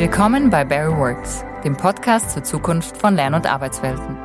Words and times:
Willkommen 0.00 0.48
bei 0.48 0.64
Barry 0.64 0.96
Works, 0.96 1.44
dem 1.62 1.76
Podcast 1.76 2.30
zur 2.30 2.42
Zukunft 2.42 2.96
von 2.96 3.16
Lern- 3.16 3.34
und 3.34 3.46
Arbeitswelten. 3.46 4.16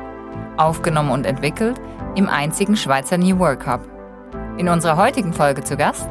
Aufgenommen 0.56 1.10
und 1.10 1.26
entwickelt 1.26 1.78
im 2.14 2.30
einzigen 2.30 2.78
Schweizer 2.78 3.18
New 3.18 3.38
Work 3.38 3.66
Hub. 3.66 3.82
In 4.56 4.70
unserer 4.70 4.96
heutigen 4.96 5.34
Folge 5.34 5.62
zu 5.62 5.76
Gast 5.76 6.08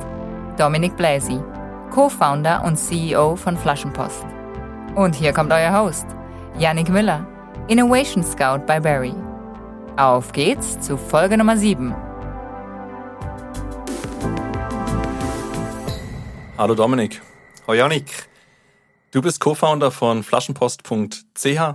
Dominik 0.59 0.95
Bläsi, 0.95 1.39
Co-Founder 1.89 2.63
und 2.63 2.77
CEO 2.77 3.35
von 3.35 3.57
Flaschenpost. 3.57 4.27
Und 4.93 5.15
hier 5.15 5.33
kommt 5.33 5.51
euer 5.51 5.75
Host, 5.75 6.05
Yannick 6.59 6.89
Müller, 6.89 7.25
Innovation 7.67 8.23
Scout 8.23 8.67
bei 8.67 8.79
Barry. 8.79 9.15
Auf 9.97 10.31
geht's 10.31 10.79
zu 10.79 10.95
Folge 10.95 11.39
Nummer 11.39 11.57
7. 11.57 11.91
Hallo 16.55 16.75
Dominik. 16.75 17.19
Hallo 17.65 17.79
Janik. 17.79 18.27
Du 19.15 19.21
bist 19.21 19.39
Co-Founder 19.39 19.91
von 19.91 20.23
flaschenpost.ch. 20.23 21.15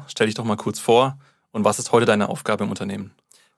Stell 0.09 0.27
dich 0.27 0.35
doch 0.35 0.45
mal 0.45 0.59
kurz 0.59 0.79
vor 0.79 1.17
und 1.53 1.65
was 1.65 1.79
ist 1.79 1.91
heute 1.91 2.05
deine 2.05 2.29
Aufgabe 2.29 2.65
im 2.65 2.69
Unternehmen? 2.69 3.13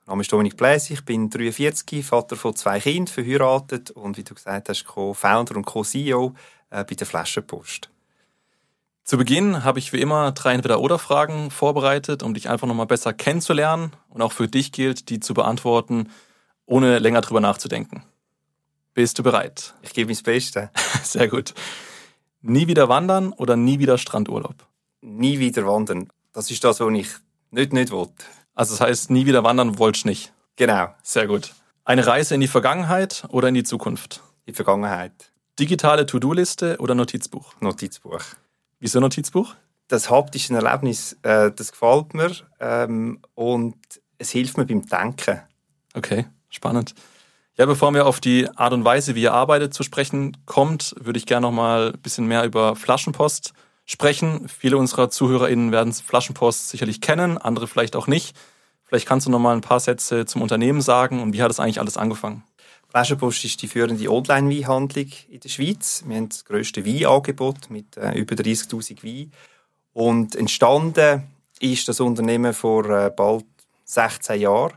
Mein 0.07 0.13
Name 0.13 0.23
ist 0.23 0.33
Dominik 0.33 0.57
Bläs, 0.57 0.89
ich 0.91 1.05
bin 1.05 1.31
43, 1.31 2.07
Vater 2.07 2.37
von 2.37 2.55
zwei 2.55 2.79
Kindern, 2.79 3.09
verheiratet 3.09 3.91
und 3.91 4.17
wie 4.17 4.23
du 4.23 4.35
gesagt 4.35 4.69
hast, 4.69 4.85
Co-Founder 4.85 5.57
und 5.57 5.65
Co-CEO 5.65 6.33
äh, 6.71 6.85
bei 6.85 6.95
der 6.95 7.09
Flaschenpost. 7.09 7.91
Zu 9.03 9.19
Beginn 9.19 9.65
habe 9.65 9.81
ich 9.81 9.93
wie 9.93 10.01
immer 10.01 10.31
drei 10.31 10.55
Entweder-Oder-Fragen 10.55 11.51
vorbereitet, 11.51 12.23
um 12.23 12.35
dich 12.35 12.49
einfach 12.49 12.69
nochmal 12.69 12.87
besser 12.87 13.13
kennenzulernen 13.13 13.91
und 14.11 14.23
auch 14.23 14.31
für 14.31 14.47
dich 14.47 14.71
gilt, 14.71 15.09
die 15.09 15.19
zu 15.19 15.35
beantworten, 15.35 16.09
ohne 16.67 17.01
länger 17.01 17.21
drüber 17.21 17.41
nachzudenken. 17.41 18.05
Bist 18.95 19.19
du 19.19 19.25
bereit? 19.25 19.75
Ich 19.83 19.93
gebe 19.93 20.13
mein 20.13 20.23
Bestes. 20.23 20.69
Sehr 21.03 21.27
gut. 21.27 21.53
Nie 22.45 22.67
wieder 22.67 22.89
wandern 22.89 23.33
oder 23.33 23.57
nie 23.57 23.79
wieder 23.79 23.99
Strandurlaub? 23.99 24.67
Nie 25.01 25.39
wieder 25.39 25.65
wandern. 25.65 26.09
Das 26.33 26.51
ist 26.51 26.65
das, 26.65 26.81
was 26.81 26.93
ich 26.93 27.09
nicht, 27.53 27.73
nicht 27.73 27.93
will. 27.93 28.09
Also 28.55 28.75
das 28.75 28.81
heißt, 28.81 29.11
nie 29.11 29.27
wieder 29.27 29.45
wandern 29.45 29.79
wolltest 29.79 30.05
du 30.05 30.09
nicht? 30.09 30.33
Genau. 30.57 30.89
Sehr 31.05 31.29
gut. 31.29 31.55
Eine 31.85 32.05
Reise 32.05 32.35
in 32.35 32.41
die 32.41 32.49
Vergangenheit 32.49 33.25
oder 33.29 33.49
in 33.49 33.55
die 33.55 33.63
Zukunft? 33.63 34.23
Die 34.49 34.53
Vergangenheit. 34.53 35.13
Digitale 35.61 36.05
To-Do-Liste 36.05 36.79
oder 36.79 36.97
Notizbuch? 36.97 37.55
Notizbuch. 37.61 38.23
Wieso 38.81 38.99
Notizbuch? 38.99 39.55
Das 39.87 40.11
haptische 40.11 40.55
Erlebnis, 40.55 41.17
äh, 41.23 41.53
das 41.53 41.71
gefällt 41.71 42.15
mir 42.15 42.33
ähm, 42.59 43.21
und 43.35 43.77
es 44.19 44.31
hilft 44.31 44.59
mir 44.59 44.67
beim 44.67 44.85
Denken. 44.85 45.43
Okay, 45.95 46.27
spannend. 46.49 46.95
Ja, 47.59 47.67
bevor 47.67 47.93
wir 47.93 48.07
auf 48.07 48.19
die 48.19 48.49
Art 48.57 48.73
und 48.73 48.85
Weise, 48.85 49.15
wie 49.15 49.23
ihr 49.23 49.35
arbeitet, 49.35 49.75
zu 49.75 49.83
sprechen 49.83 50.39
kommt, 50.47 50.95
würde 50.99 51.19
ich 51.19 51.27
gerne 51.27 51.47
noch 51.47 51.53
mal 51.53 51.93
ein 51.93 52.01
bisschen 52.01 52.27
mehr 52.27 52.45
über 52.45 52.75
Flaschenpost 52.77 53.53
sprechen. 53.85 54.49
Viele 54.49 54.79
unserer 54.79 55.11
ZuhörerInnen 55.11 55.71
werden 55.71 55.93
Flaschenpost 55.93 56.71
sicherlich 56.71 57.03
kennen, 57.03 57.37
andere 57.37 57.69
vielleicht 57.69 57.95
auch 57.95 58.07
nicht. 58.07 58.35
Vielleicht 58.85 59.07
kannst 59.07 59.27
du 59.27 59.31
noch 59.31 59.39
mal 59.39 59.55
ein 59.55 59.61
paar 59.61 59.81
Sätze 59.81 60.25
zum 60.25 60.41
Unternehmen 60.41 60.81
sagen 60.81 61.21
und 61.21 61.35
wie 61.35 61.43
hat 61.43 61.51
das 61.51 61.61
eigentlich 61.61 61.79
alles 61.79 61.99
angefangen? 61.99 62.43
Flaschenpost 62.89 63.45
ist 63.45 63.61
die 63.61 63.69
führende 63.69 64.11
Online-Weinhandlung 64.11 65.09
in 65.29 65.41
der 65.41 65.49
Schweiz. 65.51 66.05
Wir 66.07 66.17
haben 66.17 66.31
das 66.31 66.47
grösste 66.47 66.87
Weinangebot 66.87 67.69
mit 67.69 67.99
äh, 67.99 68.13
über 68.19 68.35
30'000 68.35 69.03
Weinen. 69.03 69.33
Und 69.93 70.37
entstanden 70.37 71.25
ist 71.61 71.87
das 71.87 72.01
Unternehmen 72.01 72.55
vor 72.55 72.89
äh, 72.89 73.11
bald 73.15 73.45
16 73.85 74.41
Jahren 74.41 74.73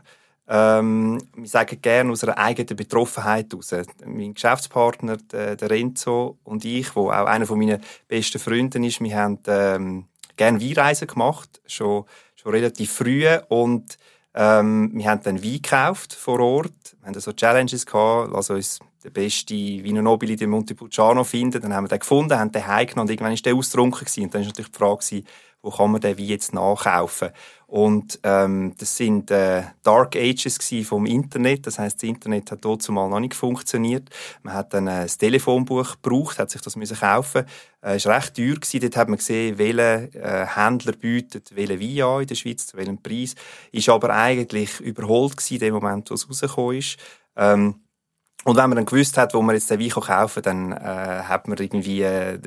ähm, 0.48 1.20
wir 1.34 1.48
sagen 1.48 1.80
gerne 1.82 2.12
aus 2.12 2.22
einer 2.22 2.38
eigenen 2.38 2.76
Betroffenheit 2.76 3.52
heraus. 3.52 3.74
Mein 4.04 4.34
Geschäftspartner, 4.34 5.16
der, 5.16 5.56
der 5.56 5.70
Renzo 5.70 6.38
und 6.44 6.64
ich, 6.64 6.94
wo 6.94 7.10
auch 7.10 7.26
einer 7.26 7.46
von 7.46 7.58
meinen 7.58 7.82
besten 8.06 8.38
Freunden 8.38 8.84
ist, 8.84 9.00
wir 9.00 9.16
haben 9.16 9.38
ähm, 9.46 10.04
gerne 10.36 10.60
Weinreisen 10.60 11.08
gemacht, 11.08 11.60
schon, 11.66 12.04
schon 12.36 12.52
relativ 12.52 12.92
früh 12.92 13.26
und 13.48 13.98
ähm, 14.34 14.90
wir 14.94 15.10
haben 15.10 15.22
dann 15.22 15.42
Wein 15.42 15.62
gekauft 15.62 16.12
vor 16.12 16.38
Ort. 16.40 16.96
Wir 17.00 17.08
haben 17.08 17.20
so 17.20 17.32
Challenges 17.32 17.86
gehabt, 17.86 18.34
also 18.34 18.54
uns 18.54 18.78
der 19.02 19.10
beste 19.10 19.54
Vino 19.54 20.02
Nobili 20.02 20.36
de 20.36 20.46
Montepulciano 20.46 21.24
finden. 21.24 21.62
Dann 21.62 21.72
haben 21.72 21.84
wir 21.84 21.88
den 21.88 22.00
gefunden, 22.00 22.38
haben 22.38 22.52
den 22.52 22.66
heimgenommen 22.66 23.08
und 23.08 23.10
irgendwann 23.10 23.32
war 23.32 23.42
der 23.42 23.54
gewesen. 23.54 24.24
Und 24.24 24.34
dann 24.34 24.42
war 24.42 24.48
natürlich 24.48 24.72
die 24.72 24.78
Frage, 24.78 25.22
wo 25.66 25.70
kann 25.70 25.90
man 25.90 26.00
den 26.00 26.16
Wein 26.16 26.24
jetzt 26.24 26.54
nachkaufen? 26.54 27.30
Und 27.66 28.20
ähm, 28.22 28.74
das 28.78 28.96
sind 28.96 29.32
äh, 29.32 29.64
Dark 29.82 30.14
Ages 30.14 30.58
vom 30.86 31.04
Internet. 31.04 31.66
Das 31.66 31.80
heißt, 31.80 31.96
das 31.96 32.08
Internet 32.08 32.52
hat 32.52 32.64
dort 32.64 32.82
zumal 32.82 33.08
noch 33.08 33.18
nicht 33.18 33.34
funktioniert. 33.34 34.08
Man 34.44 34.54
hat 34.54 34.72
dann 34.72 34.86
äh, 34.86 35.02
das 35.02 35.18
Telefonbuch 35.18 35.96
gebraucht, 36.00 36.38
hat 36.38 36.50
sich 36.50 36.60
das 36.60 36.76
müssen 36.76 36.96
kaufen. 36.96 37.44
Äh, 37.82 37.96
ist 37.96 38.06
recht 38.06 38.36
teuer 38.36 38.54
gewesen. 38.54 38.80
Dort 38.80 38.96
hat 38.96 39.08
man 39.08 39.18
gesehen, 39.18 39.58
welcher 39.58 40.14
äh, 40.14 40.46
Händler 40.46 40.92
bietet 40.92 41.56
welchen 41.56 41.80
Wein 41.80 42.02
an 42.02 42.20
in 42.20 42.28
der 42.28 42.34
Schweiz, 42.36 42.68
zu 42.68 42.76
welchem 42.76 43.02
Preis. 43.02 43.34
Ist 43.72 43.88
aber 43.88 44.10
eigentlich 44.10 44.78
überholt 44.78 45.36
gewesen, 45.36 45.54
in 45.54 45.60
dem 45.60 45.74
Moment, 45.74 46.08
wo 46.10 46.14
es 46.14 46.28
rausgekommen 46.28 46.78
ist. 46.78 46.98
Ähm, 47.34 47.80
und 48.44 48.56
wenn 48.56 48.70
man 48.70 48.76
dann 48.76 48.86
gewusst 48.86 49.18
hat, 49.18 49.34
wo 49.34 49.42
man 49.42 49.56
jetzt 49.56 49.68
den 49.70 49.80
Wein 49.80 49.88
kaufen 49.88 50.42
kann, 50.42 50.70
dann 50.70 50.72
äh, 50.72 51.22
hat 51.24 51.48
man 51.48 51.58
irgendwie 51.58 52.02
äh, 52.02 52.38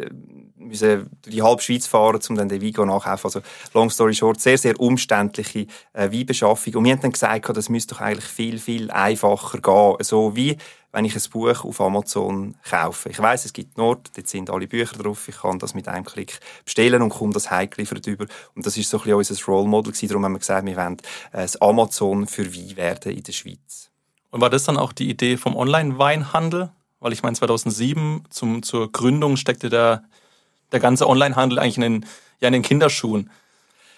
müssen 0.70 1.10
durch 1.22 1.36
die 1.36 1.42
halbe 1.42 1.62
Schweiz 1.62 1.88
fahren, 1.88 2.20
um 2.30 2.36
dann 2.36 2.50
den 2.50 2.62
Wein 2.62 2.88
nachkaufen. 2.88 3.26
Also, 3.26 3.42
long 3.74 3.90
story 3.90 4.14
short, 4.14 4.40
sehr, 4.40 4.58
sehr 4.58 4.80
umständliche 4.80 5.68
äh, 5.94 6.12
Weinbeschaffung. 6.12 6.76
Und 6.76 6.86
wir 6.86 6.94
haben 6.94 7.02
dann 7.02 7.12
gesagt, 7.12 7.50
das 7.56 7.70
müsste 7.70 7.96
doch 7.96 8.02
eigentlich 8.02 8.26
viel, 8.26 8.58
viel 8.60 8.92
einfacher 8.92 9.60
gehen. 9.60 9.96
So 10.02 10.36
wie, 10.36 10.58
wenn 10.92 11.06
ich 11.06 11.16
ein 11.16 11.32
Buch 11.32 11.64
auf 11.64 11.82
Amazon 11.82 12.56
kaufe. 12.68 13.10
Ich 13.10 13.20
weiß, 13.20 13.46
es 13.46 13.54
gibt 13.54 13.78
Nord, 13.78 14.10
dort 14.16 14.28
sind 14.28 14.50
alle 14.50 14.68
Bücher 14.68 14.98
drauf. 14.98 15.28
Ich 15.28 15.38
kann 15.38 15.60
das 15.60 15.74
mit 15.74 15.88
einem 15.88 16.06
Klick 16.06 16.40
bestellen 16.66 17.02
und 17.02 17.10
komme 17.10 17.34
das 17.34 17.52
heimgeliefert 17.52 18.08
über. 18.08 18.26
Und 18.56 18.66
das 18.66 18.78
ist 18.78 18.90
so 18.90 18.98
ein 18.98 19.04
bisschen 19.04 19.36
unser 19.36 19.46
Role 19.46 19.68
Model. 19.68 19.94
Darum 20.08 20.26
haben 20.26 20.34
wir 20.34 20.40
gesagt, 20.40 20.66
wir 20.66 20.76
wollen 20.76 20.98
äh, 21.32 21.42
das 21.42 21.62
Amazon 21.62 22.28
für 22.28 22.54
Wein 22.54 22.76
werden 22.76 23.12
in 23.12 23.24
der 23.24 23.34
Schweiz. 23.34 23.92
Und 24.32 24.42
war 24.42 24.50
das 24.50 24.64
dann 24.64 24.78
auch 24.78 24.94
die 24.94 25.10
Idee 25.10 25.38
vom 25.38 25.56
Online-Weinhandel? 25.56 26.72
Weil 27.00 27.14
ich 27.14 27.24
meine, 27.24 27.36
2007 27.36 28.26
zum, 28.30 28.64
zur 28.64 28.92
Gründung 28.92 29.38
steckte 29.38 29.70
der, 29.70 30.04
der 30.72 30.80
ganze 30.80 31.08
Online-Handel 31.08 31.60
eigentlich 31.60 31.78
in 31.78 31.82
den, 31.82 32.06
ja, 32.40 32.48
in 32.48 32.54
den 32.54 32.62
Kinderschuhen. 32.62 33.30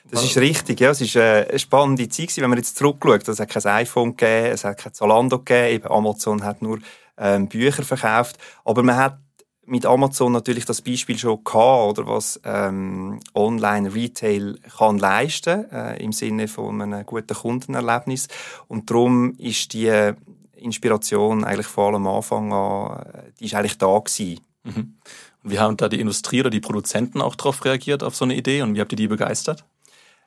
Das 0.09 0.23
ist 0.23 0.37
richtig, 0.37 0.79
ja. 0.79 0.89
Es 0.89 1.15
war 1.15 1.47
eine 1.47 1.59
spannende 1.59 2.09
Zeit, 2.09 2.35
wenn 2.37 2.49
man 2.49 2.57
jetzt 2.57 2.77
zurückschaut. 2.77 3.27
Es 3.27 3.39
hat 3.39 3.49
kein 3.49 3.65
iPhone 3.65 4.15
gegeben, 4.15 4.53
es 4.53 4.63
hat 4.63 4.77
kein 4.77 4.93
Zalando 4.93 5.39
gegeben, 5.39 5.75
eben 5.75 5.87
Amazon 5.87 6.43
hat 6.43 6.61
nur 6.61 6.79
ähm, 7.17 7.47
Bücher 7.47 7.83
verkauft. 7.83 8.37
Aber 8.65 8.83
man 8.83 8.97
hat 8.97 9.19
mit 9.65 9.85
Amazon 9.85 10.31
natürlich 10.31 10.65
das 10.65 10.81
Beispiel 10.81 11.17
schon 11.17 11.43
gehabt, 11.43 11.99
oder 11.99 12.07
was 12.07 12.41
ähm, 12.43 13.19
Online-Retail 13.33 14.57
kann 14.77 14.97
leisten 14.97 15.71
äh, 15.71 16.03
im 16.03 16.11
Sinne 16.11 16.47
von 16.47 16.81
einem 16.81 17.05
guten 17.05 17.35
Kundenerlebnis. 17.35 18.27
Und 18.67 18.89
darum 18.89 19.33
ist 19.37 19.73
die 19.73 20.13
Inspiration 20.55 21.43
eigentlich 21.43 21.67
vor 21.67 21.87
allem 21.87 22.07
am 22.07 22.15
Anfang 22.15 22.51
an, 22.53 23.01
äh, 23.01 23.31
die 23.39 23.45
ist 23.45 23.53
eigentlich 23.53 23.77
da 23.77 23.97
gewesen. 23.97 24.41
Mhm. 24.63 24.97
Und 25.43 25.51
wie 25.51 25.59
haben 25.59 25.77
da 25.77 25.89
die 25.89 25.99
Industrie 25.99 26.41
oder 26.41 26.49
die 26.49 26.59
Produzenten 26.59 27.21
auch 27.21 27.35
darauf 27.35 27.63
reagiert, 27.65 28.03
auf 28.03 28.15
so 28.15 28.25
eine 28.25 28.35
Idee? 28.35 28.61
Und 28.61 28.75
wie 28.75 28.81
habt 28.81 28.91
ihr 28.93 28.97
die 28.97 29.07
begeistert? 29.07 29.63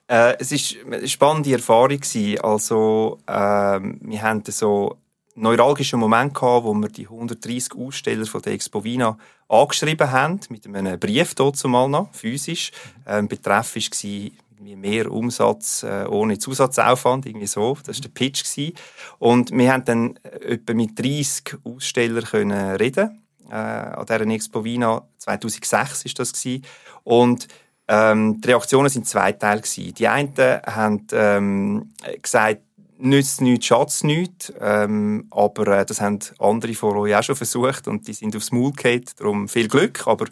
Äh, 0.09 0.37
es 0.39 0.53
ist 0.53 0.77
eine 0.85 1.07
spannende 1.09 1.53
Erfahrung 1.53 2.01
gewesen. 2.01 2.41
Also, 2.41 3.19
äh, 3.27 3.33
wir 3.33 4.23
haben 4.23 4.43
so 4.47 4.99
neuralgischen 5.37 5.99
Moment 5.99 6.35
gehabt, 6.35 6.65
wo 6.65 6.75
wir 6.75 6.89
die 6.89 7.07
130 7.07 7.75
Aussteller 7.75 8.27
von 8.27 8.43
der 8.43 8.53
Expo 8.53 8.85
Wiener 8.85 9.19
angeschrieben 9.49 10.11
haben, 10.11 10.41
mit 10.49 10.67
einem 10.67 10.99
Brief 10.99 11.35
dort 11.35 11.57
zumal 11.57 11.89
noch, 11.89 12.13
physisch. 12.13 12.71
Ähm, 13.07 13.29
Betreff 13.29 13.75
war 13.75 14.31
mehr 14.77 15.11
Umsatz 15.11 15.83
äh, 15.83 16.07
ohne 16.09 16.39
Zusatzaufwand, 16.39 17.27
irgendwie 17.27 17.47
so. 17.47 17.77
Das 17.85 17.99
war 17.99 18.03
der 18.03 18.09
Pitch. 18.11 18.45
Gewesen. 18.45 18.75
Und 19.19 19.51
wir 19.51 19.73
haben 19.73 19.85
dann 19.85 20.17
äh, 20.23 20.55
etwa 20.55 20.75
mit 20.75 20.99
30 20.99 21.59
Ausstellern 21.65 22.25
können 22.25 22.77
reden 22.77 23.24
äh, 23.51 23.55
an 23.55 24.07
dieser 24.07 24.27
Expo 24.27 24.65
Wiener. 24.65 25.07
2006 25.19 26.05
ist 26.05 26.19
das 26.19 26.33
gewesen. 26.33 26.65
Und 27.03 27.49
ähm, 27.89 28.41
die 28.41 28.49
Reaktionen 28.49 28.89
sind 28.89 29.07
zweiteilig 29.07 29.65
gewesen. 29.65 29.95
Die 29.95 30.09
einen 30.09 30.35
haben 30.67 31.07
ähm, 31.13 31.93
gesagt, 32.23 32.63
nützt 32.99 33.41
nichts, 33.41 33.67
schatz 33.67 34.03
nichts. 34.05 34.53
Ähm, 34.61 35.27
aber 35.31 35.81
äh, 35.81 35.87
das 35.87 36.01
haben 36.01 36.19
andere 36.39 36.75
vor 36.75 36.97
euch 36.97 37.15
auch 37.15 37.23
schon 37.23 37.37
versucht 37.37 37.89
und 37.89 38.09
die 38.09 38.13
sind 38.13 38.35
aufs 38.37 38.53
Maul 38.53 38.73
gefallen. 38.73 39.05
Darum 39.19 39.49
viel 39.49 39.69
Glück. 39.69 40.07
Aber 40.07 40.27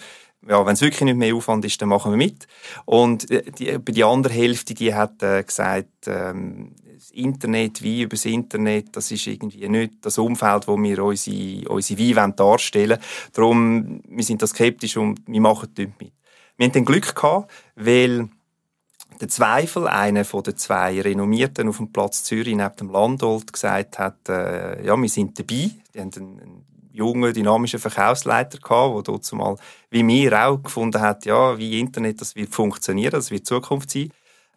ja, 0.49 0.65
wenn 0.67 0.75
es 0.75 0.81
wirklich 0.81 1.03
nicht 1.03 1.17
mehr 1.17 1.35
Aufwand 1.35 1.65
ist, 1.65 1.81
dann 1.81 1.89
machen 1.89 2.13
wir 2.13 2.17
mit. 2.17 2.47
Und 2.85 3.31
äh, 3.31 3.51
die, 3.51 3.79
die, 3.79 4.05
andere 4.05 4.33
Hälfte, 4.33 4.75
die 4.75 4.95
hat 4.95 5.23
äh, 5.23 5.43
gesagt, 5.43 6.07
ähm, 6.07 6.75
Internet, 7.13 7.83
wie 7.83 8.03
über 8.03 8.17
das 8.17 8.25
Internet, 8.25 8.97
das 8.97 9.11
ist 9.11 9.27
irgendwie 9.27 9.69
nicht 9.69 9.95
das 10.03 10.19
Umfeld, 10.19 10.69
wo 10.69 10.81
wir 10.81 11.05
unsere, 11.05 11.69
unsere 11.69 12.17
Wein 12.17 12.37
darstellen 12.37 12.99
wollen. 12.99 13.33
Darum, 13.33 14.01
wir 14.09 14.25
sind 14.25 14.43
da 14.43 14.47
skeptisch 14.47 14.97
und 14.97 15.21
wir 15.27 15.41
machen 15.41 15.69
dort 15.75 16.01
mit. 16.01 16.13
Wir 16.57 16.69
dann 16.69 16.85
Glück 16.85 17.15
gehabt, 17.15 17.51
weil 17.77 18.29
der 19.21 19.29
Zweifel, 19.29 19.89
einer 19.89 20.25
von 20.25 20.43
den 20.43 20.57
zwei 20.57 21.01
Renommierten 21.01 21.69
auf 21.69 21.77
dem 21.77 21.93
Platz 21.93 22.25
Zürich 22.25 22.57
neben 22.57 22.77
dem 22.77 22.91
Landolt, 22.91 23.53
gesagt 23.53 23.99
hat, 23.99 24.29
äh, 24.29 24.85
ja, 24.85 24.97
wir 24.97 25.09
sind 25.09 25.39
dabei. 25.39 25.71
Die 25.95 26.01
haben 26.01 26.11
einen, 26.17 26.67
jungen, 26.93 27.33
dynamischen 27.33 27.81
Verkaufsleiter 27.81 28.59
gehabt, 28.59 28.95
der 28.95 29.03
dort 29.03 29.33
mal, 29.33 29.57
wie 29.91 30.03
mir 30.03 30.47
auch 30.47 30.63
gefunden 30.63 31.01
hat, 31.01 31.25
ja, 31.25 31.59
wie 31.59 31.81
Internet, 31.81 32.21
das 32.21 32.37
wird 32.37 32.55
funktionieren, 32.55 33.13
das 33.13 33.31
wird 33.31 33.47
Zukunft 33.47 33.91
sein. 33.91 34.11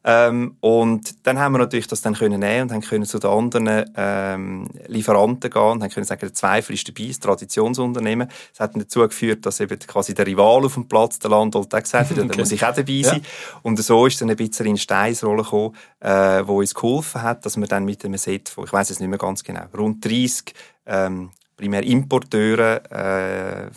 Ähm, 0.07 0.57
und 0.59 1.25
dann 1.25 1.39
haben 1.39 1.53
wir 1.53 1.57
natürlich 1.57 1.87
das 1.87 2.01
dann 2.01 2.13
können 2.13 2.39
nehmen 2.39 2.69
und 2.69 2.71
haben 2.71 2.81
können 2.81 3.05
zu 3.05 3.17
den 3.17 3.31
anderen 3.31 3.91
ähm, 3.95 4.69
Lieferanten 4.85 5.49
gehen 5.49 5.61
und 5.63 5.81
haben 5.81 5.89
können 5.89 6.05
sagen, 6.05 6.19
der 6.21 6.33
Zweifel 6.33 6.73
ist 6.73 6.87
dabei, 6.87 7.07
das 7.07 7.19
Traditionsunternehmen. 7.19 8.27
Das 8.51 8.59
hat 8.59 8.75
dann 8.75 8.81
dazu 8.81 8.99
geführt, 8.99 9.47
dass 9.47 9.59
eben 9.59 9.79
quasi 9.79 10.13
der 10.13 10.27
Rival 10.27 10.63
auf 10.63 10.75
dem 10.75 10.87
Platz, 10.87 11.17
der 11.17 11.31
Landolt, 11.31 11.73
auch 11.73 11.81
gesagt 11.81 12.11
hat, 12.11 12.17
okay. 12.19 12.27
da 12.27 12.37
muss 12.37 12.51
ich 12.51 12.63
auch 12.63 12.75
dabei 12.75 13.01
sein. 13.01 13.21
Ja. 13.21 13.59
Und 13.63 13.81
so 13.81 14.05
ist 14.05 14.21
dann 14.21 14.29
ein 14.29 14.35
bisschen 14.35 14.67
in 14.67 14.77
Steinsrolle 14.77 15.41
gekommen, 15.41 15.75
äh, 16.01 16.43
wo 16.45 16.59
uns 16.59 16.75
geholfen 16.75 17.23
hat, 17.23 17.43
dass 17.43 17.57
wir 17.57 17.65
dann 17.65 17.83
mit 17.83 18.05
einem 18.05 18.19
Set 18.19 18.49
von, 18.49 18.65
ich 18.65 18.73
weiß 18.73 18.91
es 18.91 18.99
nicht 18.99 19.09
mehr 19.09 19.17
ganz 19.17 19.43
genau, 19.43 19.63
rund 19.75 20.05
30 20.05 20.53
ähm, 20.85 21.31
primär 21.57 21.81
Importeure 21.81 22.91
äh, 22.91 23.71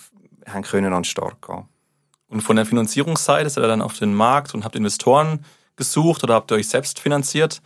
haben 0.46 0.62
können 0.62 0.92
an 0.92 1.00
den 1.00 1.04
Start 1.04 1.40
gehen. 1.40 1.64
Und 2.28 2.42
von 2.42 2.56
der 2.56 2.66
Finanzierungsseite 2.66 3.48
seid 3.48 3.64
ihr 3.64 3.68
dann 3.68 3.80
auf 3.80 3.98
den 3.98 4.12
Markt 4.12 4.52
und 4.52 4.66
habt 4.66 4.76
Investoren 4.76 5.42
gesucht 5.78 6.22
oder 6.22 6.34
habt 6.34 6.52
ihr 6.52 6.56
euch 6.56 6.68
selbst 6.68 7.00
finanziert? 7.00 7.62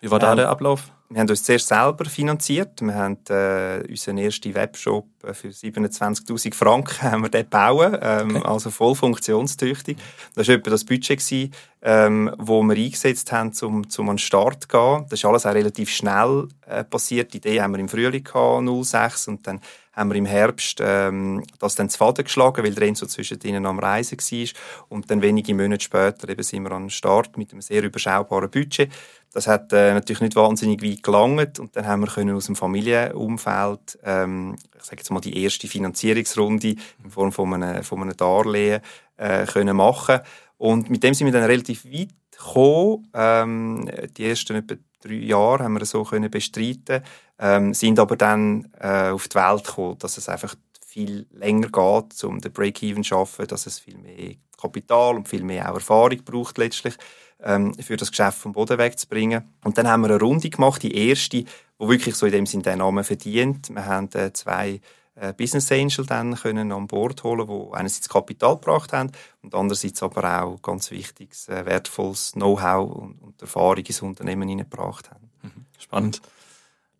Wie 0.00 0.10
war 0.10 0.18
da 0.18 0.32
ähm, 0.32 0.36
der 0.36 0.50
Ablauf? 0.50 0.92
Wir 1.10 1.20
haben 1.20 1.28
uns 1.28 1.44
zuerst 1.44 1.68
selber 1.68 2.06
finanziert. 2.06 2.80
Wir 2.80 2.94
haben 2.94 3.18
äh, 3.28 3.84
unseren 3.88 4.18
ersten 4.18 4.54
Webshop 4.54 5.06
äh, 5.22 5.34
für 5.34 5.48
27.000 5.48 6.54
Franken 6.54 7.02
haben 7.02 7.22
wir 7.22 7.28
den 7.28 7.48
bauen, 7.48 7.96
ähm, 8.00 8.36
okay. 8.36 8.46
also 8.46 8.70
voll 8.70 8.94
funktionstüchtig. 8.94 9.98
Das 10.34 10.48
war 10.48 10.56
etwa 10.56 10.70
das 10.70 10.84
Budget, 10.84 11.20
gewesen, 11.20 11.52
ähm, 11.82 12.34
wo 12.38 12.62
wir 12.62 12.76
eingesetzt 12.76 13.30
haben, 13.32 13.52
um 13.62 13.88
zum 13.88 14.08
an 14.08 14.16
den 14.16 14.18
Start 14.18 14.62
zu 14.62 14.68
gehen. 14.68 15.06
Das 15.08 15.20
ist 15.20 15.24
alles 15.24 15.46
auch 15.46 15.54
relativ 15.54 15.90
schnell 15.90 16.48
äh, 16.66 16.84
passiert. 16.84 17.32
Die 17.32 17.36
Idee 17.36 17.60
haben 17.60 17.74
wir 17.74 17.80
im 17.80 17.88
Frühling 17.88 18.24
gehabt, 18.24 18.64
06, 18.84 19.28
und 19.28 19.46
dann 19.46 19.60
haben 19.94 20.10
wir 20.10 20.16
im 20.16 20.26
Herbst 20.26 20.80
ähm, 20.82 21.42
das 21.58 21.74
dann 21.74 21.88
zu 21.88 21.98
Faden 21.98 22.24
geschlagen, 22.24 22.64
weil 22.64 22.74
der 22.74 22.88
Enzo 22.88 23.06
zwischen 23.06 23.40
ihnen 23.42 23.66
am 23.66 23.78
Reisen 23.78 24.18
war. 24.18 24.48
Und 24.88 25.10
dann 25.10 25.22
wenige 25.22 25.54
Monate 25.54 25.84
später 25.84 26.28
eben 26.28 26.42
sind 26.42 26.62
wir 26.62 26.70
den 26.70 26.90
Start 26.90 27.36
mit 27.36 27.52
einem 27.52 27.62
sehr 27.62 27.82
überschaubaren 27.82 28.50
Budget. 28.50 28.90
Das 29.32 29.48
hat 29.48 29.72
äh, 29.72 29.92
natürlich 29.94 30.20
nicht 30.20 30.36
wahnsinnig 30.36 30.82
weit 30.82 31.02
gelangt 31.02 31.58
und 31.58 31.74
dann 31.74 31.86
haben 31.88 32.02
wir 32.02 32.06
können 32.06 32.36
aus 32.36 32.46
dem 32.46 32.54
Familienumfeld, 32.54 33.98
ähm, 34.04 34.56
ich 34.76 34.84
sage 34.84 34.98
jetzt 34.98 35.10
mal 35.10 35.20
die 35.20 35.42
erste 35.42 35.66
Finanzierungsrunde 35.66 36.76
in 37.02 37.10
Form 37.10 37.32
von 37.32 37.52
einem, 37.52 37.82
von 37.82 38.00
einem 38.00 38.16
Darlehen 38.16 38.80
äh, 39.16 39.44
können 39.46 39.76
machen. 39.76 40.20
Und 40.56 40.88
mit 40.88 41.02
dem 41.02 41.14
sind 41.14 41.26
wir 41.26 41.32
dann 41.32 41.42
relativ 41.42 41.84
weit 41.84 42.10
gekommen. 42.30 43.08
Ähm, 43.12 43.90
die 44.16 44.24
ersten 44.24 44.56
etwa 44.56 44.76
drei 45.02 45.14
Jahre 45.14 45.64
haben 45.64 45.78
wir 45.78 45.84
so 45.84 46.04
können 46.04 46.30
bestreiten, 46.30 47.02
ähm, 47.38 47.74
sind 47.74 47.98
aber 47.98 48.16
dann 48.16 48.72
äh, 48.78 49.10
auf 49.10 49.28
die 49.28 49.36
Welt 49.36 49.64
gekommen, 49.64 49.98
dass 49.98 50.18
es 50.18 50.28
einfach 50.28 50.54
viel 50.86 51.26
länger 51.32 51.68
geht, 51.68 52.24
um 52.24 52.40
den 52.40 52.52
Break-Even 52.52 53.02
zu 53.02 53.08
schaffen, 53.08 53.46
dass 53.48 53.66
es 53.66 53.80
viel 53.80 53.98
mehr 53.98 54.36
Kapital 54.60 55.16
und 55.16 55.28
viel 55.28 55.42
mehr 55.42 55.70
auch 55.70 55.74
Erfahrung 55.74 56.22
braucht 56.24 56.58
letztlich, 56.58 56.94
ähm, 57.42 57.74
für 57.74 57.96
das 57.96 58.10
Geschäft 58.10 58.38
vom 58.38 58.52
Boden 58.52 58.78
wegzubringen. 58.78 59.52
Und 59.64 59.76
dann 59.76 59.88
haben 59.88 60.02
wir 60.02 60.10
eine 60.10 60.20
Runde 60.20 60.48
gemacht, 60.48 60.82
die 60.82 61.08
erste, 61.08 61.44
wo 61.78 61.88
wirklich 61.88 62.14
so 62.14 62.26
in 62.26 62.32
dem 62.32 62.46
Sinn 62.46 62.62
den 62.62 62.78
Namen 62.78 63.02
verdient. 63.02 63.70
Wir 63.70 63.84
haben 63.84 64.08
äh, 64.14 64.32
zwei 64.32 64.80
äh, 65.16 65.32
Business 65.32 65.70
Angel 65.70 66.06
dann 66.06 66.34
können 66.34 66.72
an 66.72 66.86
Bord 66.86 67.22
holen, 67.22 67.46
wo 67.46 67.72
einerseits 67.72 68.08
Kapital 68.08 68.54
gebracht 68.54 68.92
haben 68.92 69.12
und 69.42 69.54
andererseits 69.54 70.02
aber 70.02 70.42
auch 70.42 70.62
ganz 70.62 70.90
wichtiges, 70.90 71.48
äh, 71.48 71.64
wertvolles 71.66 72.32
Know-how 72.32 72.90
und, 72.90 73.22
und, 73.22 73.42
Erfahrung 73.42 73.84
ins 73.84 74.02
Unternehmen 74.02 74.48
hineingebracht 74.48 75.10
haben. 75.10 75.30
Mhm. 75.42 75.66
Spannend. 75.78 76.20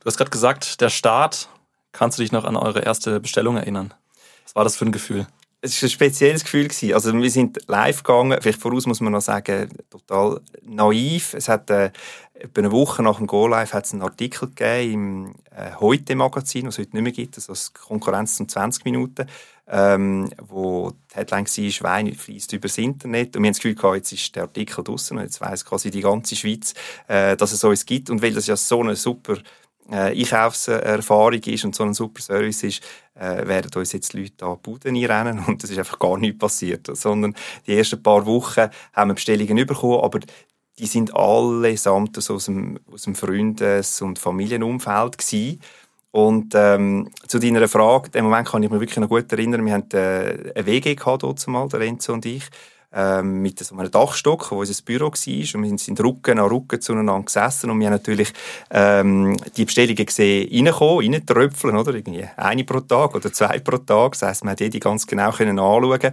Du 0.04 0.08
hast 0.08 0.18
gerade 0.18 0.30
gesagt, 0.30 0.82
der 0.82 0.90
Start. 0.90 1.48
Kannst 1.92 2.18
du 2.18 2.22
dich 2.22 2.30
noch 2.30 2.44
an 2.44 2.56
eure 2.56 2.80
erste 2.80 3.20
Bestellung 3.20 3.56
erinnern? 3.56 3.94
Was 4.44 4.54
war 4.54 4.62
das 4.62 4.76
für 4.76 4.84
ein 4.84 4.92
Gefühl? 4.92 5.26
es 5.64 5.82
war 5.82 5.86
ein 5.86 5.90
spezielles 5.90 6.44
Gefühl. 6.44 6.68
Also 6.92 7.14
wir 7.14 7.30
sind 7.30 7.58
live 7.68 8.02
gegangen, 8.02 8.38
vielleicht 8.40 8.60
voraus 8.60 8.86
muss 8.86 9.00
man 9.00 9.12
noch 9.12 9.22
sagen, 9.22 9.70
total 9.88 10.40
naiv. 10.62 11.32
Es 11.32 11.48
hat 11.48 11.70
äh, 11.70 11.90
eine 12.54 12.70
Woche 12.70 13.02
nach 13.02 13.16
dem 13.16 13.26
Go-Live 13.26 13.74
einen 13.74 14.02
Artikel 14.02 14.48
gegeben 14.48 14.92
im 14.92 15.34
äh, 15.56 15.74
Heute-Magazin, 15.80 16.66
was 16.66 16.74
es 16.74 16.80
heute 16.80 16.96
nicht 16.96 17.02
mehr 17.02 17.12
gibt, 17.12 17.36
also 17.36 17.52
als 17.52 17.72
Konkurrenz 17.72 18.36
zum 18.36 18.46
20 18.46 18.84
Minuten, 18.84 19.26
ähm, 19.66 20.28
wo 20.46 20.90
die 20.90 21.16
Headline 21.16 21.46
war, 21.46 21.70
Schwein 21.70 22.14
fließt 22.14 22.52
übers 22.52 22.76
Internet. 22.76 23.34
Und 23.34 23.42
wir 23.42 23.48
haben 23.48 23.54
das 23.54 23.62
Gefühl 23.62 23.74
gehabt, 23.74 23.96
jetzt 23.96 24.12
ist 24.12 24.36
der 24.36 24.42
Artikel 24.42 24.84
draussen 24.84 25.16
und 25.16 25.22
jetzt 25.22 25.40
weiss 25.40 25.64
quasi 25.64 25.90
die 25.90 26.02
ganze 26.02 26.36
Schweiz, 26.36 26.74
äh, 27.08 27.38
dass 27.38 27.52
es 27.52 27.64
uns 27.64 27.86
gibt. 27.86 28.10
Und 28.10 28.20
weil 28.20 28.34
das 28.34 28.46
ja 28.46 28.56
so 28.56 28.82
eine 28.82 28.96
super 28.96 29.38
äh, 29.90 30.18
Einkaufserfahrung 30.18 31.40
ist 31.40 31.64
und 31.64 31.74
so 31.74 31.84
ein 31.84 31.94
super 31.94 32.22
Service 32.22 32.62
ist, 32.62 32.82
äh, 33.14 33.46
werden 33.46 33.70
uns 33.74 33.92
jetzt 33.92 34.12
Leute 34.14 34.32
da 34.36 34.54
Buden 34.54 34.96
einrennen 34.96 35.44
und 35.46 35.62
das 35.62 35.70
ist 35.70 35.78
einfach 35.78 35.98
gar 35.98 36.18
nicht 36.18 36.38
passiert. 36.38 36.88
Sondern 36.96 37.34
die 37.66 37.76
ersten 37.76 38.02
paar 38.02 38.24
Wochen 38.26 38.68
haben 38.92 39.10
wir 39.10 39.14
Bestellungen 39.14 39.66
bekommen, 39.66 40.00
aber 40.02 40.20
die 40.78 40.86
sind 40.86 41.14
allesamt 41.14 42.18
aus 42.18 42.44
dem, 42.46 42.80
aus 42.92 43.02
dem 43.02 43.14
Freundes- 43.14 44.02
und 44.02 44.18
Familienumfeld 44.18 45.18
gewesen. 45.18 45.60
Und 46.10 46.54
ähm, 46.54 47.10
zu 47.26 47.38
deiner 47.40 47.66
Frage, 47.66 48.10
den 48.10 48.24
Moment 48.24 48.48
kann 48.48 48.62
ich 48.62 48.70
mich 48.70 48.80
wirklich 48.80 48.98
noch 48.98 49.08
gut 49.08 49.32
erinnern, 49.32 49.66
wir 49.66 49.72
hatten 49.72 49.96
äh, 49.96 50.52
eine 50.54 50.66
WG 50.66 50.94
gehabt, 50.94 51.46
mal, 51.48 51.68
der 51.68 51.80
Renzo 51.80 52.12
und 52.12 52.24
ich 52.24 52.44
ähm, 52.94 53.42
mit 53.42 53.58
so 53.58 53.76
einem 53.76 53.90
Dachstock, 53.90 54.50
wo 54.50 54.60
unser 54.60 54.82
Büro 54.84 55.06
war. 55.06 55.10
Und 55.10 55.70
wir 55.70 55.78
sind 55.78 56.00
Rücken 56.00 56.38
an 56.38 56.48
Rücken 56.48 56.80
zueinander 56.80 57.20
gesessen 57.22 57.70
und 57.70 57.80
wir 57.80 57.86
haben 57.86 57.94
natürlich 57.94 58.32
ähm, 58.70 59.36
die 59.56 59.64
Bestellungen 59.64 60.06
gesehen, 60.06 60.66
reinkommen, 60.66 61.12
reintröpfeln, 61.12 61.76
oder? 61.76 61.94
Irgendwie 61.94 62.26
eine 62.36 62.64
pro 62.64 62.80
Tag 62.80 63.14
oder 63.14 63.32
zwei 63.32 63.58
pro 63.58 63.78
Tag. 63.78 64.12
Das 64.12 64.22
heisst, 64.22 64.44
man 64.44 64.52
hat 64.52 64.60
die 64.60 64.80
ganz 64.80 65.06
genau 65.06 65.30
können 65.32 65.58
anschauen 65.58 66.12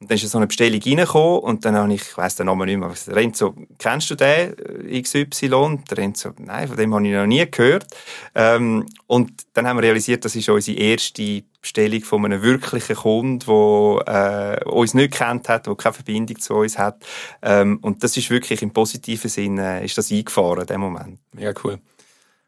und 0.00 0.08
dann 0.10 0.16
ist 0.16 0.30
so 0.30 0.38
eine 0.38 0.46
Bestellung 0.46 0.80
reingekommen 0.80 1.40
und 1.40 1.64
dann 1.64 1.74
habe 1.74 1.92
ich, 1.92 2.02
ich 2.02 2.16
weiss 2.16 2.36
den 2.36 2.46
Namen 2.46 2.66
nicht 2.66 2.78
mehr, 2.78 2.88
gesagt, 2.88 3.16
Renzo, 3.16 3.54
kennst 3.78 4.10
du 4.10 4.14
den, 4.14 4.54
äh, 4.86 5.02
XY? 5.02 5.80
Der 5.90 5.98
Renzo, 5.98 6.30
nein, 6.38 6.68
von 6.68 6.76
dem 6.76 6.94
habe 6.94 7.04
ich 7.04 7.12
noch 7.12 7.26
nie 7.26 7.44
gehört. 7.50 7.86
Ähm, 8.34 8.86
und 9.08 9.32
dann 9.54 9.66
haben 9.66 9.76
wir 9.76 9.82
realisiert, 9.82 10.24
das 10.24 10.36
ist 10.36 10.48
unsere 10.48 10.78
erste 10.78 11.42
Bestellung 11.60 12.02
von 12.02 12.24
einem 12.24 12.42
wirklichen 12.42 12.94
Kunden, 12.94 13.40
der 13.40 14.60
äh, 14.62 14.68
uns 14.68 14.94
nicht 14.94 15.14
kennt 15.14 15.48
hat, 15.48 15.66
der 15.66 15.74
keine 15.74 15.94
Verbindung 15.94 16.38
zu 16.38 16.54
uns 16.54 16.78
hat. 16.78 17.04
Ähm, 17.42 17.78
und 17.82 18.04
das 18.04 18.16
ist 18.16 18.30
wirklich 18.30 18.62
im 18.62 18.72
positiven 18.72 19.28
Sinne, 19.28 19.80
äh, 19.80 19.84
ist 19.84 19.98
das 19.98 20.12
eingefahren, 20.12 20.60
in 20.60 20.66
dem 20.66 20.80
Moment. 20.80 21.18
Mega 21.32 21.52
cool. 21.64 21.80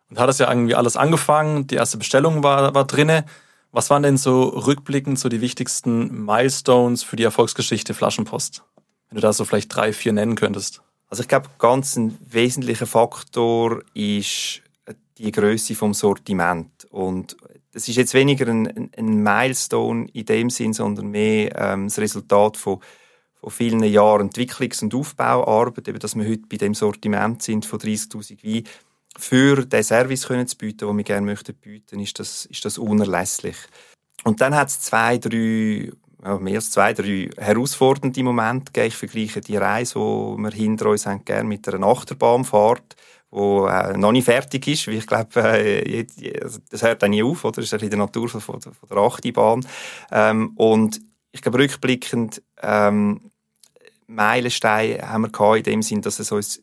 Und 0.09 0.21
hat 0.21 0.29
das 0.29 0.39
ja 0.39 0.49
irgendwie 0.49 0.77
alles 0.77 0.97
angefangen, 0.97 1.67
die 1.67 1.77
erste 1.77 1.99
Bestellung 1.99 2.45
war, 2.45 2.75
war 2.75 2.87
drinne. 2.87 3.25
Was 3.73 3.89
waren 3.91 4.03
denn 4.03 4.17
so 4.17 4.49
rückblickend 4.49 5.19
so 5.19 5.29
die 5.29 5.41
wichtigsten 5.41 6.25
Milestones 6.25 7.03
für 7.05 7.17
die 7.17 7.23
Erfolgsgeschichte 7.23 7.95
Flaschenpost? 7.95 8.65
Wenn 9.09 9.17
du 9.17 9.23
da 9.23 9.33
so 9.33 9.45
vielleicht 9.45 9.75
drei, 9.75 9.93
vier 9.93 10.13
nennen 10.13 10.35
könntest. 10.35 10.83
Also 11.09 11.23
ich 11.23 11.29
glaube, 11.29 11.49
ganz 11.59 11.97
ein 11.97 12.17
wesentlicher 12.21 12.87
Faktor 12.87 13.83
ist 13.95 14.63
die 15.19 15.31
Größe 15.31 15.75
vom 15.75 15.95
Sortiment. 15.95 16.87
Und 16.91 17.37
das 17.73 17.89
ist 17.89 17.97
jetzt 17.97 18.15
weniger 18.15 18.49
ein, 18.49 18.91
ein 18.97 19.23
Milestone 19.23 20.09
in 20.13 20.25
dem 20.25 20.51
Sinn, 20.51 20.73
sondern 20.73 21.09
mehr 21.09 21.57
ähm, 21.57 21.87
das 21.89 21.99
Resultat 21.99 22.57
von, 22.57 22.81
von 23.35 23.51
vielen 23.51 23.83
Jahren 23.85 24.31
Entwicklungs- 24.31 24.83
und 24.83 24.95
Aufbauarbeit, 24.95 25.87
eben, 25.89 25.99
dass 25.99 26.17
wir 26.17 26.29
heute 26.29 26.47
bei 26.49 26.57
dem 26.57 26.75
Sortiment 26.75 27.43
sind 27.43 27.67
von 27.67 27.79
30'000 27.79 28.43
Wein 28.45 28.65
für 29.17 29.67
den 29.67 29.83
Service 29.83 30.27
können 30.27 30.47
zu 30.47 30.57
bieten, 30.57 30.87
den 30.87 30.97
wir 30.97 31.05
gerne 31.05 31.27
möchten 31.27 31.55
bieten, 31.55 32.01
ist 32.01 32.19
das, 32.19 32.47
ist 32.47 32.65
das 32.65 32.79
unerlässlich. 32.79 33.57
Und 34.25 34.41
dann 34.41 34.55
hat 34.55 34.69
es 34.69 34.81
zwei, 34.81 35.19
drei, 35.19 35.91
mehr 36.39 36.57
als 36.57 36.71
zwei, 36.71 36.93
drei 36.93 37.31
herausfordernde 37.37 38.23
Momente 38.23 38.73
gegeben. 38.73 38.89
Ich 38.89 38.97
vergleiche 38.97 39.41
die 39.41 39.57
Reise, 39.57 39.95
die 39.95 40.43
wir 40.43 40.51
hinter 40.51 40.91
uns 40.91 41.07
haben, 41.07 41.25
gerne 41.25 41.49
mit 41.49 41.67
einer 41.69 41.87
Achterbahnfahrt, 41.87 42.97
die 43.33 43.37
äh, 43.37 43.97
noch 43.97 44.13
nicht 44.13 44.25
fertig 44.25 44.67
ist, 44.69 44.87
weil 44.87 44.95
ich 44.95 45.07
glaube, 45.07 45.41
äh, 45.41 46.07
also, 46.43 46.59
das 46.69 46.83
hört 46.83 47.03
dann 47.03 47.11
nie 47.11 47.23
auf, 47.23 47.45
oder? 47.45 47.61
Das 47.61 47.73
ist 47.73 47.83
in 47.83 47.91
der 47.91 47.99
Natur 47.99 48.29
von, 48.29 48.41
von 48.41 48.73
der 48.89 48.99
Achterbahn. 48.99 49.67
Ähm, 50.11 50.53
und 50.57 51.01
ich 51.33 51.43
glaube, 51.43 51.59
rückblickend, 51.59 52.43
ähm, 52.61 53.31
Meilensteine 54.07 55.09
haben 55.09 55.23
wir 55.23 55.31
gehabt, 55.31 55.59
in 55.59 55.63
dem 55.63 55.83
Sinn, 55.83 56.03
dass 56.03 56.19
es 56.19 56.33
uns 56.33 56.61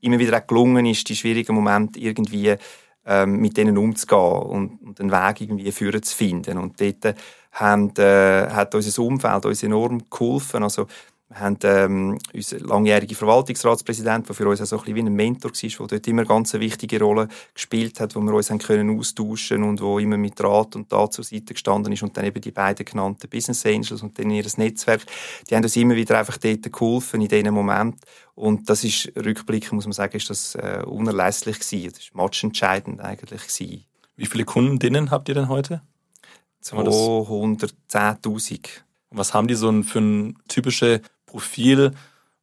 immer 0.00 0.18
wieder 0.18 0.38
auch 0.38 0.46
gelungen 0.46 0.86
ist, 0.86 1.08
die 1.08 1.16
schwierigen 1.16 1.54
Momente 1.54 1.98
irgendwie 1.98 2.56
ähm, 3.06 3.40
mit 3.40 3.56
denen 3.56 3.78
umzugehen 3.78 4.20
und, 4.20 4.82
und 4.82 5.00
einen 5.00 5.10
Weg 5.10 5.40
irgendwie 5.40 5.72
führen 5.72 6.02
zu 6.02 6.14
finden. 6.14 6.58
Und 6.58 6.80
dort 6.80 7.16
haben, 7.52 7.90
äh, 7.96 8.48
hat 8.50 8.74
unser 8.74 9.02
Umfeld 9.02 9.46
uns 9.46 9.62
enorm 9.62 10.02
geholfen. 10.10 10.62
Also, 10.62 10.86
wir 11.30 11.40
haben 11.40 11.58
ähm, 11.64 12.18
unseren 12.32 12.60
langjährigen 12.60 13.14
Verwaltungsratspräsident, 13.14 14.26
der 14.28 14.34
für 14.34 14.48
uns 14.48 14.62
auch 14.62 14.66
so 14.66 14.76
ein 14.76 14.84
bisschen 14.84 14.96
wie 14.96 15.02
ein 15.02 15.12
Mentor 15.12 15.50
war, 15.50 15.68
der 15.68 15.86
dort 15.86 16.08
immer 16.08 16.24
ganz 16.24 16.54
eine 16.54 16.64
wichtige 16.64 17.00
Rolle 17.00 17.28
gespielt 17.52 18.00
hat, 18.00 18.16
wo 18.16 18.20
wir 18.20 18.32
uns 18.32 18.48
haben 18.50 18.58
können 18.58 18.98
austauschen 18.98 19.62
und 19.62 19.82
wo 19.82 19.98
immer 19.98 20.16
mit 20.16 20.42
Rat 20.42 20.74
und 20.74 20.88
Tat 20.88 21.12
zur 21.12 21.24
Seite 21.24 21.52
gestanden 21.52 21.92
ist 21.92 22.02
und 22.02 22.16
dann 22.16 22.24
eben 22.24 22.40
die 22.40 22.50
beiden 22.50 22.86
genannten 22.86 23.28
Business 23.28 23.66
Angels 23.66 24.02
und 24.02 24.18
dann 24.18 24.30
ihr 24.30 24.46
Netzwerk, 24.56 25.02
die 25.50 25.54
haben 25.54 25.62
uns 25.62 25.76
immer 25.76 25.96
wieder 25.96 26.18
einfach 26.18 26.38
dort 26.38 26.72
geholfen 26.72 27.20
in 27.20 27.28
diesem 27.28 27.52
Moment 27.52 27.96
und 28.34 28.70
das 28.70 28.82
ist, 28.84 29.12
rückblickend 29.14 29.74
muss 29.74 29.84
man 29.84 29.92
sagen, 29.92 30.16
ist 30.16 30.30
das 30.30 30.54
äh, 30.54 30.82
unerlässlich 30.86 31.58
gewesen. 31.58 31.90
Das 31.90 32.04
ist 32.04 32.14
matchentscheidend 32.14 33.02
eigentlich 33.02 33.42
gewesen. 33.42 33.84
Wie 34.16 34.26
viele 34.26 34.46
Kundinnen 34.46 35.10
habt 35.10 35.28
ihr 35.28 35.34
denn 35.34 35.50
heute? 35.50 35.82
210.000. 36.64 38.60
Was 39.10 39.34
haben 39.34 39.48
die 39.48 39.54
so 39.54 39.82
für 39.82 40.00
ein 40.00 40.38
typisches 40.48 41.00
Profil, 41.28 41.92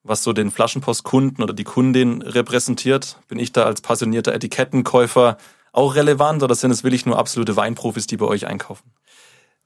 was 0.04 0.24
so 0.24 0.32
den 0.32 0.52
Flaschenpostkunden 0.52 1.44
oder 1.44 1.54
die 1.54 1.64
Kundin 1.64 2.22
repräsentiert? 2.22 3.20
Bin 3.28 3.40
ich 3.40 3.52
da 3.52 3.64
als 3.66 3.82
passionierter 3.82 4.34
Etikettenkäufer 4.34 5.38
auch 5.74 5.96
relevant 5.96 6.42
oder 6.44 6.56
sind 6.56 6.72
es 6.72 6.84
wirklich 6.84 7.06
nur 7.06 7.18
absolute 7.20 7.58
Weinprofis, 7.58 8.08
die 8.08 8.18
bei 8.18 8.26
euch 8.26 8.48
einkaufen? 8.48 8.92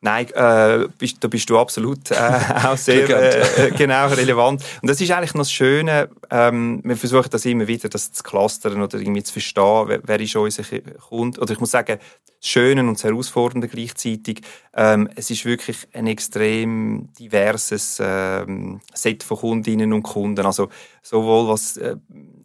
Nein, 0.02 0.30
äh, 0.30 0.88
bist, 0.98 1.18
da 1.20 1.28
bist 1.28 1.50
du 1.50 1.60
absolut 1.60 2.10
äh, 2.12 2.16
auch 2.64 2.78
sehr 2.78 3.10
äh, 3.10 3.72
genau 3.72 4.08
relevant. 4.08 4.64
Und 4.82 4.90
das 4.90 5.02
ist 5.02 5.12
eigentlich 5.12 5.34
noch 5.34 5.42
das 5.42 5.52
Schöne, 5.52 6.10
ähm, 6.30 6.80
wir 6.86 6.96
versuchen 6.96 7.30
das 7.30 7.46
immer 7.46 7.68
wieder, 7.68 7.90
das 7.90 8.14
zu 8.14 8.24
clustern 8.24 8.82
oder 8.82 8.98
irgendwie 8.98 9.24
zu 9.24 9.34
verstehen, 9.34 9.84
wer, 9.88 10.00
wer 10.04 10.20
ist 10.22 10.36
unser 10.38 10.64
Kunde. 11.10 11.42
Oder 11.42 11.52
ich 11.52 11.60
muss 11.60 11.72
sagen, 11.72 12.00
das 12.00 12.48
Schöne 12.48 12.82
und 12.82 12.94
das 12.94 13.04
Herausfordernde 13.04 13.68
gleichzeitig, 13.68 14.42
ähm, 14.74 15.10
es 15.16 15.32
ist 15.32 15.44
wirklich 15.44 15.86
ein 15.92 16.08
extrem 16.08 17.10
diverses 17.20 18.02
ähm, 18.02 18.80
Set 18.94 19.24
von 19.24 19.38
Kundinnen 19.38 19.92
und 19.92 20.04
Kunden. 20.04 20.46
Also 20.46 20.70
sowohl 21.02 21.50
was 21.50 21.76
äh, 21.76 21.98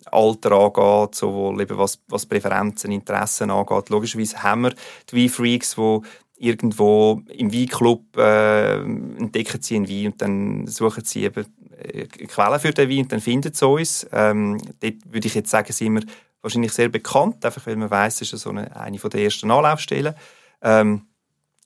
Alter 0.06 0.52
angeht, 0.52 1.14
sowohl 1.14 1.60
eben 1.60 1.78
was, 1.78 2.00
was 2.08 2.26
Präferenzen, 2.26 2.90
Interessen 2.90 3.50
angeht. 3.50 3.90
Logischerweise 3.90 4.42
haben 4.42 4.62
wir 4.62 4.74
die 5.12 5.28
V-Freaks, 5.28 5.76
die 5.76 6.00
irgendwo 6.36 7.22
im 7.28 7.52
Weinclub 7.52 8.16
äh, 8.16 8.76
entdecken 8.80 9.62
sie 9.62 9.76
einen 9.76 9.88
Wein 9.88 10.06
und 10.06 10.22
dann 10.22 10.66
suchen 10.66 11.04
sie 11.04 11.24
eben 11.24 11.46
äh, 11.78 12.06
Quellen 12.06 12.60
für 12.60 12.72
den 12.72 12.90
Wein 12.90 13.02
und 13.02 13.12
dann 13.12 13.20
finden 13.20 13.52
sie 13.52 13.66
uns. 13.66 14.06
Ähm, 14.12 14.58
dort 14.80 14.94
würde 15.06 15.26
ich 15.26 15.34
jetzt 15.34 15.50
sagen, 15.50 15.72
sind 15.72 15.94
wir 15.94 16.02
wahrscheinlich 16.42 16.72
sehr 16.72 16.88
bekannt, 16.88 17.44
einfach 17.44 17.66
weil 17.66 17.76
man 17.76 17.90
weiß, 17.90 18.20
es 18.20 18.32
ist 18.32 18.42
so 18.42 18.50
eine, 18.50 18.74
eine 18.76 18.98
der 18.98 19.22
ersten 19.22 19.50
Anlaufstellen. 19.50 20.14
Ähm, 20.62 21.06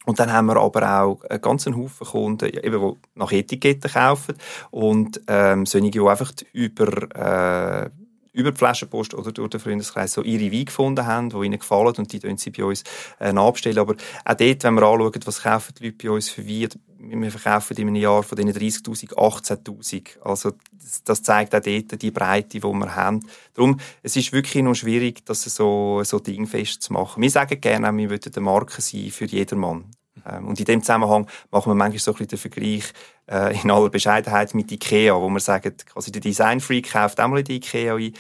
und 0.04 0.18
dann 0.18 0.32
haben 0.32 0.46
wir 0.46 0.56
aber 0.56 1.02
auch 1.02 1.22
einen 1.25 1.40
ganzen 1.40 1.76
Haufen 1.76 2.06
Kunden, 2.06 2.48
eben, 2.48 2.80
die 2.80 3.18
nach 3.18 3.32
Etiketten 3.32 3.90
kaufen 3.90 4.37
und 4.70 5.20
ähm, 5.26 5.66
solche, 5.66 5.90
die 5.90 6.00
einfach 6.00 6.32
über 6.52 7.84
äh, 7.84 7.90
über 8.38 8.52
die 8.52 8.59
Flaschenpost 8.59 9.14
oder 9.14 9.33
durch 9.33 9.50
den 9.50 9.61
Freundeskreis 9.61 10.12
so 10.12 10.23
ihre 10.23 10.52
Weine 10.52 10.64
gefunden 10.64 11.04
haben, 11.04 11.30
die 11.30 11.37
ihnen 11.45 11.59
gefallen 11.59 11.95
und 11.99 12.12
die 12.12 12.21
sie 12.37 12.50
bei 12.50 12.64
uns 12.64 12.85
äh, 13.18 13.33
nachbestellen. 13.33 13.78
Aber 13.78 13.95
auch 14.25 14.35
dort, 14.35 14.64
wenn 14.64 14.75
wir 14.75 14.83
anschauen, 14.83 15.21
was 15.25 15.42
kaufen 15.42 15.75
die 15.78 15.87
Leute 15.87 15.97
bei 16.07 16.11
uns 16.11 16.28
für 16.28 16.47
Weine, 16.47 16.68
wir 17.00 17.30
verkaufen 17.30 17.76
in 17.76 17.88
einem 17.88 17.97
Jahr 17.97 18.23
von 18.23 18.37
diesen 18.37 18.52
30'000 18.52 19.14
18'000. 19.14 20.21
Also 20.21 20.52
das, 20.73 21.02
das, 21.04 21.23
zeigt 21.23 21.54
auch 21.54 21.61
dort 21.61 22.02
die 22.02 22.11
Breite, 22.11 22.61
die 22.61 22.62
wir 22.62 22.97
haben. 22.97 23.26
Darum, 23.54 23.78
es 24.02 24.16
ist 24.16 24.33
wirklich 24.33 24.62
noch 24.62 24.75
schwierig, 24.75 25.25
das 25.26 25.42
so, 25.42 26.02
so 26.04 26.18
dingfest 26.18 26.83
zu 26.83 26.92
machen. 26.92 27.23
Wir 27.23 27.30
sagen 27.30 27.61
gerne, 27.61 27.97
wir 27.97 28.11
würden 28.11 28.33
eine 28.35 28.45
Marke 28.45 28.80
sein 28.80 29.11
für 29.11 29.26
jedermann. 29.26 29.85
Ähm, 30.26 30.49
und 30.49 30.59
in 30.59 30.64
dem 30.64 30.83
Zusammenhang 30.83 31.26
machen 31.50 31.71
wir 31.71 31.75
manchmal 31.75 31.99
so 31.99 32.12
ein 32.12 32.14
bisschen 32.14 32.28
den 32.28 32.38
Vergleich 32.38 32.92
äh, 33.30 33.61
in 33.61 33.70
aller 33.70 33.90
Bescheidenheit 33.90 34.54
mit 34.54 34.73
Ikea, 34.73 35.14
wo 35.14 35.28
wir 35.28 35.40
sagen, 35.40 35.76
quasi 35.87 36.11
der 36.12 36.20
Design-Freak 36.20 36.92
kauft 36.92 37.20
auch 37.20 37.28
mal 37.28 37.38
in 37.38 37.44
die 37.44 37.56
Ikea 37.56 37.97
ein. 37.97 38.12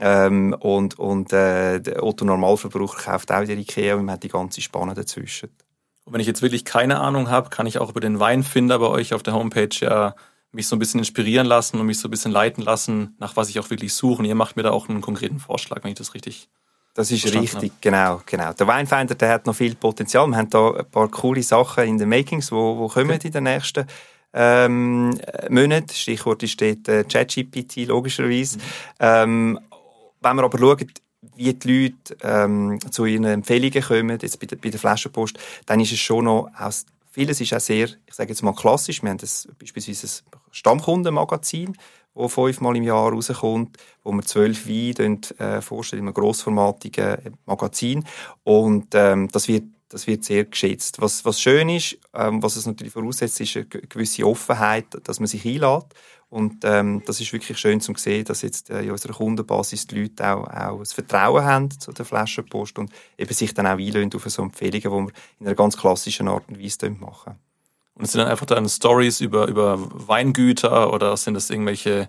Ähm, 0.00 0.56
und 0.58 0.98
und 0.98 1.32
äh, 1.32 1.80
der 1.80 2.02
Otto-Normalverbraucher 2.02 3.12
kauft 3.12 3.30
auch 3.30 3.44
die 3.44 3.52
Ikea 3.52 3.94
und 3.94 4.06
man 4.06 4.14
hat 4.14 4.22
die 4.22 4.28
ganze 4.28 4.60
Spanne 4.60 4.94
dazwischen. 4.94 5.50
Und 6.04 6.12
wenn 6.12 6.20
ich 6.20 6.26
jetzt 6.26 6.42
wirklich 6.42 6.64
keine 6.64 7.00
Ahnung 7.00 7.30
habe, 7.30 7.50
kann 7.50 7.66
ich 7.66 7.78
auch 7.78 7.90
über 7.90 8.00
den 8.00 8.20
Weinfinder 8.20 8.78
bei 8.78 8.88
euch 8.88 9.14
auf 9.14 9.22
der 9.22 9.34
Homepage 9.34 9.68
ja 9.80 10.14
mich 10.52 10.68
so 10.68 10.76
ein 10.76 10.78
bisschen 10.78 11.00
inspirieren 11.00 11.46
lassen 11.46 11.80
und 11.80 11.86
mich 11.86 11.98
so 11.98 12.08
ein 12.08 12.10
bisschen 12.10 12.32
leiten 12.32 12.62
lassen, 12.62 13.16
nach 13.18 13.36
was 13.36 13.48
ich 13.48 13.58
auch 13.58 13.70
wirklich 13.70 13.94
suche. 13.94 14.20
Und 14.20 14.24
ihr 14.24 14.34
macht 14.34 14.56
mir 14.56 14.62
da 14.62 14.70
auch 14.70 14.88
einen 14.88 15.00
konkreten 15.00 15.40
Vorschlag, 15.40 15.82
wenn 15.82 15.90
ich 15.90 15.98
das 15.98 16.14
richtig 16.14 16.48
das 16.94 17.10
ist 17.10 17.24
richtig, 17.24 17.54
habe. 17.54 17.70
genau, 17.80 18.22
genau. 18.24 18.52
Der 18.52 18.68
Weinfinder, 18.68 19.16
der 19.16 19.28
hat 19.30 19.46
noch 19.46 19.56
viel 19.56 19.74
Potenzial. 19.74 20.28
Wir 20.28 20.36
haben 20.36 20.50
da 20.50 20.70
ein 20.70 20.88
paar 20.88 21.08
coole 21.08 21.42
Sachen 21.42 21.84
in 21.84 21.98
den 21.98 22.08
Makings, 22.08 22.52
wo, 22.52 22.78
wo 22.78 22.86
kommen 22.86 23.10
okay. 23.10 23.26
in 23.26 23.32
den 23.32 23.44
nächsten 23.44 23.84
ähm, 24.34 25.18
Monaten. 25.48 25.94
Stichwort 25.94 26.42
ist 26.42 26.60
dort 26.60 26.88
äh, 26.88 27.04
ChatGPT, 27.04 27.86
logischerweise. 27.86 28.58
Mhm. 28.58 28.62
Ähm, 29.00 29.60
wenn 30.20 30.36
wir 30.36 30.44
aber 30.44 30.58
schauen, 30.58 30.92
wie 31.36 31.54
die 31.54 31.82
Leute 31.82 32.16
ähm, 32.22 32.78
zu 32.90 33.06
ihren 33.06 33.24
Empfehlungen 33.24 33.82
kommen, 33.82 34.18
jetzt 34.20 34.38
bei 34.40 34.46
der, 34.46 34.56
bei 34.56 34.68
der 34.68 34.80
Flaschenpost, 34.80 35.38
dann 35.66 35.80
ist 35.80 35.92
es 35.92 35.98
schon 35.98 36.24
noch 36.26 36.50
aus 36.58 36.86
Vieles 37.14 37.40
ist 37.40 37.54
auch 37.54 37.60
sehr, 37.60 37.86
ich 38.06 38.14
sage 38.14 38.30
jetzt 38.30 38.42
mal 38.42 38.52
klassisch. 38.56 39.00
Wir 39.00 39.10
haben 39.10 39.18
das, 39.18 39.46
beispielsweise 39.56 40.08
ein 40.08 40.40
Stammkundenmagazin, 40.50 41.76
wo 42.12 42.26
fünfmal 42.26 42.76
im 42.76 42.82
Jahr 42.82 43.12
rauskommt, 43.12 43.76
wo 44.02 44.10
wir 44.10 44.22
zwölf 44.22 44.66
Weine 44.66 45.20
äh, 45.38 45.60
vorstellen 45.60 46.02
in 46.02 46.08
einem 46.08 46.14
grossformatigen 46.14 47.38
Magazin. 47.46 48.04
Und 48.42 48.88
ähm, 48.94 49.28
das 49.30 49.46
wird 49.46 49.62
das 49.88 50.06
wird 50.06 50.24
sehr 50.24 50.44
geschätzt. 50.44 51.00
Was, 51.00 51.24
was 51.24 51.40
schön 51.40 51.68
ist, 51.68 51.98
ähm, 52.14 52.42
was 52.42 52.56
es 52.56 52.66
natürlich 52.66 52.92
voraussetzt, 52.92 53.40
ist 53.40 53.56
eine 53.56 53.66
gewisse 53.66 54.26
Offenheit, 54.26 54.86
dass 55.04 55.20
man 55.20 55.26
sich 55.26 55.44
einlädt. 55.44 55.86
Und 56.30 56.64
ähm, 56.64 57.02
das 57.06 57.20
ist 57.20 57.32
wirklich 57.32 57.58
schön 57.58 57.80
zu 57.80 57.94
sehen, 57.96 58.24
dass 58.24 58.42
jetzt 58.42 58.68
äh, 58.68 58.82
in 58.82 58.90
unserer 58.90 59.12
Kundenbasis 59.12 59.86
die 59.86 60.02
Leute 60.02 60.26
auch, 60.26 60.48
auch 60.48 60.78
das 60.80 60.92
Vertrauen 60.92 61.44
haben 61.44 61.70
zu 61.70 61.92
der 61.92 62.04
Flaschenpost 62.04 62.76
und 62.78 62.90
eben 63.16 63.32
sich 63.32 63.54
dann 63.54 63.68
auch 63.68 63.78
einlösen 63.78 64.10
auf 64.14 64.24
so 64.24 64.42
Empfehlungen, 64.42 64.82
die 64.82 65.12
wir 65.12 65.20
in 65.38 65.46
einer 65.46 65.54
ganz 65.54 65.76
klassischen 65.76 66.26
Art 66.26 66.48
und 66.48 66.60
Weise 66.60 66.90
machen. 66.90 67.36
Und 67.94 68.10
sind 68.10 68.20
dann 68.20 68.28
einfach 68.28 68.46
dann 68.46 68.68
Stories 68.68 69.20
über, 69.20 69.46
über 69.46 69.78
Weingüter 70.08 70.92
oder 70.92 71.16
sind 71.16 71.34
das 71.34 71.50
irgendwelche 71.50 72.08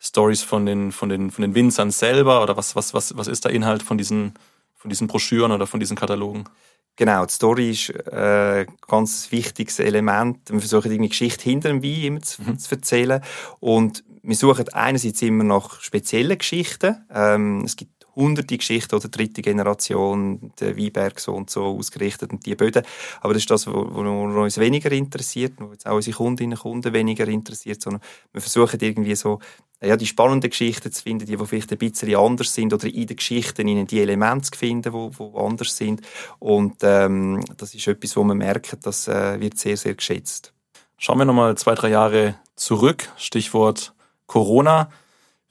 Stories 0.00 0.42
von 0.42 0.64
den, 0.64 0.92
von 0.92 1.10
den, 1.10 1.30
von 1.30 1.42
den 1.42 1.54
Winzern 1.54 1.90
selber 1.90 2.42
oder 2.42 2.56
was, 2.56 2.76
was, 2.76 2.94
was, 2.94 3.16
was 3.16 3.26
ist 3.26 3.44
der 3.44 3.52
Inhalt 3.52 3.82
von 3.82 3.98
diesen, 3.98 4.32
von 4.74 4.88
diesen 4.88 5.06
Broschüren 5.06 5.52
oder 5.52 5.66
von 5.66 5.80
diesen 5.80 5.96
Katalogen? 5.96 6.44
Genau, 6.96 7.26
die 7.26 7.32
Story 7.32 7.70
ist 7.70 7.90
äh, 7.90 8.60
ein 8.60 8.66
ganz 8.86 9.30
wichtiges 9.30 9.78
Element. 9.78 10.50
Wir 10.50 10.60
versuchen 10.60 10.90
irgendwie 10.90 11.10
Geschichte 11.10 11.44
hinter 11.44 11.68
dem 11.68 11.82
Wein 11.82 12.02
immer 12.02 12.22
zu, 12.22 12.42
mhm. 12.42 12.58
zu 12.58 12.74
erzählen 12.74 13.20
und 13.60 14.02
wir 14.22 14.34
suchen 14.34 14.68
einerseits 14.70 15.22
immer 15.22 15.44
nach 15.44 15.80
speziellen 15.80 16.36
Geschichten. 16.36 17.04
Ähm, 17.14 17.62
es 17.64 17.76
gibt 17.76 17.95
hunderte 18.16 18.56
Geschichten 18.56 18.94
oder 18.96 19.08
dritte 19.08 19.42
Generation, 19.42 20.52
der 20.58 20.76
Weinberg 20.76 21.20
so 21.20 21.34
und 21.34 21.50
so 21.50 21.64
ausgerichtet 21.64 22.32
und 22.32 22.46
die 22.46 22.54
Böden. 22.54 22.82
Aber 23.20 23.34
das 23.34 23.42
ist 23.42 23.50
das, 23.50 23.66
was 23.66 23.74
uns 23.74 24.58
weniger 24.58 24.90
interessiert, 24.90 25.52
was 25.58 25.72
jetzt 25.72 25.86
auch 25.86 25.94
unsere 25.94 26.16
Kundinnen 26.16 26.54
und 26.54 26.62
Kunden 26.62 26.92
weniger 26.94 27.28
interessiert, 27.28 27.82
sondern 27.82 28.00
wir 28.32 28.40
versuchen 28.40 28.80
irgendwie 28.80 29.14
so 29.14 29.38
ja, 29.82 29.96
die 29.96 30.06
spannenden 30.06 30.50
Geschichten 30.50 30.90
zu 30.90 31.02
finden, 31.02 31.26
die, 31.26 31.36
die 31.36 31.46
vielleicht 31.46 31.70
ein 31.70 31.78
bisschen 31.78 32.16
anders 32.16 32.54
sind 32.54 32.72
oder 32.72 32.86
in 32.86 33.06
den 33.06 33.16
Geschichten 33.16 33.68
ihnen 33.68 33.86
die 33.86 34.00
Elemente 34.00 34.50
zu 34.50 34.58
finden, 34.58 34.92
die, 34.92 35.16
die 35.16 35.38
anders 35.38 35.76
sind. 35.76 36.00
Und 36.38 36.76
ähm, 36.82 37.44
das 37.56 37.74
ist 37.74 37.86
etwas, 37.86 38.16
wo 38.16 38.24
man 38.24 38.38
merkt, 38.38 38.78
das 38.82 39.06
äh, 39.06 39.38
wird 39.38 39.58
sehr, 39.58 39.76
sehr 39.76 39.94
geschätzt. 39.94 40.54
Schauen 40.96 41.18
wir 41.18 41.26
nochmal 41.26 41.56
zwei, 41.58 41.74
drei 41.74 41.90
Jahre 41.90 42.36
zurück. 42.54 43.10
Stichwort 43.18 43.94
Corona 44.26 44.88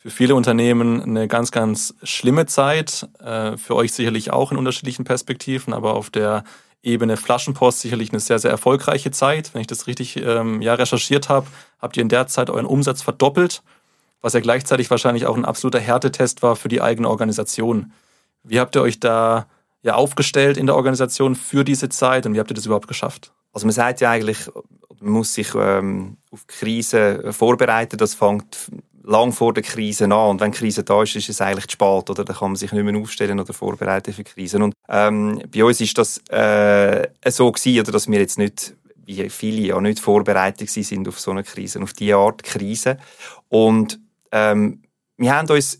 für 0.06 0.12
viele 0.12 0.36
Unternehmen 0.36 1.02
eine 1.02 1.28
ganz, 1.28 1.50
ganz 1.50 1.96
schlimme 2.04 2.46
Zeit. 2.46 3.10
Äh, 3.20 3.58
für 3.58 3.76
euch 3.76 3.92
sicherlich 3.92 4.30
auch 4.30 4.52
in 4.52 4.58
unterschiedlichen 4.60 5.04
Perspektiven, 5.04 5.74
aber 5.74 5.96
auf 5.96 6.12
der 6.12 6.44
Ebene 6.84 7.18
Flaschenpost 7.18 7.80
sicherlich 7.80 8.12
eine 8.12 8.20
sehr, 8.20 8.38
sehr 8.38 8.52
erfolgreiche 8.52 9.10
Zeit. 9.10 9.56
Wenn 9.56 9.62
ich 9.62 9.68
das 9.68 9.88
richtig 9.88 10.18
ähm, 10.18 10.62
ja, 10.62 10.76
recherchiert 10.76 11.28
habe, 11.28 11.48
habt 11.80 11.98
ihr 11.98 12.04
in 12.04 12.10
der 12.10 12.28
Zeit 12.28 12.52
euren 12.52 12.68
Umsatz 12.68 13.02
verdoppelt, 13.02 13.64
was 14.22 14.34
ja 14.34 14.42
gleichzeitig 14.42 14.92
wahrscheinlich 14.92 15.26
auch 15.26 15.36
ein 15.36 15.44
absoluter 15.44 15.80
Härtetest 15.80 16.44
war 16.44 16.56
für 16.56 16.68
die 16.68 16.84
eigene 16.84 17.10
Organisation. 17.10 17.92
Wie 18.44 18.60
habt 18.60 18.76
ihr 18.76 18.84
euch 18.84 19.00
da 19.00 19.48
ja 19.82 19.96
aufgestellt 19.96 20.58
in 20.58 20.68
der 20.68 20.76
Organisation 20.76 21.34
für 21.34 21.64
diese 21.64 21.90
Zeit 21.90 22.28
und 22.28 22.36
wie 22.36 22.40
habt 22.40 22.52
ihr 22.52 22.56
das 22.56 22.68
überhaupt 22.68 22.88
geschafft? 22.88 23.34
Also 23.54 23.66
man 23.66 23.74
sagt 23.74 24.02
ja 24.02 24.12
eigentlich, 24.12 24.52
man 25.00 25.14
muss 25.14 25.34
sich 25.34 25.56
ähm, 25.56 26.18
auf 26.30 26.46
Krisen 26.46 27.34
vorbereiten. 27.34 27.98
Das 27.98 28.14
fängt 28.14 28.70
lang 29.06 29.32
vor 29.32 29.54
der 29.54 29.64
Krise 29.64 30.06
an. 30.06 30.12
Und 30.12 30.42
wenn 30.42 30.52
die 30.52 30.58
Krise 30.58 30.84
da 30.84 31.04
ist, 31.04 31.16
ist 31.16 31.30
es 31.30 31.42
eigentlich 31.42 31.68
zu 31.68 31.74
spät. 31.74 32.10
Oder 32.10 32.26
dann 32.26 32.36
kann 32.36 32.50
man 32.52 32.56
sich 32.56 32.72
nicht 32.72 32.84
mehr 32.84 33.00
aufstellen 33.00 33.40
oder 33.40 33.54
vorbereiten 33.54 34.14
für 34.14 34.24
Krisen. 34.24 34.62
Und 34.62 34.74
ähm, 34.90 35.42
bei 35.54 35.64
uns 35.64 35.82
ist 35.82 35.98
das 35.98 36.18
äh, 36.30 37.08
so 37.28 37.52
gewesen, 37.52 37.80
oder 37.80 37.92
dass 37.92 38.10
wir 38.10 38.20
jetzt 38.20 38.38
nicht 38.38 38.76
wie 39.08 39.30
viele 39.30 39.68
ja 39.68 39.80
nicht 39.80 40.00
vorbereitet 40.00 40.68
sind 40.70 41.08
auf 41.08 41.20
so 41.20 41.30
eine 41.30 41.44
Krise, 41.44 41.80
auf 41.82 41.94
diese 41.94 42.16
Art 42.16 42.42
Krise. 42.42 42.98
Und 43.50 44.00
ähm, 44.32 44.82
wir 45.18 45.36
haben 45.36 45.48
uns 45.50 45.78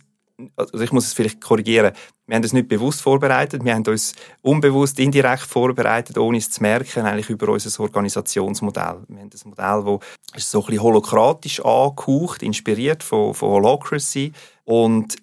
also 0.56 0.84
ich 0.84 0.92
muss 0.92 1.08
es 1.08 1.14
vielleicht 1.14 1.42
korrigieren, 1.42 1.94
wir 2.28 2.36
haben 2.36 2.42
das 2.42 2.54
nicht 2.54 2.68
bewusst 2.68 3.02
vorbereitet, 3.02 3.64
wir 3.64 3.74
haben 3.74 3.86
uns 3.86 4.16
unbewusst, 4.42 5.00
indirekt 5.00 5.44
vorbereitet, 5.44 6.18
ohne 6.18 6.38
es 6.38 6.50
zu 6.50 6.62
merken, 6.62 7.06
eigentlich 7.06 7.30
über 7.30 7.50
unser 7.50 7.80
Organisationsmodell. 7.80 9.04
Wir 9.08 9.20
haben 9.20 9.30
das 9.30 9.46
Modell, 9.46 10.00
das 10.34 10.50
so 10.50 10.62
ein 10.62 10.66
bisschen 10.66 10.82
holokratisch 10.84 11.60
angehaucht, 11.64 12.42
inspiriert 12.42 13.04
von, 13.04 13.34
von 13.34 13.50
Holocracy 13.50 14.32
und 14.64 15.16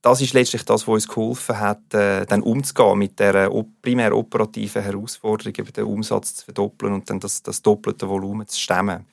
das 0.00 0.20
ist 0.20 0.32
letztlich 0.32 0.64
das, 0.64 0.86
was 0.86 0.94
uns 0.94 1.08
geholfen 1.08 1.58
hat, 1.58 1.92
äh, 1.92 2.24
dann 2.24 2.42
umzugehen 2.42 2.98
mit 2.98 3.18
der 3.18 3.50
primär 3.82 4.16
operativen 4.16 4.82
Herausforderung, 4.82 5.52
den 5.52 5.84
Umsatz 5.84 6.36
zu 6.36 6.44
verdoppeln 6.44 6.94
und 6.94 7.10
dann 7.10 7.20
das, 7.20 7.42
das 7.42 7.62
doppelte 7.62 8.08
Volumen 8.08 8.46
zu 8.46 8.58
stemmen. 8.58 9.06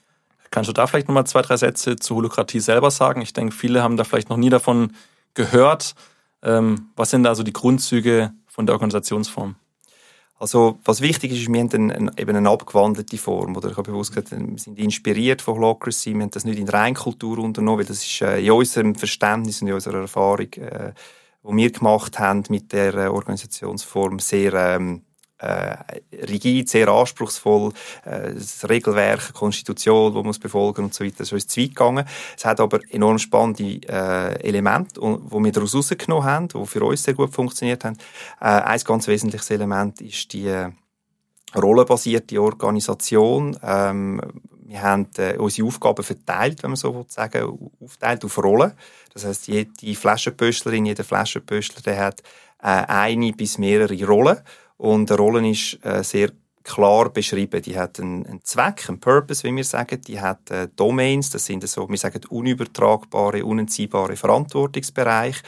Kannst 0.52 0.70
du 0.70 0.74
da 0.74 0.88
vielleicht 0.88 1.08
nochmal 1.08 1.26
zwei, 1.26 1.42
drei 1.42 1.58
Sätze 1.58 1.96
zur 1.96 2.18
Holokratie 2.18 2.60
selber 2.60 2.92
sagen? 2.92 3.22
Ich 3.22 3.34
denke, 3.34 3.54
viele 3.54 3.82
haben 3.82 3.98
da 3.98 4.04
vielleicht 4.04 4.30
noch 4.30 4.38
nie 4.38 4.50
davon 4.50 4.94
gehört. 5.34 5.96
Ähm, 6.46 6.92
was 6.96 7.10
sind 7.10 7.26
also 7.26 7.44
die 7.44 7.54
Grundzüge 7.54 8.34
von 8.48 8.66
der 8.66 8.76
Organisationsform? 8.76 9.56
Also, 10.38 10.80
was 10.84 11.02
wichtig 11.02 11.32
ist, 11.32 11.52
wir 11.52 11.60
haben 11.60 11.92
eine, 11.92 12.12
eben 12.18 12.36
eine 12.36 12.50
abgewandelte 12.50 13.18
Form. 13.18 13.56
Oder 13.56 13.72
ich 13.72 13.78
habe 13.78 13.90
bewusst 13.90 14.14
gesagt, 14.14 14.32
wir 14.32 14.60
sind 14.60 14.78
inspiriert 14.78 15.42
von 15.42 15.56
Holacracy. 15.56 16.14
Wir 16.14 16.24
haben 16.24 16.32
das 16.32 16.44
nicht 16.44 16.60
in 16.60 16.68
Reinkultur 16.68 17.40
unternommen, 17.40 17.80
weil 17.80 17.86
das 17.86 18.06
ist 18.06 18.22
äh, 18.22 18.40
in 18.40 18.52
unserem 18.52 18.96
Verständnis 18.96 19.62
und 19.62 19.70
in 19.70 19.74
unserer 19.74 20.02
Erfahrung, 20.02 20.52
äh, 20.54 20.94
die 21.44 21.56
wir 21.56 21.72
gemacht 21.72 22.20
haben 22.20 22.44
mit 22.50 22.74
der 22.74 22.94
äh, 22.96 23.08
Organisationsform, 23.08 24.20
sehr 24.20 24.54
ähm, 24.54 25.05
äh, 25.40 25.76
rigid, 26.12 26.70
sehr 26.70 26.88
anspruchsvoll, 26.88 27.74
äh, 28.06 28.34
das 28.34 28.68
Regelwerk, 28.68 29.34
Konstitution, 29.34 30.14
die 30.14 30.24
muss 30.24 30.40
befolgen 30.40 30.86
und 30.86 30.94
so 30.94 31.04
weiter, 31.04 31.16
das 31.20 31.28
ist 31.28 31.34
uns 31.34 31.48
zu 31.48 31.62
weit 31.62 31.70
gegangen. 31.70 32.06
Es 32.38 32.46
hat 32.46 32.60
aber 32.60 32.80
enorm 32.90 33.20
spannende 33.20 33.82
äh, 33.88 34.48
Elemente, 34.48 35.00
die 35.00 35.44
wir 35.44 35.52
daraus 35.52 35.76
rausgenommen 35.76 36.24
haben, 36.24 36.48
die 36.48 36.66
für 36.66 36.84
uns 36.84 37.04
sehr 37.04 37.14
gut 37.14 37.34
funktioniert 37.34 37.84
haben. 37.84 37.98
Äh, 38.40 38.46
ein 38.46 38.80
ganz 38.80 39.08
wesentliches 39.08 39.50
Element 39.52 40.02
ist 40.02 40.32
die 40.34 40.48
äh, 40.48 40.72
rollenbasierte 41.56 42.42
Organisation. 42.42 43.58
Ähm, 43.62 44.22
wir 44.68 44.82
haben 44.82 45.08
äh, 45.18 45.38
unsere 45.38 45.68
Aufgaben 45.68 46.04
verteilt, 46.04 46.64
wenn 46.64 46.72
man 46.72 46.78
so 46.78 47.06
sagen 47.08 47.72
aufteilt 47.80 48.26
auf 48.26 48.38
Rollen. 48.38 48.74
Das 49.14 49.26
heißt, 49.26 49.48
jede 49.48 49.96
Flaschenpöstlerin, 49.96 50.86
jeder 50.86 51.04
Flaschenpöstler, 51.04 51.82
der 51.82 52.04
hat 52.04 52.22
äh, 52.62 52.68
eine 52.68 53.32
bis 53.32 53.58
mehrere 53.58 54.04
Rollen. 54.06 54.40
Und 54.78 55.10
eine 55.10 55.20
Rolle 55.20 55.50
ist 55.50 55.80
äh, 55.84 56.04
sehr 56.04 56.32
klar 56.64 57.10
beschrieben. 57.10 57.62
Die 57.62 57.78
hat 57.78 58.00
einen, 58.00 58.26
einen, 58.26 58.44
Zweck, 58.44 58.90
einen 58.90 59.00
Purpose, 59.00 59.44
wie 59.44 59.56
wir 59.56 59.64
sagen. 59.64 60.02
Die 60.02 60.20
hat 60.20 60.50
äh, 60.52 60.68
Domains, 60.76 61.30
das 61.30 61.46
sind 61.46 61.68
so, 61.68 61.88
wir 61.88 61.98
sagen, 61.98 62.22
unübertragbare, 62.30 63.46
unentziehbare 63.46 64.16
Verantwortungsbereiche. 64.16 65.42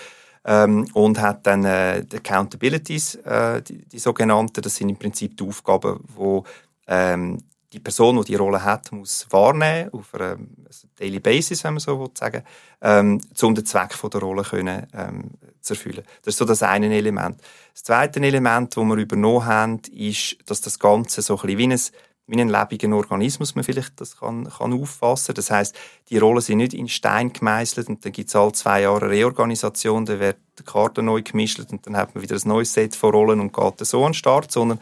Ähm, 0.46 0.88
und 0.94 1.20
hat 1.20 1.46
dann 1.46 1.66
äh, 1.66 2.06
die 2.06 2.18
Accountabilities, 2.18 3.16
äh, 3.16 3.62
die, 3.62 3.86
die 3.86 4.00
sogenannten, 4.00 4.62
das 4.62 4.78
sind 4.78 4.88
im 4.88 4.96
Prinzip 4.96 5.36
die 5.36 5.44
Aufgaben, 5.44 6.00
wo 6.16 6.46
ähm, 6.88 7.40
die 7.74 7.80
Person, 7.80 8.18
die 8.18 8.32
die 8.32 8.36
Rolle 8.36 8.64
hat, 8.64 8.92
muss 8.92 9.28
wahrnehmen 9.30 9.90
auf 9.92 10.14
einer 10.14 10.38
also 10.66 10.88
Daily 10.98 11.20
Basis, 11.20 11.64
wenn 11.64 11.74
man 11.74 11.80
so 11.80 12.00
will 12.00 12.10
sagen, 12.14 12.44
ähm, 12.82 13.22
um 13.42 13.56
den 13.56 13.66
Zweck 13.66 13.94
der 14.02 14.22
Rolle 14.22 14.44
können, 14.44 14.88
ähm, 14.94 15.32
zu 15.62 15.74
erfüllen. 15.74 16.04
Das 16.22 16.34
ist 16.34 16.38
so 16.38 16.46
das 16.46 16.64
eine 16.64 16.94
Element. 16.94 17.42
Das 17.74 17.84
zweite 17.84 18.22
Element, 18.22 18.76
das 18.76 18.84
wir 18.84 18.96
übernommen 18.96 19.46
haben, 19.46 19.82
ist, 19.92 20.38
dass 20.46 20.62
das 20.62 20.80
Ganze 20.80 21.22
so 21.22 21.40
ein 21.40 21.58
wie 21.58 21.68
ein 21.68 21.80
wie 22.28 22.42
ein 22.42 22.50
lebendiger 22.50 22.94
Organismus 22.94 23.56
man 23.56 23.64
vielleicht 23.64 24.00
das 24.02 24.18
kann, 24.18 24.50
kann 24.50 24.74
auffassen. 24.74 25.34
Das 25.34 25.50
heißt, 25.50 25.74
die 26.10 26.18
Rollen 26.18 26.42
sind 26.42 26.58
nicht 26.58 26.74
in 26.74 26.90
Stein 26.90 27.32
gemeißelt 27.32 27.88
und 27.88 28.04
dann 28.04 28.12
gibt 28.12 28.28
es 28.28 28.36
alle 28.36 28.52
zwei 28.52 28.82
Jahre 28.82 29.10
Reorganisation, 29.10 30.06
dann 30.06 30.20
wird 30.20 30.38
die 30.60 30.64
Karte 30.64 31.02
neu 31.02 31.22
gemischt 31.22 31.60
und 31.60 31.88
dann 31.88 31.96
hat 31.96 32.14
man 32.14 32.22
wieder 32.22 32.36
ein 32.36 32.48
neues 32.48 32.74
Set 32.74 32.98
von 32.98 33.12
Rollen 33.12 33.40
und 33.40 33.54
geht 33.54 33.80
so 33.86 34.00
an 34.04 34.12
den 34.12 34.14
Start, 34.14 34.52
sondern 34.52 34.80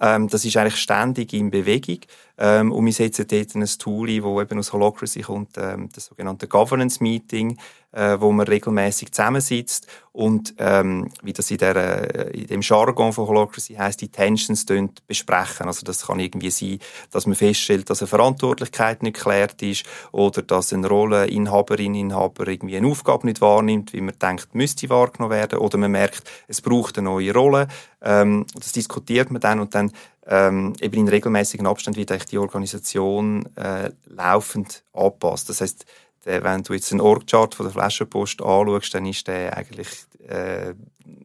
ähm, 0.00 0.28
das 0.28 0.44
ist 0.44 0.56
eigentlich 0.56 0.76
ständig 0.76 1.32
in 1.32 1.52
Bewegung 1.52 2.00
ähm, 2.38 2.70
und 2.70 2.86
wir 2.86 2.92
setzen 2.92 3.26
dort 3.28 3.54
ein 3.54 3.66
Tool 3.66 4.08
ein, 4.08 4.22
das 4.22 4.42
eben 4.42 4.58
aus 4.58 4.72
Holacracy 4.72 5.22
kommt, 5.22 5.58
ähm, 5.58 5.88
das 5.92 6.06
sogenannte 6.06 6.46
Governance 6.46 7.02
Meeting, 7.02 7.58
äh, 7.92 8.20
wo 8.20 8.30
man 8.30 8.46
regelmäßig 8.46 9.12
zusammensitzt 9.12 9.86
und 10.12 10.54
ähm, 10.58 11.10
wie 11.22 11.32
das 11.32 11.50
in, 11.50 11.58
der, 11.58 11.76
äh, 11.76 12.38
in 12.38 12.46
dem 12.46 12.60
Jargon 12.60 13.12
von 13.12 13.26
Holacracy 13.26 13.74
heißt, 13.74 14.00
die 14.00 14.10
Tensions 14.10 14.66
besprechen. 15.06 15.66
Also 15.66 15.84
das 15.84 16.06
kann 16.06 16.20
irgendwie 16.20 16.50
sein, 16.50 16.78
dass 17.10 17.26
man 17.26 17.34
feststellt, 17.34 17.90
dass 17.90 18.02
eine 18.02 18.08
Verantwortlichkeit 18.08 19.02
nicht 19.02 19.16
geklärt 19.16 19.60
ist 19.62 19.84
oder 20.12 20.42
dass 20.42 20.72
eine 20.72 20.86
Rolleninhaberin, 20.86 21.94
Inhaber 21.94 22.46
irgendwie 22.46 22.76
eine 22.76 22.86
Aufgabe 22.86 23.26
nicht 23.26 23.40
wahrnimmt, 23.40 23.92
wie 23.92 24.00
man 24.00 24.18
denkt, 24.20 24.54
müsste 24.54 24.88
wahrgenommen 24.90 25.32
werden 25.32 25.58
oder 25.58 25.78
man 25.78 25.90
merkt, 25.90 26.22
es 26.46 26.60
braucht 26.60 26.98
eine 26.98 27.06
neue 27.06 27.32
Rolle. 27.32 27.68
Ähm, 28.00 28.46
das 28.54 28.72
diskutiert 28.72 29.30
man 29.30 29.40
dann 29.40 29.60
und 29.60 29.74
dann 29.74 29.92
ähm, 30.28 30.74
eben 30.80 30.96
in 30.96 31.08
regelmäßigen 31.08 31.66
Abstand 31.66 31.96
wird 31.96 32.12
eigentlich 32.12 32.26
die 32.26 32.38
Organisation 32.38 33.48
äh, 33.56 33.90
laufend 34.06 34.84
angepasst. 34.92 35.48
Das 35.48 35.62
heißt, 35.62 35.86
der, 36.26 36.44
wenn 36.44 36.62
du 36.62 36.74
jetzt 36.74 36.92
einen 36.92 37.00
Org-Chart 37.00 37.54
von 37.54 37.64
der 37.64 37.72
Flaschenpost 37.72 38.42
anschaust, 38.42 38.94
dann 38.94 39.06
ist 39.06 39.26
der 39.26 39.56
eigentlich 39.56 39.88
äh, 40.28 40.74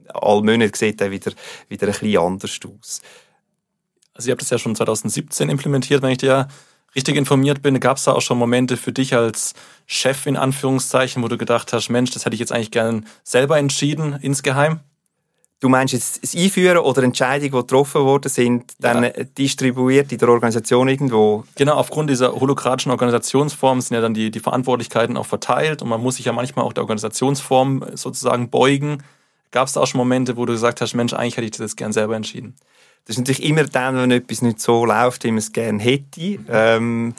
alle 0.07 0.41
Monate 0.41 0.77
sieht 0.77 1.01
der 1.01 1.11
wieder, 1.11 1.33
wieder 1.67 1.87
ein 1.87 1.93
bisschen 1.93 2.17
anders 2.17 2.59
aus. 2.65 3.01
Also 4.13 4.29
ihr 4.29 4.31
habt 4.31 4.41
das 4.41 4.49
ja 4.49 4.57
schon 4.57 4.75
2017 4.75 5.49
implementiert, 5.49 6.01
wenn 6.01 6.11
ich 6.11 6.19
dir 6.19 6.47
richtig 6.95 7.17
informiert 7.17 7.61
bin. 7.61 7.79
Gab 7.79 7.97
es 7.97 8.05
da 8.05 8.13
auch 8.13 8.21
schon 8.21 8.37
Momente 8.37 8.77
für 8.77 8.93
dich 8.93 9.15
als 9.15 9.53
Chef 9.85 10.25
in 10.27 10.37
Anführungszeichen, 10.37 11.21
wo 11.23 11.27
du 11.27 11.37
gedacht 11.37 11.73
hast, 11.73 11.89
Mensch, 11.89 12.11
das 12.11 12.25
hätte 12.25 12.35
ich 12.35 12.39
jetzt 12.39 12.51
eigentlich 12.51 12.71
gern 12.71 13.05
selber 13.23 13.57
entschieden 13.57 14.17
insgeheim? 14.21 14.79
Du 15.63 15.69
meinst 15.69 15.93
jetzt 15.93 16.21
das 16.21 16.35
Einführen 16.35 16.79
oder 16.79 17.03
Entscheidungen, 17.03 17.49
die 17.49 17.57
getroffen 17.57 18.01
worden 18.01 18.27
sind, 18.27 18.73
dann 18.79 19.05
ja. 19.05 19.11
distribuiert 19.37 20.11
in 20.11 20.17
der 20.17 20.27
Organisation 20.27 20.89
irgendwo? 20.89 21.45
Genau, 21.55 21.75
aufgrund 21.75 22.09
dieser 22.09 22.33
holokratischen 22.33 22.91
Organisationsform 22.91 23.79
sind 23.79 23.95
ja 23.95 24.01
dann 24.01 24.13
die, 24.13 24.29
die 24.29 24.41
Verantwortlichkeiten 24.41 25.15
auch 25.15 25.25
verteilt 25.25 25.81
und 25.81 25.87
man 25.87 26.01
muss 26.01 26.17
sich 26.17 26.25
ja 26.25 26.33
manchmal 26.33 26.65
auch 26.65 26.73
der 26.73 26.83
Organisationsform 26.83 27.85
sozusagen 27.93 28.49
beugen. 28.49 29.03
Gab 29.51 29.67
es 29.67 29.73
da 29.75 29.79
auch 29.79 29.87
schon 29.87 29.99
Momente, 29.99 30.35
wo 30.35 30.45
du 30.45 30.51
gesagt 30.51 30.81
hast, 30.81 30.95
Mensch, 30.95 31.13
eigentlich 31.13 31.37
hätte 31.37 31.45
ich 31.45 31.51
das 31.51 31.59
jetzt 31.59 31.77
gern 31.77 31.93
selber 31.93 32.17
entschieden? 32.17 32.55
Das 33.05 33.15
ist 33.15 33.19
natürlich 33.19 33.49
immer 33.49 33.63
dann, 33.63 33.95
wenn 33.95 34.11
etwas 34.11 34.41
nicht 34.41 34.59
so 34.59 34.85
läuft, 34.85 35.23
wie 35.23 35.31
man 35.31 35.37
es 35.37 35.53
gerne 35.53 35.81
hätte. 35.81 36.39
Ähm, 36.49 37.13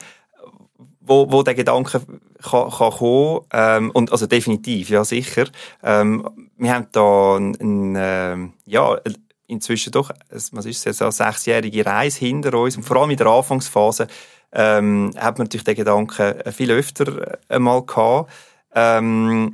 wo, 1.05 1.31
wo 1.31 1.43
der 1.43 1.55
Gedanke 1.55 2.01
kann, 2.41 2.69
kann 2.69 2.91
kommen, 2.91 3.41
ähm, 3.53 3.91
und, 3.91 4.11
also 4.11 4.27
definitiv, 4.27 4.89
ja, 4.89 5.03
sicher. 5.03 5.45
Ähm, 5.83 6.27
wir 6.57 6.73
haben 6.73 6.87
da 6.91 7.35
ein, 7.37 7.55
ein 7.59 7.95
ähm, 7.97 8.53
ja, 8.65 8.99
inzwischen 9.47 9.91
doch, 9.91 10.11
was 10.29 10.65
ist 10.65 10.77
es 10.77 10.83
jetzt, 10.85 11.01
eine 11.01 11.11
sechsjährige 11.11 11.85
Reise 11.85 12.19
hinter 12.19 12.53
uns, 12.57 12.77
und 12.77 12.83
vor 12.83 12.97
allem 12.97 13.11
in 13.11 13.17
der 13.17 13.27
Anfangsphase, 13.27 14.07
ähm, 14.51 15.11
hat 15.17 15.37
man 15.37 15.45
natürlich 15.45 15.65
den 15.65 15.75
Gedanken 15.75 16.51
viel 16.53 16.71
öfter 16.71 17.37
einmal 17.49 17.83
gehabt. 17.85 18.31
Ähm, 18.73 19.53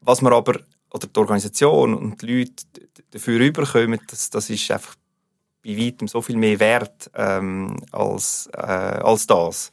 was 0.00 0.22
man 0.22 0.32
aber, 0.32 0.60
oder 0.92 1.06
die 1.06 1.20
Organisation 1.20 1.94
und 1.94 2.22
die 2.22 2.38
Leute 2.38 2.64
dafür 3.10 3.40
überkommen, 3.40 4.00
das, 4.08 4.30
das 4.30 4.50
ist 4.50 4.70
einfach 4.70 4.96
bei 5.64 5.76
weitem 5.76 6.08
so 6.08 6.22
viel 6.22 6.36
mehr 6.36 6.58
wert 6.58 7.10
ähm, 7.14 7.76
als, 7.92 8.48
äh, 8.54 8.60
als 8.60 9.26
das. 9.26 9.70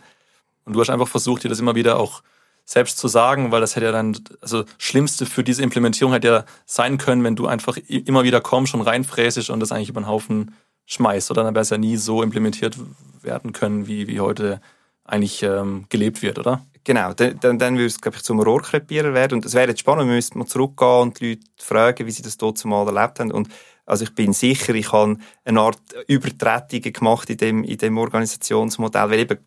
Und 0.67 0.73
du 0.73 0.81
hast 0.81 0.89
einfach 0.89 1.07
versucht, 1.07 1.43
dir 1.43 1.49
das 1.49 1.59
immer 1.59 1.75
wieder 1.75 1.97
auch 1.97 2.21
selbst 2.65 2.97
zu 2.97 3.07
sagen, 3.07 3.51
weil 3.51 3.61
das 3.61 3.77
hätte 3.77 3.85
ja 3.85 3.91
dann, 3.93 4.17
also 4.41 4.65
Schlimmste 4.77 5.25
für 5.25 5.43
diese 5.43 5.63
Implementierung 5.63 6.11
hätte 6.11 6.27
ja 6.27 6.45
sein 6.65 6.97
können, 6.97 7.23
wenn 7.23 7.37
du 7.37 7.47
einfach 7.47 7.77
immer 7.87 8.23
wieder 8.23 8.41
kommst 8.41 8.73
und 8.73 8.81
reinfräsest 8.81 9.49
und 9.49 9.61
das 9.61 9.71
eigentlich 9.71 9.89
über 9.89 10.01
den 10.01 10.07
Haufen 10.07 10.53
schmeißt. 10.85 11.31
Oder 11.31 11.43
dann 11.43 11.55
wäre 11.55 11.61
es 11.61 11.69
ja 11.69 11.77
nie 11.77 11.95
so 11.95 12.21
implementiert 12.21 12.77
werden 13.21 13.53
können, 13.53 13.87
wie, 13.87 14.07
wie 14.07 14.19
heute 14.19 14.61
eigentlich 15.05 15.41
ähm, 15.43 15.85
gelebt 15.87 16.21
wird, 16.21 16.37
oder? 16.37 16.65
Genau, 16.83 17.13
dann, 17.13 17.39
dann, 17.39 17.59
dann 17.59 17.75
würde 17.75 17.87
es, 17.87 18.01
glaube 18.01 18.17
ich, 18.17 18.23
zum 18.23 18.41
Rohrkrepierer 18.41 19.13
werden. 19.13 19.35
Und 19.35 19.45
es 19.45 19.53
wäre 19.53 19.69
jetzt 19.69 19.79
spannend, 19.79 20.07
wir 20.07 20.15
müssten 20.15 20.37
mal 20.37 20.45
zurückgehen 20.45 21.01
und 21.01 21.19
die 21.21 21.29
Leute 21.31 21.41
fragen, 21.57 22.05
wie 22.05 22.11
sie 22.11 22.21
das 22.21 22.37
dort 22.37 22.63
mal 22.65 22.85
erlebt 22.85 23.21
haben. 23.21 23.31
Und 23.31 23.47
also 23.85 24.03
ich 24.03 24.13
bin 24.13 24.33
sicher, 24.33 24.75
ich 24.75 24.91
habe 24.91 25.17
eine 25.45 25.61
Art 25.61 25.79
Übertretungen 26.07 26.91
gemacht 26.91 27.29
in 27.29 27.37
dem, 27.37 27.63
in 27.63 27.77
dem 27.77 27.97
Organisationsmodell, 27.97 29.09
weil 29.09 29.19
eben 29.19 29.37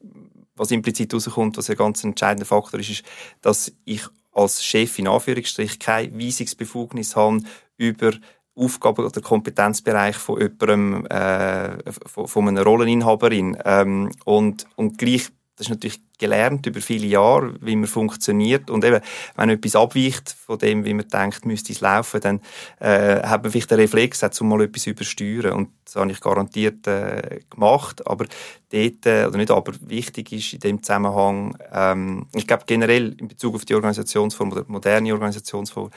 was 0.60 0.70
implizit 0.70 1.12
rauskommt, 1.14 1.56
was 1.56 1.70
ein 1.70 1.76
ganz 1.76 2.04
entscheidender 2.04 2.44
Faktor 2.44 2.78
ist, 2.80 2.90
ist, 2.90 3.04
dass 3.40 3.72
ich 3.86 4.02
als 4.32 4.62
Chef 4.62 4.98
in 4.98 5.08
Anführungsstrich 5.08 5.78
keine 5.78 6.16
Weisungsbefugnis 6.16 7.16
habe 7.16 7.40
über 7.78 8.12
Aufgaben 8.54 9.06
oder 9.06 9.20
Kompetenzbereich 9.22 10.16
von 10.16 10.38
jemandem, 10.38 11.06
äh, 11.06 11.92
von, 11.92 12.28
von 12.28 12.48
einer 12.48 12.62
Rolleninhaberin. 12.62 13.56
Ähm, 13.64 14.10
und, 14.24 14.66
und 14.76 14.98
gleich 14.98 15.30
das 15.56 15.66
ist 15.66 15.70
natürlich 15.70 16.00
gelernt 16.20 16.66
über 16.66 16.80
viele 16.80 17.06
Jahre, 17.06 17.54
wie 17.60 17.74
man 17.74 17.88
funktioniert. 17.88 18.70
Und 18.70 18.84
eben, 18.84 19.00
wenn 19.36 19.50
etwas 19.50 19.74
abweicht 19.74 20.30
von 20.30 20.58
dem, 20.58 20.84
wie 20.84 20.94
man 20.94 21.08
denkt, 21.08 21.44
müsste 21.44 21.72
es 21.72 21.80
laufen, 21.80 22.20
dann 22.20 22.40
äh, 22.78 23.22
hat 23.22 23.42
man 23.42 23.50
vielleicht 23.50 23.72
den 23.72 23.80
Reflex, 23.80 24.22
um 24.40 24.48
mal 24.48 24.62
etwas 24.62 24.86
übersteuern. 24.86 25.54
Und 25.54 25.70
das 25.84 25.96
habe 25.96 26.12
ich 26.12 26.20
garantiert 26.20 26.86
äh, 26.86 27.40
gemacht. 27.50 28.06
Aber 28.06 28.26
dort, 28.70 29.06
äh, 29.06 29.26
oder 29.26 29.36
nicht 29.36 29.50
aber, 29.50 29.72
wichtig 29.80 30.32
ist 30.32 30.52
in 30.52 30.60
dem 30.60 30.82
Zusammenhang, 30.82 31.56
ähm, 31.72 32.26
ich 32.34 32.46
glaube 32.46 32.64
generell 32.66 33.16
in 33.18 33.26
Bezug 33.26 33.56
auf 33.56 33.64
die 33.64 33.74
Organisationsform 33.74 34.52
oder 34.52 34.64
moderne 34.68 35.12
Organisationsform, 35.12 35.90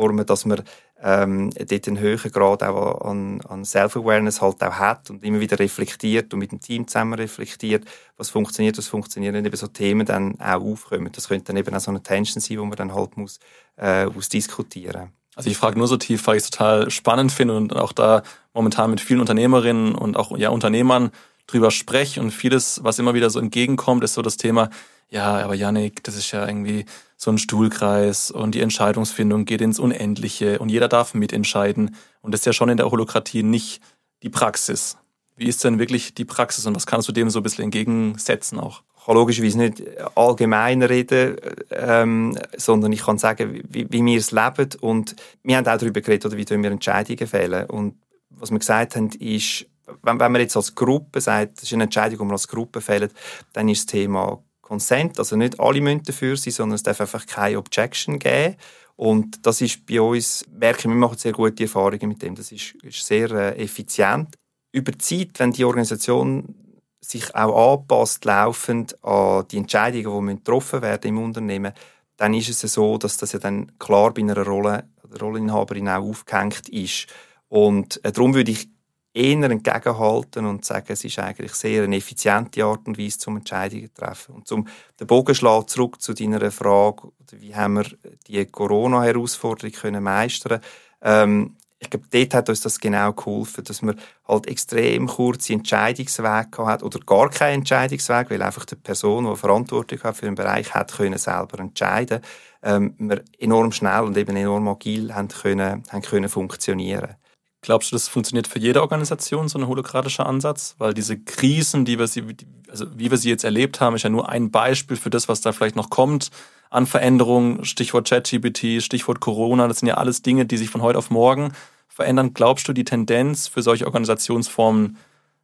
Formen, 0.00 0.24
dass 0.24 0.46
man 0.46 0.62
ähm, 1.02 1.50
dort 1.50 1.88
einen 1.88 1.98
höheren 1.98 2.30
Grad 2.30 2.62
auch 2.62 3.00
an, 3.02 3.40
an 3.42 3.64
Self-Awareness 3.64 4.40
halt 4.42 4.62
auch 4.62 4.74
hat 4.74 5.10
und 5.10 5.24
immer 5.24 5.40
wieder 5.40 5.58
reflektiert 5.58 6.32
und 6.32 6.40
mit 6.40 6.52
dem 6.52 6.60
Team 6.60 6.86
zusammen 6.86 7.14
reflektiert, 7.14 7.84
was 8.16 8.30
funktioniert, 8.30 8.76
was 8.76 8.88
funktioniert 8.88 9.34
und 9.34 9.44
eben 9.44 9.56
so 9.56 9.66
Themen 9.66 10.06
dann 10.06 10.38
auch 10.40 10.62
aufkommen. 10.62 11.10
Das 11.12 11.28
könnte 11.28 11.46
dann 11.46 11.56
eben 11.56 11.74
auch 11.74 11.80
so 11.80 11.90
eine 11.90 12.02
Tension 12.02 12.40
sein, 12.40 12.58
wo 12.58 12.64
man 12.64 12.76
dann 12.76 12.94
halt 12.94 13.16
muss 13.16 13.38
äh, 13.76 14.06
ausdiskutieren. 14.06 15.12
Also 15.36 15.48
ich 15.48 15.56
frage 15.56 15.78
nur 15.78 15.88
so 15.88 15.96
tief, 15.96 16.26
weil 16.26 16.36
ich 16.36 16.42
es 16.42 16.50
total 16.50 16.90
spannend 16.90 17.32
finde 17.32 17.56
und 17.56 17.74
auch 17.74 17.92
da 17.92 18.22
momentan 18.52 18.90
mit 18.90 19.00
vielen 19.00 19.20
Unternehmerinnen 19.20 19.94
und 19.94 20.16
auch 20.16 20.36
ja 20.36 20.50
Unternehmern 20.50 21.12
drüber 21.50 21.70
spreche 21.70 22.20
und 22.20 22.30
vieles, 22.30 22.80
was 22.82 22.98
immer 22.98 23.14
wieder 23.14 23.30
so 23.30 23.38
entgegenkommt, 23.38 24.04
ist 24.04 24.14
so 24.14 24.22
das 24.22 24.36
Thema, 24.36 24.70
ja, 25.10 25.38
aber 25.38 25.54
Janik, 25.54 26.04
das 26.04 26.16
ist 26.16 26.30
ja 26.30 26.46
irgendwie 26.46 26.84
so 27.16 27.30
ein 27.30 27.38
Stuhlkreis 27.38 28.30
und 28.30 28.54
die 28.54 28.60
Entscheidungsfindung 28.60 29.44
geht 29.44 29.60
ins 29.60 29.78
Unendliche 29.78 30.58
und 30.58 30.68
jeder 30.68 30.88
darf 30.88 31.14
mitentscheiden. 31.14 31.96
Und 32.22 32.32
das 32.32 32.42
ist 32.42 32.46
ja 32.46 32.52
schon 32.52 32.68
in 32.68 32.76
der 32.76 32.90
Holokratie 32.90 33.42
nicht 33.42 33.82
die 34.22 34.30
Praxis. 34.30 34.96
Wie 35.36 35.46
ist 35.46 35.64
denn 35.64 35.78
wirklich 35.78 36.14
die 36.14 36.24
Praxis 36.24 36.66
und 36.66 36.76
was 36.76 36.86
kannst 36.86 37.08
du 37.08 37.12
dem 37.12 37.28
so 37.28 37.40
ein 37.40 37.42
bisschen 37.42 37.64
entgegensetzen 37.64 38.60
auch? 38.60 38.82
Ich 38.98 39.06
kann 39.06 39.14
logischerweise 39.16 39.58
nicht 39.58 39.82
allgemein 40.14 40.82
reden, 40.82 41.36
ähm, 41.70 42.38
sondern 42.56 42.92
ich 42.92 43.02
kann 43.02 43.16
sagen, 43.16 43.62
wie, 43.68 43.86
wie 43.90 44.04
wir 44.04 44.18
es 44.18 44.30
leben. 44.30 44.68
Und 44.80 45.16
wir 45.42 45.56
haben 45.56 45.66
auch 45.66 45.78
darüber 45.78 46.02
geredet, 46.02 46.26
oder 46.26 46.36
wie 46.36 46.48
wir 46.48 46.70
Entscheidungen 46.70 47.26
fällen. 47.26 47.68
Und 47.70 47.94
was 48.28 48.50
wir 48.50 48.58
gesagt 48.58 48.96
haben, 48.96 49.08
ist, 49.18 49.64
wenn, 50.02 50.20
wenn 50.20 50.32
man 50.32 50.40
jetzt 50.40 50.56
als 50.56 50.74
Gruppe 50.74 51.20
sagt, 51.20 51.58
das 51.58 51.64
ist 51.64 51.72
eine 51.72 51.84
Entscheidung, 51.84 52.18
die 52.18 52.24
wir 52.24 52.32
als 52.32 52.48
Gruppe 52.48 52.80
fällen, 52.80 53.10
dann 53.52 53.68
ist 53.68 53.82
das 53.82 53.86
Thema 53.86 54.42
Consent, 54.60 55.18
also 55.18 55.36
nicht 55.36 55.58
alle 55.58 55.80
müssen 55.80 56.04
dafür 56.04 56.36
sein, 56.36 56.52
sondern 56.52 56.76
es 56.76 56.82
darf 56.82 57.00
einfach 57.00 57.26
keine 57.26 57.58
Objection 57.58 58.18
geben. 58.18 58.56
Und 58.94 59.46
das 59.46 59.60
ist 59.62 59.86
bei 59.86 60.00
uns, 60.00 60.44
merke 60.52 60.88
wir 60.88 60.94
machen 60.94 61.18
sehr 61.18 61.32
gute 61.32 61.64
Erfahrungen 61.64 62.08
mit 62.08 62.22
dem. 62.22 62.34
Das 62.34 62.52
ist, 62.52 62.74
ist 62.82 63.04
sehr 63.04 63.30
äh, 63.30 63.62
effizient. 63.62 64.36
Über 64.72 64.92
die 64.92 64.98
Zeit, 64.98 65.30
wenn 65.38 65.52
die 65.52 65.64
Organisation 65.64 66.54
sich 67.00 67.34
auch 67.34 67.80
anpasst, 67.80 68.24
laufend 68.26 69.02
an 69.02 69.46
die 69.50 69.56
Entscheidungen, 69.56 70.36
die 70.36 70.44
getroffen 70.44 70.82
werden 70.82 71.08
im 71.08 71.24
Unternehmen, 71.24 71.72
dann 72.16 72.34
ist 72.34 72.50
es 72.50 72.60
so, 72.74 72.98
dass 72.98 73.16
das 73.16 73.32
ja 73.32 73.38
dann 73.38 73.72
klar 73.78 74.12
bei 74.12 74.20
einer 74.20 74.36
Rolle, 74.36 74.84
Rolleninhaberin 75.20 75.88
auch 75.88 76.02
aufgehängt 76.02 76.68
ist. 76.68 77.06
Und 77.48 78.04
äh, 78.04 78.12
darum 78.12 78.34
würde 78.34 78.50
ich 78.50 78.68
eher 79.12 79.50
entgegenhalten 79.50 80.46
und 80.46 80.64
sagen, 80.64 80.86
es 80.88 81.04
ist 81.04 81.18
eigentlich 81.18 81.52
sehr 81.54 81.84
eine 81.84 81.96
effiziente 81.96 82.64
Art 82.64 82.86
und 82.86 82.98
Weise, 82.98 83.18
zum 83.18 83.36
Entscheidungen 83.36 83.88
zu 83.88 83.94
treffen. 83.94 84.34
Und 84.36 84.46
zum 84.46 84.68
den 84.98 85.06
Bogen 85.06 85.34
zurück 85.34 86.00
zu 86.00 86.14
deiner 86.14 86.50
Frage, 86.50 87.10
wie 87.32 87.54
haben 87.54 87.74
wir 87.74 87.86
die 88.26 88.44
Corona-Herausforderung 88.46 89.72
können 89.72 90.04
meistern 90.04 90.60
ähm, 91.02 91.56
ich 91.82 91.88
glaube, 91.88 92.06
dort 92.10 92.34
hat 92.34 92.48
uns 92.50 92.60
das 92.60 92.78
genau 92.78 93.14
geholfen, 93.14 93.64
dass 93.64 93.80
man 93.80 93.98
halt 94.28 94.46
extrem 94.48 95.06
kurze 95.06 95.54
Entscheidungswege 95.54 96.66
hat 96.66 96.82
oder 96.82 97.00
gar 97.00 97.30
keinen 97.30 97.60
Entscheidungsweg, 97.60 98.30
weil 98.30 98.42
einfach 98.42 98.66
die 98.66 98.76
Person, 98.76 99.24
die 99.24 99.36
Verantwortung 99.36 100.02
hat 100.02 100.16
für 100.16 100.26
den 100.26 100.34
Bereich 100.34 100.74
hat, 100.74 100.92
können 100.92 101.16
selber 101.16 101.58
entscheiden. 101.58 102.20
Ähm, 102.62 102.94
wir 102.98 103.24
enorm 103.38 103.72
schnell 103.72 104.02
und 104.02 104.16
eben 104.18 104.36
enorm 104.36 104.68
agil 104.68 105.14
haben 105.14 105.28
können, 105.28 105.82
haben 105.88 106.02
können 106.02 106.28
funktionieren. 106.28 107.16
Glaubst 107.62 107.92
du, 107.92 107.96
das 107.96 108.08
funktioniert 108.08 108.46
für 108.46 108.58
jede 108.58 108.80
Organisation, 108.80 109.48
so 109.48 109.58
ein 109.58 109.66
holokratischer 109.66 110.26
Ansatz? 110.26 110.74
Weil 110.78 110.94
diese 110.94 111.18
Krisen, 111.18 111.84
die 111.84 111.98
wir 111.98 112.06
sie, 112.06 112.24
also 112.68 112.86
wie 112.96 113.10
wir 113.10 113.18
sie 113.18 113.28
jetzt 113.28 113.44
erlebt 113.44 113.80
haben, 113.80 113.96
ist 113.96 114.02
ja 114.02 114.10
nur 114.10 114.28
ein 114.28 114.50
Beispiel 114.50 114.96
für 114.96 115.10
das, 115.10 115.28
was 115.28 115.42
da 115.42 115.52
vielleicht 115.52 115.76
noch 115.76 115.90
kommt 115.90 116.30
an 116.70 116.86
Veränderungen. 116.86 117.64
Stichwort 117.64 118.08
ChatGPT, 118.08 118.82
Stichwort 118.82 119.20
Corona, 119.20 119.68
das 119.68 119.80
sind 119.80 119.88
ja 119.88 119.94
alles 119.94 120.22
Dinge, 120.22 120.46
die 120.46 120.56
sich 120.56 120.70
von 120.70 120.80
heute 120.80 120.98
auf 120.98 121.10
morgen 121.10 121.52
verändern. 121.88 122.32
Glaubst 122.32 122.66
du, 122.66 122.72
die 122.72 122.84
Tendenz 122.84 123.46
für 123.46 123.62
solche 123.62 123.84
Organisationsformen 123.86 124.96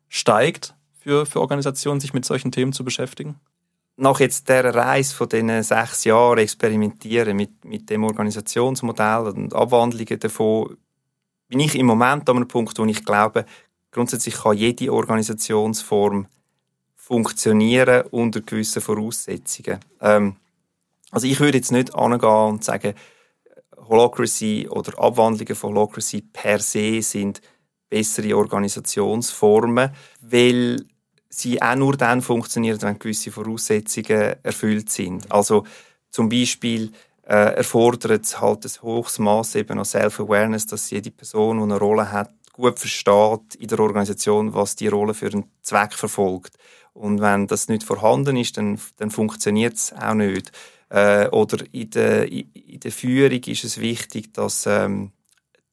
steigt, 0.08 0.74
für, 0.98 1.26
für 1.26 1.40
Organisationen, 1.40 2.00
sich 2.00 2.14
mit 2.14 2.24
solchen 2.24 2.50
Themen 2.50 2.72
zu 2.72 2.84
beschäftigen? 2.84 3.38
nach 3.96 4.20
jetzt 4.20 4.48
der 4.48 4.74
Reise 4.74 5.14
von 5.14 5.28
diesen 5.28 5.62
sechs 5.62 6.04
Jahren 6.04 6.38
experimentieren 6.38 7.36
mit, 7.36 7.64
mit 7.64 7.88
dem 7.88 8.04
Organisationsmodell 8.04 9.32
und 9.34 9.54
Abwandlungen 9.54 10.20
davon, 10.20 10.76
bin 11.48 11.60
ich 11.60 11.74
im 11.74 11.86
Moment 11.86 12.28
an 12.28 12.36
einem 12.36 12.48
Punkt, 12.48 12.78
wo 12.78 12.84
ich 12.84 13.04
glaube, 13.04 13.46
grundsätzlich 13.90 14.34
kann 14.36 14.56
jede 14.56 14.92
Organisationsform 14.92 16.26
funktionieren 16.94 18.04
unter 18.10 18.40
gewissen 18.40 18.82
Voraussetzungen. 18.82 19.78
Ähm, 20.00 20.36
also 21.10 21.26
ich 21.26 21.38
würde 21.38 21.58
jetzt 21.58 21.72
nicht 21.72 21.94
angehen 21.94 22.48
und 22.48 22.64
sagen, 22.64 22.94
Holacracy 23.88 24.68
oder 24.68 24.98
Abwandlungen 24.98 25.54
von 25.54 25.74
Holacracy 25.74 26.22
per 26.32 26.58
se 26.58 27.00
sind 27.02 27.40
bessere 27.88 28.36
Organisationsformen, 28.36 29.90
weil 30.20 30.84
sie 31.28 31.62
auch 31.62 31.76
nur 31.76 31.96
dann 31.96 32.22
funktionieren, 32.22 32.82
wenn 32.82 32.98
gewisse 32.98 33.30
Voraussetzungen 33.30 34.36
erfüllt 34.42 34.90
sind. 34.90 35.30
Also 35.30 35.64
zum 36.10 36.28
Beispiel 36.28 36.90
erfordert 37.32 38.24
es 38.24 38.40
halt 38.40 38.64
ein 38.64 38.82
hohes 38.82 39.18
Maß 39.18 39.56
eben 39.56 39.78
an 39.78 39.84
Self-Awareness, 39.84 40.66
dass 40.66 40.90
jede 40.90 41.10
Person, 41.10 41.58
die 41.58 41.64
eine 41.64 41.78
Rolle 41.78 42.12
hat, 42.12 42.30
gut 42.52 42.78
versteht 42.78 43.54
in 43.58 43.68
der 43.68 43.80
Organisation, 43.80 44.54
was 44.54 44.76
die 44.76 44.88
Rolle 44.88 45.14
für 45.14 45.26
einen 45.26 45.50
Zweck 45.62 45.92
verfolgt. 45.92 46.56
Und 46.94 47.20
wenn 47.20 47.46
das 47.46 47.68
nicht 47.68 47.82
vorhanden 47.82 48.36
ist, 48.36 48.56
dann, 48.56 48.80
dann 48.96 49.10
funktioniert 49.10 49.74
es 49.74 49.92
auch 49.92 50.14
nicht. 50.14 50.50
Äh, 50.88 51.28
oder 51.28 51.64
in 51.72 51.90
der, 51.90 52.30
in 52.30 52.80
der 52.80 52.92
Führung 52.92 53.42
ist 53.42 53.64
es 53.64 53.78
wichtig, 53.80 54.32
dass, 54.32 54.66
ähm, 54.66 55.12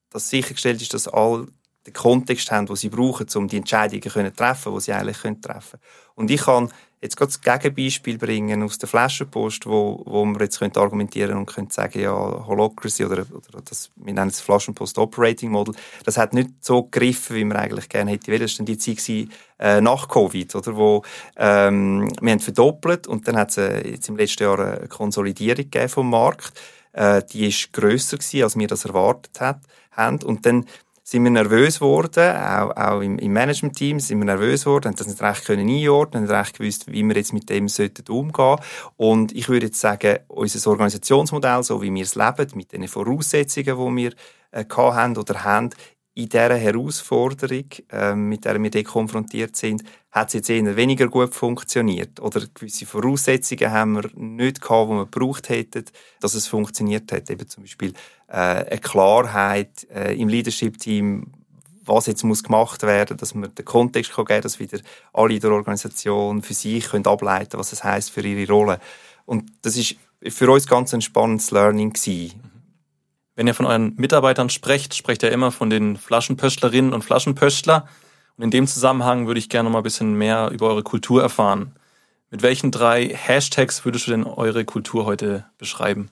dass 0.09 0.29
sichergestellt 0.29 0.81
ist, 0.81 0.93
dass 0.93 1.07
alle 1.07 1.47
den 1.85 1.93
Kontext 1.93 2.51
haben, 2.51 2.65
den 2.65 2.75
sie 2.75 2.89
brauchen, 2.89 3.27
um 3.35 3.47
die 3.47 3.57
Entscheidungen 3.57 4.01
zu 4.01 4.35
treffen, 4.35 4.73
die 4.73 4.81
sie 4.81 4.93
eigentlich 4.93 5.17
treffen 5.17 5.41
können. 5.41 5.81
Und 6.15 6.31
ich 6.31 6.41
kann 6.41 6.71
jetzt 7.03 7.17
gerade 7.17 7.31
das 7.31 7.41
Gegenbeispiel 7.41 8.17
bringen 8.17 8.63
aus 8.63 8.77
der 8.77 8.87
Flaschenpost, 8.87 9.67
wo, 9.67 10.01
wo 10.05 10.23
man 10.23 10.39
jetzt 10.39 10.59
könnte 10.59 10.79
argumentieren 10.79 11.37
und 11.37 11.45
könnte 11.45 11.73
sagen, 11.73 11.99
ja, 11.99 12.13
Holocracy 12.13 13.05
oder, 13.05 13.25
oder 13.31 13.61
das, 13.65 13.91
wir 13.95 14.13
nennen 14.13 14.29
es 14.29 14.39
Flaschenpost 14.39 14.97
Operating 14.97 15.51
Model, 15.51 15.75
das 16.05 16.17
hat 16.17 16.33
nicht 16.33 16.49
so 16.61 16.83
gegriffen, 16.83 17.35
wie 17.35 17.43
man 17.43 17.57
eigentlich 17.57 17.89
gerne 17.89 18.11
hätte. 18.11 18.39
Das 18.39 18.57
war 18.57 18.65
die 18.65 18.77
Zeit 18.77 19.29
äh, 19.59 19.81
nach 19.81 20.07
Covid, 20.07 20.55
oder, 20.55 20.75
wo 20.77 21.03
ähm, 21.35 22.09
wir 22.21 22.31
haben 22.31 22.39
verdoppelt 22.39 23.05
und 23.05 23.27
dann 23.27 23.35
hat 23.35 23.49
es 23.49 23.57
äh, 23.57 23.87
jetzt 23.87 24.07
im 24.07 24.15
letzten 24.15 24.43
Jahr 24.43 24.59
eine 24.59 24.87
Konsolidierung 24.87 25.57
gegeben 25.57 25.89
vom 25.89 26.09
Markt. 26.09 26.53
Äh, 26.93 27.21
die 27.31 27.47
ist 27.47 27.73
grösser 27.73 28.17
gewesen, 28.17 28.43
als 28.43 28.57
wir 28.57 28.67
das 28.67 28.85
erwartet 28.85 29.41
hat, 29.41 29.59
haben. 29.91 30.23
Und 30.23 30.45
dann 30.45 30.65
sind 31.13 31.26
wir 31.26 31.30
nervös 31.30 31.76
geworden, 31.76 32.36
auch, 32.36 32.76
auch 32.76 33.02
im, 33.02 33.19
im 33.19 33.34
Management-Team 33.34 33.99
sind 33.99 34.17
wir 34.17 34.26
nervös 34.26 34.63
geworden, 34.63 34.88
haben 34.88 34.95
das 34.95 35.06
nicht 35.06 35.21
recht 35.21 35.45
können 35.45 35.69
einordnen, 35.69 36.23
nicht 36.23 36.34
recht 36.34 36.58
gewusst, 36.58 36.91
wie 36.91 37.04
wir 37.04 37.15
jetzt 37.15 37.34
mit 37.34 37.47
dem 37.52 37.67
sollten 37.67 38.12
umgehen. 38.12 38.58
Und 38.97 39.32
ich 39.32 39.47
würde 39.47 39.67
jetzt 39.67 39.80
sagen, 39.80 40.17
unser 40.28 40.71
Organisationsmodell, 40.71 41.62
so 41.62 41.84
wie 41.84 41.93
wir 41.93 42.02
es 42.02 42.15
leben, 42.15 42.47
mit 42.56 42.71
den 42.71 42.88
Voraussetzungen, 42.88 43.78
die 43.78 44.02
wir 44.02 44.13
äh, 44.49 44.65
haben 44.67 45.15
oder 45.15 45.43
haben, 45.43 45.69
in 46.15 46.30
dieser 46.30 46.58
Herausforderung, 46.58 47.65
äh, 47.91 48.15
mit 48.15 48.45
der 48.45 48.62
wir 48.62 48.71
dort 48.71 48.86
konfrontiert 48.86 49.56
sind, 49.56 49.84
hat 50.12 50.30
es 50.30 50.34
jetzt 50.34 50.49
eher 50.49 50.76
weniger 50.76 51.08
gut 51.10 51.36
funktioniert. 51.36 52.19
Oder 52.21 52.41
gewisse 52.56 52.88
Voraussetzungen 52.88 53.71
haben 53.71 53.93
wir 53.93 54.10
nicht 54.15 54.62
gehabt, 54.62 54.89
die 54.89 54.95
wir 54.95 55.06
gebraucht 55.06 55.49
hätten, 55.49 55.86
dass 56.19 56.34
es 56.34 56.47
funktioniert 56.47 57.12
hat. 57.12 57.30
Eben 57.30 57.47
zum 57.47 57.63
Beispiel 57.63 57.93
eine 58.38 58.80
Klarheit 58.80 59.88
äh, 59.93 60.19
im 60.19 60.28
Leadership-Team, 60.28 61.32
was 61.86 62.08
jetzt 62.08 62.24
muss 62.24 62.43
gemacht 62.43 62.82
werden, 62.84 63.17
dass 63.17 63.36
man 63.36 63.54
den 63.54 63.65
Kontext 63.65 64.13
kann 64.13 64.26
geben, 64.26 64.41
dass 64.41 64.60
wieder 64.60 64.80
alle 65.12 65.36
in 65.36 65.39
der 65.39 65.52
Organisation 65.52 66.41
für 66.41 66.54
sich 66.54 66.89
können 66.89 67.06
ableiten, 67.06 67.60
was 67.60 67.74
es 67.74 67.84
heißt 67.84 68.10
für 68.10 68.22
ihre 68.22 68.52
Rolle. 68.52 68.80
Und 69.26 69.52
das 69.62 69.78
ist 69.78 69.96
für 70.28 70.50
uns 70.50 70.67
ganz 70.67 70.93
ein 70.93 71.02
spannendes 71.02 71.52
Learning 71.52 71.93
gewesen. 71.93 72.41
Wenn 73.36 73.48
ihr 73.48 73.54
von 73.54 73.65
euren 73.65 73.96
Mitarbeitern 73.98 74.50
sprecht, 74.50 74.96
sprecht 74.96 75.24
ihr 75.24 75.32
immer 75.32 75.52
von 75.52 75.69
den 75.69 75.98
Flaschenpöstlerinnen 75.98 76.93
und 76.93 77.04
Flaschenpöstler. 77.04 77.88
Und 78.38 78.43
in 78.46 78.52
dem 78.52 78.67
Zusammenhang 78.67 79.28
würde 79.28 79.39
ich 79.39 79.50
gerne 79.50 79.69
noch 79.69 79.74
mal 79.74 79.80
ein 79.80 79.84
bisschen 79.84 80.15
mehr 80.15 80.50
über 80.52 80.67
eure 80.67 80.84
Kultur 80.84 81.22
erfahren. 81.22 81.76
Mit 82.30 82.41
welchen 82.41 82.72
drei 82.72 83.10
Hashtags 83.10 83.86
würdest 83.86 84.08
du 84.08 84.12
denn 84.12 84.24
eure 84.24 84.65
Kultur 84.65 85.06
heute 85.06 85.46
beschreiben? 85.58 86.10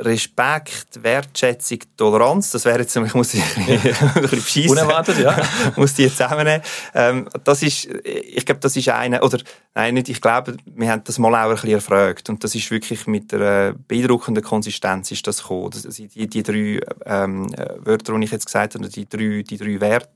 Respekt, 0.00 1.02
Wertschätzung, 1.02 1.78
Toleranz. 1.96 2.50
Das 2.50 2.64
wäre 2.64 2.80
jetzt, 2.80 2.96
ich 3.06 3.14
muss 3.14 3.34
ich 3.34 3.42
ein 3.56 4.22
bisschen 4.22 4.70
Unerwartet, 4.70 5.18
ja. 5.18 5.36
muss 5.76 5.94
die 5.94 6.04
jetzt 6.04 6.16
zusammennehmen. 6.16 6.62
Ähm, 6.94 7.28
das 7.44 7.62
ist, 7.62 7.86
ich 8.04 8.44
glaube, 8.44 8.60
das 8.60 8.76
ist 8.76 8.88
eine, 8.88 9.22
oder, 9.22 9.38
nein, 9.74 9.94
nicht, 9.94 10.08
ich 10.08 10.20
glaube, 10.20 10.56
wir 10.64 10.90
haben 10.90 11.04
das 11.04 11.18
mal 11.18 11.34
auch 11.34 11.50
ein 11.50 11.54
bisschen 11.54 11.70
erfragt. 11.70 12.28
Und 12.28 12.42
das 12.42 12.54
ist 12.54 12.70
wirklich 12.70 13.06
mit 13.06 13.32
der 13.32 13.74
beeindruckenden 13.88 14.42
Konsistenz 14.42 15.10
ist 15.10 15.26
das 15.26 15.42
gekommen. 15.42 15.70
Das, 15.70 15.86
also 15.86 16.04
die, 16.06 16.26
die 16.26 16.42
drei, 16.42 16.80
ähm, 17.06 17.50
Wörter, 17.78 18.16
die 18.16 18.24
ich 18.24 18.32
jetzt 18.32 18.46
gesagt 18.46 18.74
habe, 18.74 18.88
die 18.88 19.08
drei, 19.08 19.42
die 19.42 19.58
drei 19.58 19.80
Werte. 19.80 20.08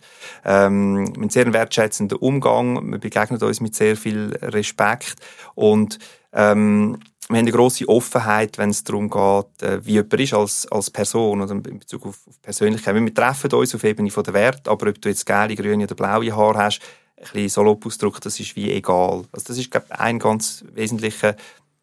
Ähm, 0.45 1.13
mit 1.17 1.33
sehr 1.33 1.53
wertschätzenden 1.53 2.19
Umgang. 2.19 2.91
Wir 2.91 2.99
begegnen 2.99 3.41
uns 3.41 3.61
mit 3.61 3.75
sehr 3.75 3.97
viel 3.97 4.37
Respekt. 4.43 5.17
Und, 5.55 5.99
ähm, 6.33 6.99
wir 7.29 7.39
haben 7.39 7.47
eine 7.47 7.53
grosse 7.53 7.89
Offenheit, 7.89 8.59
wenn 8.59 8.71
es 8.71 8.85
darum 8.85 9.09
geht, 9.09 9.63
äh, 9.63 9.85
wie 9.85 9.93
jemand 9.93 10.15
ist 10.15 10.35
als, 10.35 10.67
als 10.71 10.91
Person 10.91 11.41
oder 11.41 11.53
in 11.53 11.79
Bezug 11.79 12.07
auf, 12.07 12.19
auf 12.29 12.43
Persönlichkeit. 12.43 12.95
Wir 12.95 13.15
treffen 13.15 13.53
uns 13.53 13.75
auf 13.75 13.85
Ebene 13.85 14.11
der 14.11 14.35
Werte, 14.35 14.71
aber 14.71 14.91
ob 14.91 15.01
du 15.01 15.09
jetzt 15.09 15.25
gelbe, 15.25 15.55
grüne 15.55 15.85
oder 15.85 15.95
blaue 15.95 16.37
Haare 16.37 16.59
hast, 16.59 16.81
ein 17.17 17.25
bisschen 17.33 17.49
Salopp-Ausdruck, 17.49 18.21
das 18.21 18.39
ist 18.41 18.57
wie 18.57 18.71
egal. 18.71 19.25
Also 19.33 19.47
das 19.47 19.59
ist, 19.59 19.71
glaube 19.71 19.87
ich, 19.89 19.99
ein 19.99 20.19
ganz 20.19 20.65
wesentlicher 20.75 21.37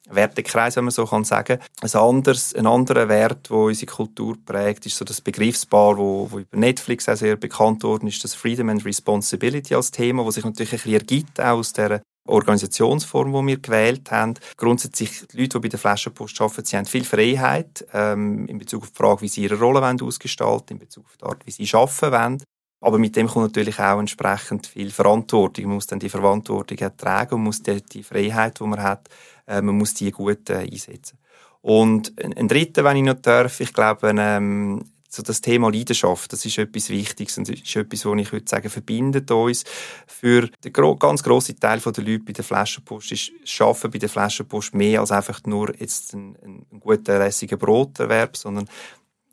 Wertekreis, 0.10 0.75
wenn 0.75 0.84
man 0.84 0.91
so 0.91 1.06
kann 1.06 1.23
sagen. 1.23 1.60
Ein, 1.82 1.99
anderes, 1.99 2.54
ein 2.54 2.67
anderer 2.67 3.08
Wert, 3.08 3.49
der 3.49 3.58
unsere 3.58 3.91
Kultur 3.91 4.38
prägt, 4.45 4.86
ist 4.86 4.97
so 4.97 5.06
das 5.06 5.21
Begriffspaar, 5.21 5.97
wo, 5.97 6.27
wo 6.30 6.39
über 6.39 6.58
Netflix 6.58 7.08
auch 7.08 7.15
sehr 7.15 7.36
bekannt 7.36 7.84
worden 7.84 8.08
ist, 8.08 8.23
das 8.23 8.36
Freedom 8.36 8.69
and 8.69 8.86
Responsibility 8.86 9.73
als 9.73 9.91
Thema, 9.91 10.25
das 10.25 10.36
sich 10.36 10.45
natürlich 10.45 10.73
ein 10.73 10.77
bisschen 10.77 10.93
ergibt 10.93 11.39
aus 11.39 11.73
der 11.73 12.01
Organisationsform, 12.26 13.32
die 13.32 13.48
wir 13.48 13.58
gewählt 13.58 14.12
haben. 14.12 14.36
Grundsätzlich, 14.58 15.28
die 15.28 15.38
Leute, 15.38 15.60
die 15.60 15.64
bei 15.64 15.70
der 15.70 15.80
Flaschenpost 15.80 16.40
arbeiten, 16.40 16.66
sie 16.66 16.78
haben 16.78 16.86
viel 16.86 17.04
Freiheit 17.04 17.86
ähm, 17.94 18.46
in 18.48 18.58
Bezug 18.58 18.84
auf 18.84 18.92
die 18.92 18.98
Frage, 18.98 19.22
wie 19.22 19.28
sie 19.28 19.44
ihre 19.44 19.60
Rolle 19.60 19.82
ausgestalten 20.02 20.76
in 20.76 20.80
Bezug 20.80 21.06
auf 21.06 21.18
die 21.18 21.26
Art, 21.26 21.46
wie 21.46 21.52
sie 21.52 21.76
arbeiten 21.76 22.12
wollen. 22.12 22.44
Aber 22.84 22.98
mit 22.98 23.16
dem 23.16 23.28
kommt 23.28 23.46
natürlich 23.46 23.80
auch 23.80 24.00
entsprechend 24.00 24.66
viel 24.66 24.90
Verantwortung. 24.90 25.66
Man 25.66 25.76
muss 25.76 25.88
dann 25.88 26.00
die 26.00 26.10
Verantwortung 26.10 26.78
tragen 26.98 27.36
und 27.36 27.44
muss 27.44 27.62
die, 27.62 27.82
die 27.84 28.04
Freiheit, 28.04 28.60
die 28.60 28.64
man 28.64 28.82
hat, 28.82 29.08
äh, 29.48 29.62
man 29.62 29.78
muss 29.78 29.94
die 29.94 30.12
gut 30.12 30.50
äh, 30.50 30.68
einsetzen. 30.70 31.20
Und 31.62 32.14
ein, 32.24 32.34
ein 32.34 32.48
dritter, 32.48 32.84
wenn 32.84 32.98
ich 32.98 33.04
noch 33.04 33.22
darf, 33.22 33.60
ich 33.60 33.72
glaube, 33.72 34.14
ähm, 34.18 34.84
so 35.13 35.21
das 35.21 35.41
Thema 35.41 35.69
Leidenschaft, 35.69 36.32
das 36.32 36.45
ist 36.45 36.58
etwas 36.58 36.89
Wichtiges 36.89 37.38
und 37.38 37.50
ist 37.50 37.76
etwas, 37.76 38.06
was 38.06 38.19
ich 38.19 38.32
würde 38.32 38.47
sagen, 38.47 38.69
verbindet 38.69 39.30
uns. 39.30 39.65
Für 40.08 40.47
den 40.63 40.71
gro 40.71 40.95
ganz 40.95 41.21
grossen 41.21 41.60
Teil 41.60 41.80
der 41.80 42.04
Leute 42.04 42.24
bei 42.24 42.32
der 42.32 42.45
Flaschenpost 42.45 43.12
ist 43.12 43.32
Schaffen 43.43 43.91
bei 43.91 44.00
der 44.00 44.08
Flaschenpost 44.08 44.74
mehr 44.74 45.02
als 45.02 45.12
einfach 45.12 45.41
nur 45.45 45.78
jetzt 45.78 46.13
ein, 46.13 46.38
ein, 46.41 46.80
guter, 46.80 47.19
lässiger 47.19 47.58
Broterwerb, 47.58 48.38
sondern 48.38 48.69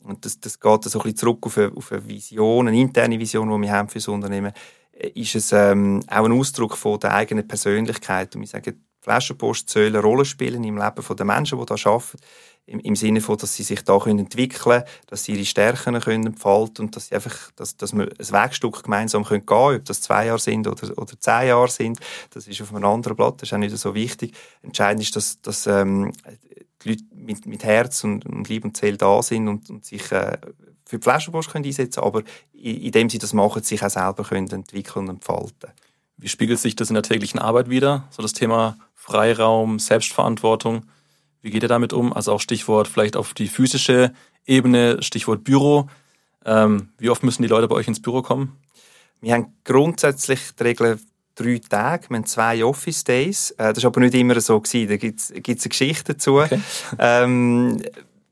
und 0.03 0.25
das, 0.25 0.41
das 0.41 0.59
geht 0.59 0.85
so 0.85 0.99
ein 0.99 1.03
bisschen 1.03 1.17
zurück 1.17 1.47
auf 1.47 1.59
eine, 1.59 1.73
auf 1.77 1.93
eine 1.93 2.09
Vision, 2.09 2.69
eine 2.69 2.81
interne 2.81 3.19
Vision, 3.19 3.49
die 3.49 3.67
wir 3.67 3.73
haben 3.73 3.89
für 3.89 3.99
das 3.99 4.09
Unternehmen, 4.09 4.53
ist 5.15 5.35
es 5.37 5.53
ähm, 5.53 6.03
auch 6.09 6.25
ein 6.25 6.33
Ausdruck 6.33 6.77
von 6.77 6.99
der 6.99 7.15
eigenen 7.15 7.47
Persönlichkeit. 7.47 8.35
Und 8.35 8.41
wir 8.41 8.49
sagen, 8.49 8.85
Flaschenpost 9.01 9.71
soll 9.71 9.87
eine 9.87 10.01
Rolle 10.01 10.25
spielen 10.25 10.65
im 10.65 10.77
Leben 10.77 11.17
der 11.17 11.27
Menschen, 11.27 11.59
die 11.59 11.67
da 11.67 11.75
arbeiten 11.85 12.19
im, 12.69 12.81
im 12.81 12.97
Sinne 12.97 13.21
von, 13.21 13.39
dass 13.39 13.55
sie 13.55 13.63
sich 13.63 13.83
da 13.83 13.99
können 13.99 14.21
entwickeln 14.21 14.63
können, 14.63 14.85
dass 15.07 15.25
sie 15.25 15.33
ihre 15.33 15.45
Stärken 15.45 15.99
können 16.01 16.27
entfalten 16.27 16.87
und 16.87 16.97
dass 16.97 17.09
sie 17.09 17.15
einfach, 17.15 17.51
dass, 17.57 17.77
dass 17.77 17.93
wir 17.95 18.05
ein 18.05 18.19
Wegstück 18.19 18.85
gemeinsam 18.85 19.25
können 19.25 19.47
gehen 19.47 19.77
ob 19.77 19.85
das 19.85 20.01
zwei 20.01 20.27
Jahre 20.27 20.39
sind 20.39 20.67
oder, 20.67 20.97
oder 20.99 21.19
zehn 21.19 21.49
Jahre 21.49 21.69
sind, 21.69 21.99
das 22.31 22.47
ist 22.47 22.61
auf 22.61 22.75
einem 22.75 22.85
anderen 22.85 23.17
Blatt, 23.17 23.41
das 23.41 23.49
ist 23.49 23.53
auch 23.55 23.59
nicht 23.59 23.77
so 23.77 23.95
wichtig. 23.95 24.35
Entscheidend 24.63 25.03
ist, 25.03 25.17
dass, 25.17 25.41
dass 25.41 25.67
ähm, 25.67 26.13
die 26.83 26.91
Leute 26.91 27.05
mit, 27.15 27.47
mit 27.47 27.65
Herz 27.65 28.05
und, 28.05 28.27
und 28.27 28.49
Liebe 28.49 28.69
und 28.69 28.77
Seele 28.77 28.99
da 28.99 29.23
sind 29.23 29.49
und, 29.49 29.71
und 29.71 29.85
sich 29.85 30.13
äh, 30.13 30.39
für 30.85 30.99
die 30.99 31.03
Flaschenpost 31.03 31.51
können 31.51 31.65
einsetzen 31.65 32.01
aber 32.01 32.23
indem 32.53 33.09
sie 33.09 33.19
das 33.19 33.33
machen, 33.33 33.63
sich 33.63 33.83
auch 33.83 33.91
selber 33.91 34.25
können 34.25 34.51
entwickeln 34.51 35.09
und 35.09 35.17
entfalten. 35.17 35.71
Wie 36.17 36.29
spiegelt 36.29 36.59
sich 36.59 36.75
das 36.75 36.91
in 36.91 36.95
der 36.95 37.03
täglichen 37.03 37.39
Arbeit 37.39 37.71
wieder? 37.71 38.09
So 38.11 38.23
das 38.23 38.33
Thema 38.33 38.77
Freiraum, 38.95 39.79
Selbstverantwortung. 39.79 40.85
Wie 41.49 41.51
geht 41.51 41.63
ihr 41.63 41.69
damit 41.71 41.95
um? 41.95 42.13
Also 42.13 42.33
auch 42.33 42.43
Stichwort 42.43 42.89
vielleicht 42.89 43.17
auf 43.17 43.33
die 43.33 43.49
physische 43.49 44.13
Ebene, 44.47 45.03
Stichwort 45.03 45.45
Büro. 45.45 45.89
Ähm, 46.45 46.91
wie 46.99 47.09
oft 47.09 47.23
müssen 47.23 47.41
die 47.41 47.49
Leute 47.49 47.67
bei 47.69 47.75
euch 47.75 47.89
ins 47.89 48.03
Büro 48.03 48.21
kommen? 48.21 48.59
Wir 49.23 49.33
haben 49.33 49.55
grundsätzlich 49.65 50.41
die 50.61 50.63
Regel 50.63 51.01
drei 51.37 51.59
Tage, 51.67 52.11
wir 52.11 52.19
haben 52.19 52.27
zwei 52.27 52.63
Office 52.63 53.03
Days. 53.03 53.53
Äh, 53.53 53.73
das 53.73 53.83
war 53.83 53.89
aber 53.89 54.01
nicht 54.01 54.15
immer 54.15 54.39
so. 54.43 54.61
Gewesen. 54.61 54.91
Da 54.91 54.99
gibt 54.99 55.21
es 55.21 55.33
eine 55.33 55.41
Geschichte 55.41 56.13
dazu. 56.13 56.41
Okay. 56.41 56.61
Ähm, 56.99 57.81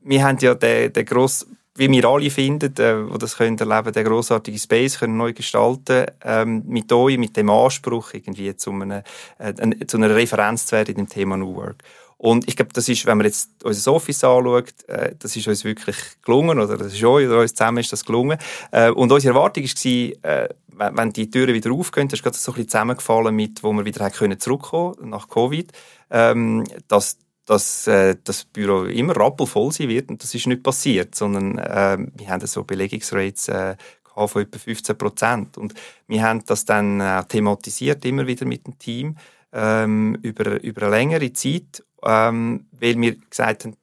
wir 0.03 0.23
haben 0.23 0.37
ja 0.39 0.53
den, 0.53 0.93
den 0.93 1.05
grossen 1.05 1.57
wie 1.77 1.91
wir 1.91 2.05
alle 2.05 2.31
finden, 2.31 2.73
äh, 2.77 3.17
das 3.19 3.37
können 3.37 3.57
erleben, 3.57 3.93
den 3.93 4.05
grossartigen 4.05 4.59
Space 4.59 4.97
können 4.97 5.15
neu 5.15 5.33
gestalten, 5.33 6.07
ähm, 6.23 6.63
mit 6.65 6.91
euch, 6.91 7.19
mit 7.19 7.37
dem 7.37 7.51
Anspruch 7.51 8.13
irgendwie 8.13 8.55
zu, 8.55 8.71
einem, 8.71 9.03
äh, 9.37 9.85
zu 9.85 9.97
einer 9.97 10.15
Referenz 10.15 10.65
zu 10.65 10.75
werden 10.75 10.95
in 10.95 11.05
dem 11.05 11.09
Thema 11.09 11.37
New 11.37 11.55
Work. 11.55 11.83
Und 12.17 12.47
ich 12.47 12.55
glaube, 12.55 12.73
das 12.73 12.89
ist, 12.89 13.05
wenn 13.05 13.17
man 13.17 13.27
jetzt 13.27 13.51
unser 13.63 13.93
Office 13.93 14.23
anschaut, 14.23 14.73
äh, 14.87 15.13
das 15.17 15.35
ist 15.35 15.47
uns 15.47 15.63
wirklich 15.63 15.95
gelungen, 16.23 16.59
oder 16.59 16.77
das 16.77 16.93
ist 16.93 17.03
euch 17.03 17.27
oder 17.27 17.41
uns 17.41 17.53
zusammen 17.53 17.77
ist 17.77 17.91
das 17.91 18.03
gelungen. 18.03 18.37
Äh, 18.71 18.89
und 18.89 19.11
unsere 19.11 19.35
Erwartung 19.35 19.63
war, 19.63 20.31
äh, 20.31 20.49
wenn 20.67 21.13
die 21.13 21.29
Türen 21.29 21.53
wieder 21.53 21.71
aufgehen, 21.71 22.07
das 22.07 22.19
ist 22.19 22.23
gerade 22.23 22.37
so 22.37 22.51
ein 22.51 22.55
bisschen 22.55 22.69
zusammengefallen 22.69 23.35
mit, 23.35 23.63
wo 23.63 23.71
wir 23.73 23.85
wieder 23.85 24.09
können 24.09 24.39
zurückkommen 24.39 25.09
nach 25.09 25.27
Covid, 25.29 25.71
ähm, 26.09 26.63
dass 26.87 27.17
dass 27.47 27.87
äh, 27.87 28.17
das 28.25 28.43
Büro 28.43 28.83
immer 28.83 29.15
rappelvoll 29.15 29.71
sein 29.71 29.87
wird 29.87 30.09
und 30.09 30.21
das 30.21 30.35
ist 30.35 30.47
nicht 30.47 30.63
passiert, 30.63 31.15
sondern 31.15 31.57
äh, 31.57 31.97
wir 32.15 32.27
haben 32.27 32.45
so 32.45 32.65
Belegungsrates 32.65 33.47
äh, 33.47 33.77
von 34.03 34.41
etwa 34.41 34.59
15 34.59 34.97
Prozent 34.97 35.57
und 35.57 35.73
wir 36.07 36.23
haben 36.23 36.43
das 36.45 36.65
dann 36.65 36.99
äh, 36.99 37.23
thematisiert 37.23 38.03
immer 38.03 38.27
wieder 38.27 38.45
mit 38.45 38.67
dem 38.67 38.77
Team 38.77 39.15
ähm, 39.53 40.17
über, 40.23 40.61
über 40.61 40.83
eine 40.83 40.91
längere 40.91 41.31
Zeit, 41.31 41.85
ähm, 42.03 42.65
weil 42.71 42.99
wir 42.99 43.15
gesagt 43.15 43.65
haben, 43.65 43.75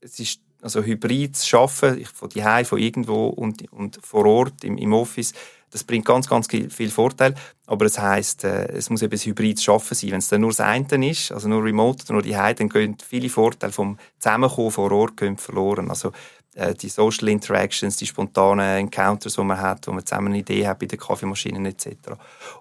es 0.00 0.18
ist 0.18 0.40
also 0.62 0.82
hybrid 0.82 1.36
zu 1.36 1.58
arbeiten, 1.58 2.04
von 2.04 2.28
die 2.28 2.64
von 2.64 2.78
irgendwo 2.78 3.26
und, 3.26 3.70
und 3.72 3.98
vor 4.02 4.26
Ort 4.26 4.64
im, 4.64 4.78
im 4.78 4.92
Office, 4.92 5.32
das 5.70 5.84
bringt 5.84 6.04
ganz, 6.04 6.28
ganz 6.28 6.48
viel 6.48 6.90
Vorteil. 6.90 7.34
Aber 7.66 7.86
es 7.86 7.98
heisst, 7.98 8.44
äh, 8.44 8.66
es 8.72 8.90
muss 8.90 9.02
eben 9.02 9.14
ein 9.14 9.18
hybrides 9.18 9.64
Schaffen 9.64 9.94
sein. 9.94 10.10
Wenn 10.12 10.18
es 10.18 10.28
dann 10.28 10.42
nur 10.42 10.50
das 10.50 10.60
eine 10.60 11.10
ist, 11.10 11.32
also 11.32 11.48
nur 11.48 11.64
remote 11.64 12.04
oder 12.04 12.12
nur 12.12 12.22
die 12.22 12.32
dann 12.32 12.68
gehen 12.68 12.96
viele 13.04 13.30
Vorteile 13.30 13.72
vom 13.72 13.98
Zusammenkommen 14.18 14.70
vor 14.70 14.92
Ort 14.92 15.20
verloren. 15.38 15.88
Also 15.88 16.12
äh, 16.54 16.74
die 16.74 16.90
Social 16.90 17.28
Interactions, 17.28 17.96
die 17.96 18.06
spontanen 18.06 18.80
Encounters, 18.80 19.34
die 19.34 19.42
man 19.42 19.60
hat, 19.60 19.86
wo 19.86 19.92
man 19.92 20.04
zusammen 20.04 20.28
eine 20.28 20.38
Idee 20.38 20.68
hat 20.68 20.78
bei 20.78 20.86
den 20.86 20.98
Kaffeemaschinen 20.98 21.64
etc. 21.64 21.88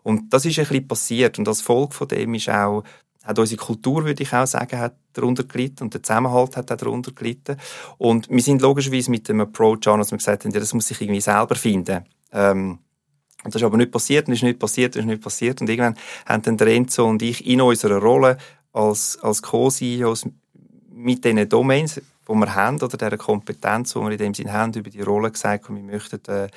Und 0.03 0.33
das 0.33 0.45
ist 0.45 0.57
ein 0.57 0.65
bisschen 0.65 0.87
passiert 0.87 1.37
und 1.37 1.47
als 1.47 1.61
Folge 1.61 1.93
von 1.93 2.07
dem 2.07 2.33
ist 2.33 2.49
auch 2.49 2.83
hat 3.23 3.37
unsere 3.37 3.61
Kultur, 3.61 4.05
würde 4.05 4.23
ich 4.23 4.33
auch 4.33 4.47
sagen, 4.47 4.79
hat 4.79 4.95
darunter 5.13 5.43
gelitten 5.43 5.83
und 5.83 5.93
der 5.93 6.01
Zusammenhalt 6.01 6.57
hat 6.57 6.71
auch 6.71 6.77
darunter 6.77 7.11
gelitten. 7.11 7.57
Und 7.97 8.29
wir 8.29 8.41
sind 8.41 8.61
logischerweise 8.61 9.11
mit 9.11 9.27
dem 9.29 9.41
Approach 9.41 9.87
an, 9.87 9.99
dass 9.99 10.11
wir 10.11 10.17
gesagt 10.17 10.45
haben, 10.45 10.53
das 10.53 10.73
muss 10.73 10.87
sich 10.87 11.01
irgendwie 11.01 11.21
selber 11.21 11.55
finden. 11.55 12.05
Ähm, 12.31 12.79
und 13.43 13.55
das 13.55 13.61
ist 13.61 13.65
aber 13.65 13.77
nicht 13.77 13.91
passiert, 13.91 14.27
und 14.27 14.33
ist 14.33 14.43
nicht 14.43 14.59
passiert, 14.59 14.95
und 14.95 15.01
ist 15.01 15.07
nicht 15.07 15.21
passiert. 15.21 15.61
Und 15.61 15.69
irgendwann 15.69 15.97
haben 16.25 16.43
dann 16.43 16.57
der 16.57 16.67
Enzo 16.67 17.07
und 17.07 17.21
ich 17.21 17.45
in 17.45 17.61
unserer 17.61 17.99
Rolle 17.99 18.37
als, 18.73 19.19
als 19.21 19.41
Co-CEOs 19.41 20.27
mit 20.91 21.25
diesen 21.25 21.49
Domains, 21.49 21.95
die 21.95 22.33
wir 22.33 22.55
haben, 22.55 22.81
oder 22.81 22.97
dieser 22.97 23.17
Kompetenz, 23.17 23.93
die 23.93 23.99
wir 23.99 24.11
in 24.11 24.17
dem 24.17 24.33
Sinn 24.33 24.53
haben, 24.53 24.73
über 24.73 24.89
die 24.89 25.01
Rolle 25.01 25.31
gesagt, 25.31 25.69
wir 25.69 25.81
möchten 25.81 26.21
äh, 26.27 26.49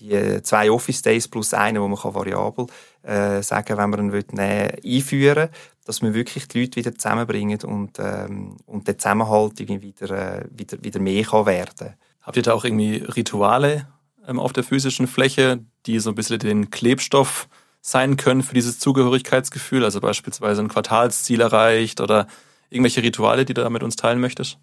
die 0.00 0.12
äh, 0.12 0.42
zwei 0.42 0.70
Office 0.70 1.02
Days 1.02 1.28
plus 1.28 1.54
einen, 1.54 1.80
wo 1.80 1.88
man 1.88 2.14
variabel 2.14 2.66
äh, 3.02 3.42
sagen, 3.42 3.76
wenn 3.76 3.90
man 3.90 4.00
ihn 4.00 4.12
will, 4.12 4.24
nehmen, 4.32 4.72
einführen, 4.84 5.48
dass 5.84 6.02
wir 6.02 6.14
wirklich 6.14 6.48
die 6.48 6.60
Leute 6.60 6.76
wieder 6.76 6.94
zusammenbringen 6.94 7.60
und 7.62 7.98
ähm, 7.98 8.56
und 8.66 8.88
der 8.88 8.98
Zusammenhalt 8.98 9.58
wieder 9.58 10.10
äh, 10.10 10.44
wieder 10.50 10.82
wieder 10.82 11.00
mehr 11.00 11.24
kann 11.24 11.46
werden. 11.46 11.94
Habt 12.22 12.36
ihr 12.36 12.42
da 12.42 12.54
auch 12.54 12.64
irgendwie 12.64 12.96
Rituale 12.96 13.86
ähm, 14.26 14.40
auf 14.40 14.52
der 14.52 14.64
physischen 14.64 15.06
Fläche, 15.06 15.60
die 15.86 15.98
so 16.00 16.10
ein 16.10 16.14
bisschen 16.14 16.38
den 16.38 16.70
Klebstoff 16.70 17.48
sein 17.80 18.16
können 18.16 18.42
für 18.42 18.54
dieses 18.54 18.78
Zugehörigkeitsgefühl, 18.78 19.84
also 19.84 20.00
beispielsweise 20.00 20.62
ein 20.62 20.68
Quartalsziel 20.68 21.42
erreicht 21.42 22.00
oder 22.00 22.26
irgendwelche 22.70 23.02
Rituale, 23.02 23.44
die 23.44 23.52
du 23.52 23.62
da 23.62 23.68
mit 23.68 23.82
uns 23.82 23.96
teilen 23.96 24.20
möchtest? 24.20 24.58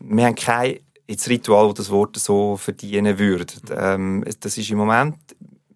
Wir 0.00 0.26
haben 0.26 0.34
kein 0.34 0.80
jetzt 1.08 1.28
Ritual, 1.28 1.68
das 1.68 1.76
das 1.76 1.90
Wort 1.90 2.16
so 2.16 2.56
verdienen 2.56 3.18
würde. 3.18 3.46
Ähm, 3.70 4.24
das 4.40 4.58
ist 4.58 4.70
im 4.70 4.78
Moment 4.78 5.16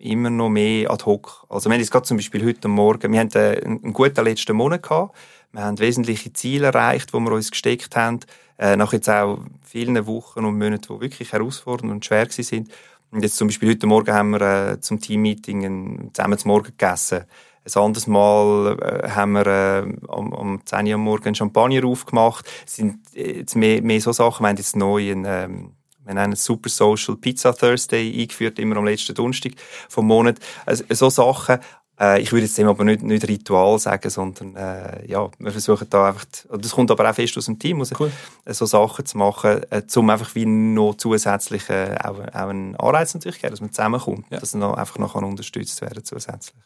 immer 0.00 0.30
noch 0.30 0.48
mehr 0.48 0.90
ad 0.90 1.04
hoc. 1.04 1.44
Also 1.48 1.68
wir 1.68 1.74
haben 1.74 1.80
jetzt 1.80 1.90
gerade 1.90 2.06
zum 2.06 2.16
Beispiel 2.16 2.44
heute 2.44 2.68
Morgen, 2.68 3.12
wir 3.12 3.20
haben 3.20 3.34
einen 3.34 3.92
guten 3.92 4.24
letzten 4.24 4.56
Monat 4.56 4.82
gehabt, 4.82 5.16
wir 5.52 5.62
haben 5.62 5.78
wesentliche 5.78 6.32
Ziele 6.32 6.68
erreicht, 6.68 7.12
die 7.12 7.18
wir 7.18 7.32
uns 7.32 7.50
gesteckt 7.50 7.96
haben, 7.96 8.20
äh, 8.58 8.76
nach 8.76 8.92
jetzt 8.92 9.08
auch 9.08 9.38
vielen 9.62 10.06
Wochen 10.06 10.44
und 10.44 10.58
Monaten, 10.58 10.94
die 10.94 11.00
wirklich 11.00 11.32
herausfordernd 11.32 11.92
und 11.92 12.04
schwer 12.04 12.26
sind. 12.30 12.70
Und 13.10 13.22
jetzt 13.22 13.36
zum 13.36 13.48
Beispiel 13.48 13.70
heute 13.70 13.86
Morgen 13.86 14.12
haben 14.12 14.30
wir 14.30 14.40
äh, 14.40 14.80
zum 14.80 15.00
Teammeeting 15.00 16.10
zusammen 16.12 16.38
zum 16.38 16.50
Morgen 16.50 16.66
gegessen. 16.76 17.24
Ein 17.64 17.82
anderes 17.82 18.06
Mal 18.06 18.78
äh, 18.80 19.10
haben 19.10 19.32
wir 19.32 19.46
äh, 19.46 19.82
um, 20.06 20.32
um 20.32 20.64
10 20.64 20.86
Uhr 20.86 20.94
am 20.94 21.00
Morgen 21.02 21.34
Champagner 21.34 21.84
aufgemacht. 21.84 22.46
Es 22.66 22.76
sind 22.76 23.00
jetzt 23.12 23.56
mehr, 23.56 23.82
mehr 23.82 24.00
so 24.00 24.12
Sachen. 24.12 24.44
Wir 24.44 24.48
haben 24.48 24.56
jetzt 24.56 24.76
neu 24.76 25.10
ein, 25.10 25.24
ähm, 25.26 25.72
wir 26.16 26.23
haben 26.23 26.31
einen 26.31 26.37
Super 26.37 26.68
Social 26.68 27.16
Pizza 27.16 27.55
Thursday 27.55 28.20
eingeführt, 28.20 28.59
immer 28.59 28.77
am 28.77 28.85
letzten 28.85 29.14
Donnerstag 29.14 29.53
vom 29.88 30.07
Monat. 30.07 30.38
Also, 30.66 30.85
so 30.90 31.11
Sachen. 31.11 31.59
Äh, 32.01 32.23
ich 32.23 32.33
würde 32.33 32.46
jetzt 32.46 32.57
dem 32.57 32.66
aber 32.66 32.85
nicht, 32.85 33.03
nicht 33.03 33.29
Ritual 33.29 33.79
sagen, 33.79 34.09
sondern 34.09 34.57
äh, 34.57 35.07
ja, 35.07 35.29
wir 35.38 35.53
versuchen 35.53 35.87
da 35.90 36.09
einfach, 36.09 36.25
das 36.51 36.73
kommt 36.73 36.90
aber 36.90 37.09
auch 37.09 37.14
fest 37.14 37.37
aus 37.37 37.44
dem 37.44 37.59
Team, 37.59 37.81
also, 37.81 37.94
cool. 38.01 38.11
so 38.46 38.64
Sachen 38.64 39.05
zu 39.05 39.18
machen, 39.18 39.61
äh, 39.70 39.83
um 39.94 40.11
einfach 40.11 40.35
wie 40.35 40.46
noch 40.46 40.94
zusätzlich 40.94 41.68
äh, 41.68 41.96
auch, 42.03 42.18
auch 42.18 42.49
einen 42.49 42.75
Anreiz 42.77 43.12
natürlich 43.14 43.40
geben, 43.40 43.51
dass 43.51 43.61
man 43.61 43.70
zusammenkommt, 43.70 44.27
ja. 44.31 44.40
dass 44.40 44.55
noch 44.55 44.75
einfach 44.75 44.99
noch 44.99 45.14
unterstützt 45.14 45.81
werden 45.83 46.03
zusätzlich. 46.03 46.62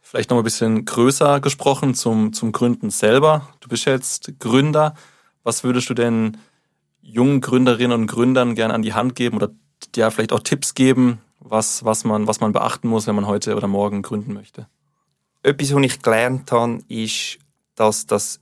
Vielleicht 0.00 0.30
noch 0.30 0.38
ein 0.38 0.44
bisschen 0.44 0.86
größer 0.86 1.40
gesprochen 1.40 1.94
zum, 1.94 2.32
zum 2.32 2.50
Gründen 2.52 2.88
selber. 2.88 3.46
Du 3.60 3.68
bist 3.68 3.84
jetzt 3.84 4.32
Gründer. 4.38 4.94
Was 5.42 5.64
würdest 5.64 5.90
du 5.90 5.94
denn 5.94 6.38
jungen 7.10 7.40
Gründerinnen 7.40 8.00
und 8.00 8.06
Gründern 8.06 8.54
gerne 8.54 8.74
an 8.74 8.82
die 8.82 8.92
Hand 8.92 9.14
geben 9.14 9.36
oder 9.36 9.50
ja, 9.96 10.10
vielleicht 10.10 10.32
auch 10.32 10.40
Tipps 10.40 10.74
geben, 10.74 11.20
was, 11.40 11.84
was, 11.84 12.04
man, 12.04 12.26
was 12.26 12.40
man 12.40 12.52
beachten 12.52 12.88
muss, 12.88 13.06
wenn 13.06 13.14
man 13.14 13.26
heute 13.26 13.56
oder 13.56 13.66
morgen 13.66 14.02
gründen 14.02 14.34
möchte? 14.34 14.68
Etwas, 15.42 15.74
was 15.74 15.82
ich 15.82 16.02
gelernt 16.02 16.52
habe, 16.52 16.80
ist, 16.88 17.38
dass 17.74 18.06
das 18.06 18.40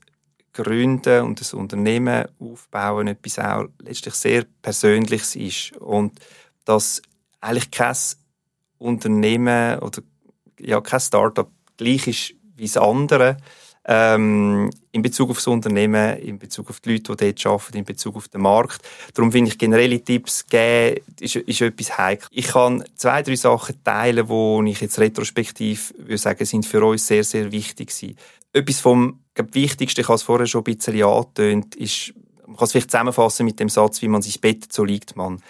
Gründen 0.53 1.25
und 1.25 1.41
das 1.41 1.53
Unternehmen 1.53 2.27
aufbauen 2.41 3.09
etwas 3.09 3.39
auch 3.39 3.67
letztlich 3.81 4.15
sehr 4.15 4.47
Persönliches 4.63 5.37
ist 5.37 5.77
und 5.77 6.19
dass 6.65 7.03
eigentlich 7.41 7.71
kein 7.71 7.97
Unternehmen 8.79 9.79
oder 9.81 10.03
ja, 10.59 10.81
kein 10.81 11.01
Startup 11.01 11.51
gleich 11.77 12.07
ist 12.09 12.35
wie 12.57 12.65
das 12.65 12.79
andere. 12.79 13.37
Ähm, 13.89 14.71
in 14.91 15.03
Bezug 15.03 15.31
auf 15.31 15.37
das 15.37 15.47
Unternehmen, 15.47 16.19
in 16.19 16.39
Bezug 16.39 16.71
auf 16.71 16.81
die 16.81 16.93
Leute, 16.93 17.15
die 17.15 17.33
dort 17.33 17.47
arbeiten, 17.47 17.79
in 17.79 17.85
Bezug 17.85 18.17
auf 18.17 18.29
den 18.29 18.41
Markt. 18.41 18.83
Darum 19.15 19.31
finde 19.31 19.51
ich, 19.51 19.59
generelle 19.59 20.03
Tipps 20.03 20.47
geben, 20.47 21.01
ist, 21.21 21.37
ist 21.37 21.61
etwas 21.61 21.97
heikel. 21.97 22.27
Ich 22.33 22.49
kann 22.49 22.83
zwei, 22.97 23.23
drei 23.23 23.37
Sachen 23.37 23.83
teilen, 23.85 24.27
die 24.27 24.71
ich 24.71 24.81
jetzt 24.81 24.99
retrospektiv 24.99 25.95
würde 25.99 26.19
sagen, 26.19 26.45
sind 26.45 26.67
für 26.67 26.85
uns 26.85 27.07
sehr, 27.07 27.23
sehr 27.23 27.53
wichtig 27.53 27.93
sind. 27.93 28.19
Etwas 28.53 28.81
vom 28.81 29.21
glaub, 29.35 29.55
Wichtigsten, 29.55 30.01
ich 30.01 30.09
habe 30.09 30.17
es 30.17 30.23
vorher 30.23 30.47
schon 30.47 30.63
ein 30.63 30.77
bisschen 30.77 31.03
angetönt, 31.05 31.77
ist, 31.77 32.13
man 32.45 32.57
kann 32.57 32.65
es 32.65 32.73
vielleicht 32.73 32.91
zusammenfassen 32.91 33.47
mit 33.47 33.61
dem 33.61 33.69
Satz, 33.69 34.03
wie 34.03 34.09
man 34.09 34.23
sich 34.23 34.41
Bett, 34.41 34.73
so 34.73 34.85
liegt 34.85 35.15
man. 35.15 35.41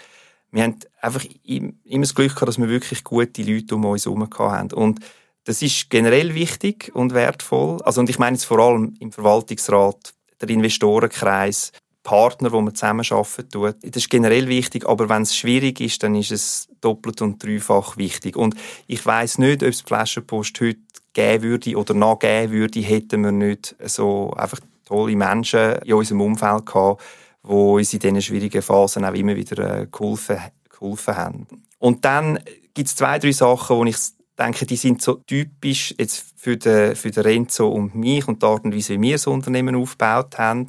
Wir 0.51 0.63
haben 0.63 0.75
einfach 1.01 1.25
immer 1.43 2.01
das 2.01 2.15
Glück 2.15 2.33
gehabt, 2.33 2.47
dass 2.47 2.57
wir 2.57 2.69
wirklich 2.69 3.03
gute 3.03 3.41
Leute 3.41 3.75
um 3.75 3.85
uns 3.85 4.05
herum 4.05 4.27
haben. 4.37 4.73
Und 4.73 4.99
das 5.47 5.61
ist 5.61 5.89
generell 5.89 6.35
wichtig 6.35 6.91
und 6.93 7.13
wertvoll. 7.13 7.81
Also, 7.83 8.01
und 8.01 8.09
ich 8.09 8.19
meine 8.19 8.35
jetzt 8.35 8.43
vor 8.43 8.59
allem 8.59 8.95
im 8.99 9.13
Verwaltungsrat, 9.13 10.13
der 10.41 10.49
Investorenkreis, 10.49 11.71
Partner, 12.03 12.51
wo 12.51 12.59
man 12.59 12.75
zusammenarbeiten 12.75 13.49
tut. 13.49 13.75
Das 13.81 14.03
ist 14.03 14.09
generell 14.09 14.49
wichtig, 14.49 14.85
aber 14.85 15.07
wenn 15.07 15.21
es 15.21 15.35
schwierig 15.35 15.79
ist, 15.79 16.03
dann 16.03 16.15
ist 16.15 16.31
es 16.31 16.67
doppelt 16.81 17.21
und 17.21 17.41
dreifach 17.41 17.95
wichtig. 17.95 18.35
Und 18.35 18.55
ich 18.87 19.05
weiß 19.05 19.37
nicht, 19.37 19.63
ob 19.63 19.69
es 19.69 19.79
die 19.79 19.87
Flaschenpost 19.87 20.59
heute 20.59 20.79
geben 21.13 21.43
würde 21.43 21.77
oder 21.77 21.93
noch 21.93 22.19
geben 22.19 22.51
würde, 22.51 22.79
hätten 22.81 23.23
wir 23.23 23.31
nicht 23.31 23.75
so 23.85 24.31
einfach 24.31 24.59
tolle 24.85 25.15
Menschen 25.15 25.77
in 25.83 25.93
unserem 25.93 26.21
Umfeld 26.21 26.65
gehabt, 26.65 27.01
die 27.43 27.53
uns 27.53 27.93
in 27.93 27.99
diesen 27.99 28.21
schwierigen 28.21 28.61
Phasen 28.61 29.05
auch 29.05 29.13
immer 29.13 29.35
wieder 29.35 29.81
äh, 29.81 29.87
geholfen, 29.87 30.39
geholfen 30.69 31.15
haben. 31.15 31.47
Und 31.79 32.03
dann 32.03 32.39
gibt 32.73 32.89
es 32.89 32.95
zwei, 32.95 33.17
drei 33.17 33.31
Sachen, 33.31 33.77
wo 33.77 33.85
ich 33.85 33.97
denke, 34.37 34.65
die 34.65 34.75
sind 34.75 35.01
so 35.01 35.15
typisch 35.15 35.95
jetzt 35.97 36.25
für 36.35 36.57
den, 36.57 36.95
für 36.95 37.11
den 37.11 37.23
Renzo 37.23 37.67
und 37.67 37.95
mich 37.95 38.27
und 38.27 38.41
die 38.41 38.45
Art 38.45 38.63
und 38.63 38.75
Weise, 38.75 38.93
wie 38.93 39.01
wir 39.01 39.15
das 39.15 39.27
Unternehmen 39.27 39.75
aufgebaut 39.75 40.37
haben. 40.37 40.67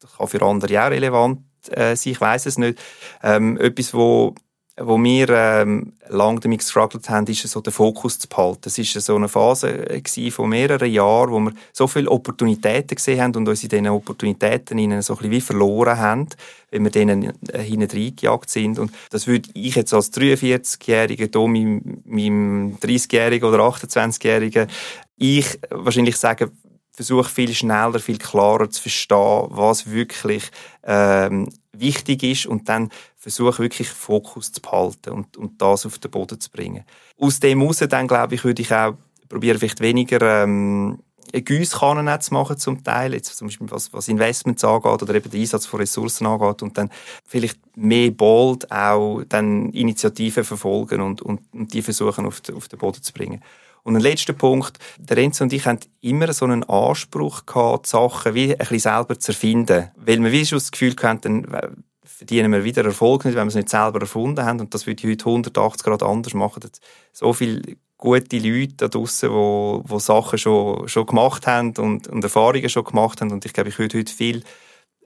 Das 0.00 0.16
kann 0.16 0.28
für 0.28 0.42
andere 0.42 0.84
auch 0.84 0.90
relevant 0.90 1.40
äh, 1.70 1.96
sein, 1.96 2.12
ich 2.12 2.20
weiß 2.20 2.46
es 2.46 2.58
nicht. 2.58 2.78
Ähm, 3.22 3.58
etwas, 3.58 3.94
wo 3.94 4.34
wo 4.78 5.02
wir 5.02 5.28
ähm, 5.30 5.94
lange 6.08 6.40
damit 6.40 6.58
gestruggelt 6.58 7.08
haben, 7.08 7.26
ist 7.26 7.48
so 7.48 7.60
den 7.62 7.72
Fokus 7.72 8.18
zu 8.18 8.28
behalten. 8.28 8.60
Das 8.62 8.76
ist 8.76 8.92
so 8.92 9.16
eine 9.16 9.28
Phase 9.28 9.88
äh, 9.88 10.30
von 10.30 10.50
mehreren 10.50 10.90
Jahren, 10.90 11.30
wo 11.30 11.40
wir 11.40 11.52
so 11.72 11.86
viele 11.86 12.10
Opportunitäten 12.10 12.94
gesehen 12.94 13.22
haben 13.22 13.34
und 13.36 13.48
uns 13.48 13.62
in 13.62 13.70
diesen 13.70 13.88
Opportunitäten 13.88 14.76
ihnen 14.76 15.00
so 15.00 15.14
ein 15.14 15.16
bisschen 15.16 15.32
wie 15.32 15.40
verloren 15.40 15.98
haben, 15.98 16.28
wenn 16.70 16.84
wir 16.84 16.90
denen 16.90 17.32
äh, 17.52 17.62
hinten 17.62 17.90
reingejagt 17.90 18.50
sind. 18.50 18.78
Und 18.78 18.92
das 19.10 19.26
würde 19.26 19.48
ich 19.54 19.76
jetzt 19.76 19.94
als 19.94 20.12
43-Jähriger, 20.12 21.30
hier 21.30 21.48
meinem, 21.48 22.02
meinem 22.04 22.76
30-Jährigen 22.76 23.48
oder 23.48 23.60
28-Jährigen, 23.60 24.68
ich 25.16 25.58
wahrscheinlich 25.70 26.18
sagen, 26.18 26.50
versuche 26.96 27.28
viel 27.28 27.54
schneller, 27.54 27.98
viel 27.98 28.18
klarer 28.18 28.70
zu 28.70 28.80
verstehen, 28.80 29.46
was 29.50 29.90
wirklich 29.90 30.50
ähm, 30.82 31.50
wichtig 31.72 32.22
ist 32.22 32.46
und 32.46 32.70
dann 32.70 32.90
versuche 33.16 33.62
wirklich 33.62 33.90
Fokus 33.90 34.50
zu 34.50 34.62
behalten 34.62 35.10
und, 35.10 35.36
und 35.36 35.60
das 35.60 35.84
auf 35.84 35.98
den 35.98 36.10
Boden 36.10 36.40
zu 36.40 36.50
bringen. 36.50 36.84
Aus 37.18 37.38
dem 37.38 37.60
heraus 37.60 37.84
dann, 37.88 38.08
glaube 38.08 38.34
ich, 38.34 38.44
würde 38.44 38.62
ich 38.62 38.72
auch 38.72 38.94
probieren, 39.28 39.58
vielleicht 39.58 39.80
weniger 39.80 40.42
ähm, 40.44 40.98
Giesskannen 41.32 42.20
zu 42.20 42.32
machen 42.32 42.56
zum 42.56 42.82
Teil, 42.82 43.12
jetzt 43.12 43.36
zum 43.36 43.48
Beispiel 43.48 43.70
was, 43.70 43.92
was 43.92 44.08
Investments 44.08 44.64
angeht 44.64 45.02
oder 45.02 45.14
eben 45.14 45.30
den 45.30 45.40
Einsatz 45.40 45.66
von 45.66 45.80
Ressourcen 45.80 46.26
angeht 46.26 46.62
und 46.62 46.78
dann 46.78 46.88
vielleicht 47.26 47.58
mehr 47.76 48.10
bold 48.10 48.70
auch 48.70 49.22
dann 49.28 49.70
Initiativen 49.72 50.44
verfolgen 50.44 51.02
und, 51.02 51.20
und, 51.20 51.42
und 51.52 51.74
die 51.74 51.82
versuchen 51.82 52.24
auf, 52.24 52.40
auf 52.54 52.68
den 52.68 52.78
Boden 52.78 53.02
zu 53.02 53.12
bringen. 53.12 53.42
Und 53.86 53.94
ein 53.94 54.02
letzter 54.02 54.32
Punkt. 54.32 54.80
Der 54.98 55.16
Renzo 55.16 55.44
und 55.44 55.52
ich 55.52 55.64
haben 55.64 55.78
immer 56.00 56.32
so 56.32 56.44
einen 56.44 56.64
Anspruch 56.64 57.46
gehabt, 57.46 57.86
Sachen 57.86 58.34
wie 58.34 58.50
ein 58.50 58.58
bisschen 58.58 58.80
selber 58.80 59.16
zu 59.16 59.30
erfinden. 59.30 59.92
Weil 59.94 60.20
wir 60.24 60.32
wie 60.32 60.44
schon 60.44 60.58
das 60.58 60.72
Gefühl 60.72 60.96
hatten, 61.00 61.44
dann 61.44 61.84
verdienen 62.02 62.50
wir 62.50 62.64
wieder 62.64 62.84
Erfolg 62.84 63.24
nicht, 63.24 63.36
wenn 63.36 63.44
wir 63.44 63.50
es 63.50 63.54
nicht 63.54 63.68
selber 63.68 64.00
erfunden 64.00 64.44
haben. 64.44 64.58
Und 64.58 64.74
das 64.74 64.88
würde 64.88 65.00
ich 65.04 65.12
heute 65.12 65.26
180 65.26 65.84
Grad 65.84 66.02
anders 66.02 66.34
machen. 66.34 66.68
So 67.12 67.32
viele 67.32 67.76
gute 67.96 68.38
Leute 68.38 68.74
da 68.76 68.88
draussen, 68.88 69.30
die, 69.30 69.88
die 69.88 70.00
Sachen 70.00 70.38
schon, 70.38 70.88
schon 70.88 71.06
gemacht 71.06 71.46
haben 71.46 71.72
und, 71.78 72.08
und 72.08 72.24
Erfahrungen 72.24 72.68
schon 72.68 72.82
gemacht 72.82 73.20
haben. 73.20 73.30
Und 73.30 73.44
ich 73.44 73.52
glaube, 73.52 73.68
ich 73.68 73.78
würde 73.78 73.98
heute 73.98 74.12
viel 74.12 74.42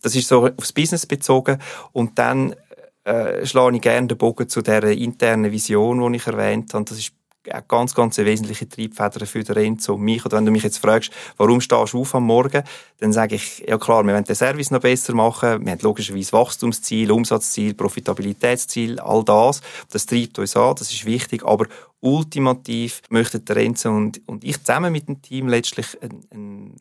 Das 0.00 0.16
ist 0.16 0.26
so 0.26 0.48
aufs 0.56 0.72
Business 0.72 1.04
bezogen 1.04 1.58
und 1.92 2.18
dann 2.18 2.56
äh, 3.04 3.44
schlage 3.46 3.76
ich 3.76 3.82
gerne 3.82 4.08
den 4.08 4.18
Bogen 4.18 4.48
zu 4.48 4.62
der 4.62 4.84
internen 4.84 5.50
Vision, 5.50 6.12
die 6.12 6.16
ich 6.16 6.26
erwähnt 6.26 6.72
habe. 6.74 6.84
Das 6.84 6.98
ist 6.98 7.12
eine 7.50 7.64
ganz, 7.66 7.94
ganz 7.94 8.18
wesentliche 8.18 8.68
Triebfeder 8.68 9.26
für 9.26 9.42
den 9.42 9.54
Renzo 9.54 9.94
und 9.94 10.02
mich. 10.02 10.24
Und 10.24 10.32
wenn 10.32 10.46
du 10.46 10.52
mich 10.52 10.62
jetzt 10.62 10.78
fragst, 10.78 11.12
warum 11.36 11.60
stehst 11.60 11.92
du 11.92 11.98
auf 11.98 12.14
am 12.14 12.24
Morgen, 12.24 12.62
dann 13.00 13.12
sage 13.12 13.34
ich, 13.34 13.64
ja 13.66 13.78
klar, 13.78 14.04
wir 14.04 14.14
wollen 14.14 14.24
den 14.24 14.36
Service 14.36 14.70
noch 14.70 14.80
besser 14.80 15.14
machen. 15.14 15.64
Wir 15.64 15.72
haben 15.72 15.80
logischerweise 15.82 16.32
Wachstumsziel, 16.32 17.10
Umsatzziel, 17.10 17.74
Profitabilitätsziel, 17.74 19.00
all 19.00 19.24
das. 19.24 19.60
Das 19.90 20.06
treibt 20.06 20.38
uns 20.38 20.56
an, 20.56 20.76
das 20.76 20.92
ist 20.92 21.04
wichtig. 21.04 21.44
Aber 21.44 21.66
ultimativ 22.00 23.02
möchten 23.10 23.44
der 23.44 23.56
Renzo 23.56 23.90
und, 23.90 24.20
und 24.26 24.44
ich 24.44 24.58
zusammen 24.62 24.92
mit 24.92 25.08
dem 25.08 25.20
Team 25.22 25.48
letztlich 25.48 25.98
ein, 26.00 26.20
ein, 26.30 26.76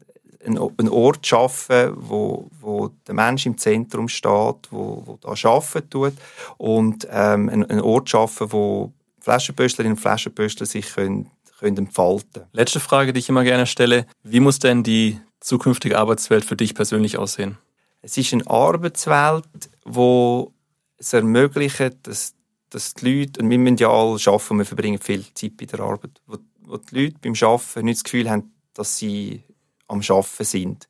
einen 0.45 0.89
Ort 0.89 1.25
schaffen, 1.25 1.93
wo, 1.95 2.47
wo 2.59 2.89
der 3.07 3.13
Mensch 3.13 3.45
im 3.45 3.57
Zentrum 3.57 4.07
steht, 4.09 4.71
wo, 4.71 5.03
wo 5.05 5.17
da 5.21 5.29
arbeiten 5.29 5.89
tut 5.89 6.13
und 6.57 7.07
ähm, 7.11 7.49
einen 7.49 7.81
Ort 7.81 8.09
schaffen, 8.09 8.51
wo 8.51 8.91
Flaschenpöstlerinnen 9.19 9.97
und 9.97 10.01
Flaschenpöstler 10.01 10.65
sich 10.65 10.93
können, 10.93 11.29
können 11.59 11.77
entfalten 11.77 12.43
Letzte 12.53 12.79
Frage, 12.79 13.13
die 13.13 13.19
ich 13.19 13.29
immer 13.29 13.43
gerne 13.43 13.67
stelle. 13.67 14.05
Wie 14.23 14.39
muss 14.39 14.59
denn 14.59 14.83
die 14.83 15.19
zukünftige 15.39 15.97
Arbeitswelt 15.97 16.43
für 16.43 16.55
dich 16.55 16.73
persönlich 16.73 17.17
aussehen? 17.17 17.57
Es 18.01 18.17
ist 18.17 18.33
eine 18.33 18.47
Arbeitswelt, 18.47 19.45
wo 19.85 20.51
es 20.97 21.13
ermöglicht, 21.13 21.95
dass, 22.03 22.33
dass 22.69 22.95
die 22.95 23.19
Leute, 23.19 23.41
und 23.41 23.49
wir 23.49 23.59
müssen 23.59 23.77
ja 23.77 23.91
alle 23.91 24.19
arbeiten, 24.25 24.57
wir 24.57 24.65
verbringen 24.65 24.99
viel 24.99 25.23
Zeit 25.35 25.55
bei 25.57 25.65
der 25.65 25.81
Arbeit, 25.81 26.21
wo, 26.25 26.37
wo 26.61 26.77
die 26.77 27.03
Leute 27.03 27.15
beim 27.21 27.33
Arbeiten 27.39 27.85
nicht 27.85 27.99
das 27.99 28.03
Gefühl 28.03 28.29
haben, 28.29 28.51
dass 28.73 28.97
sie 28.97 29.43
am 29.91 30.01
Arbeiten 30.01 30.43
sind. 30.43 30.87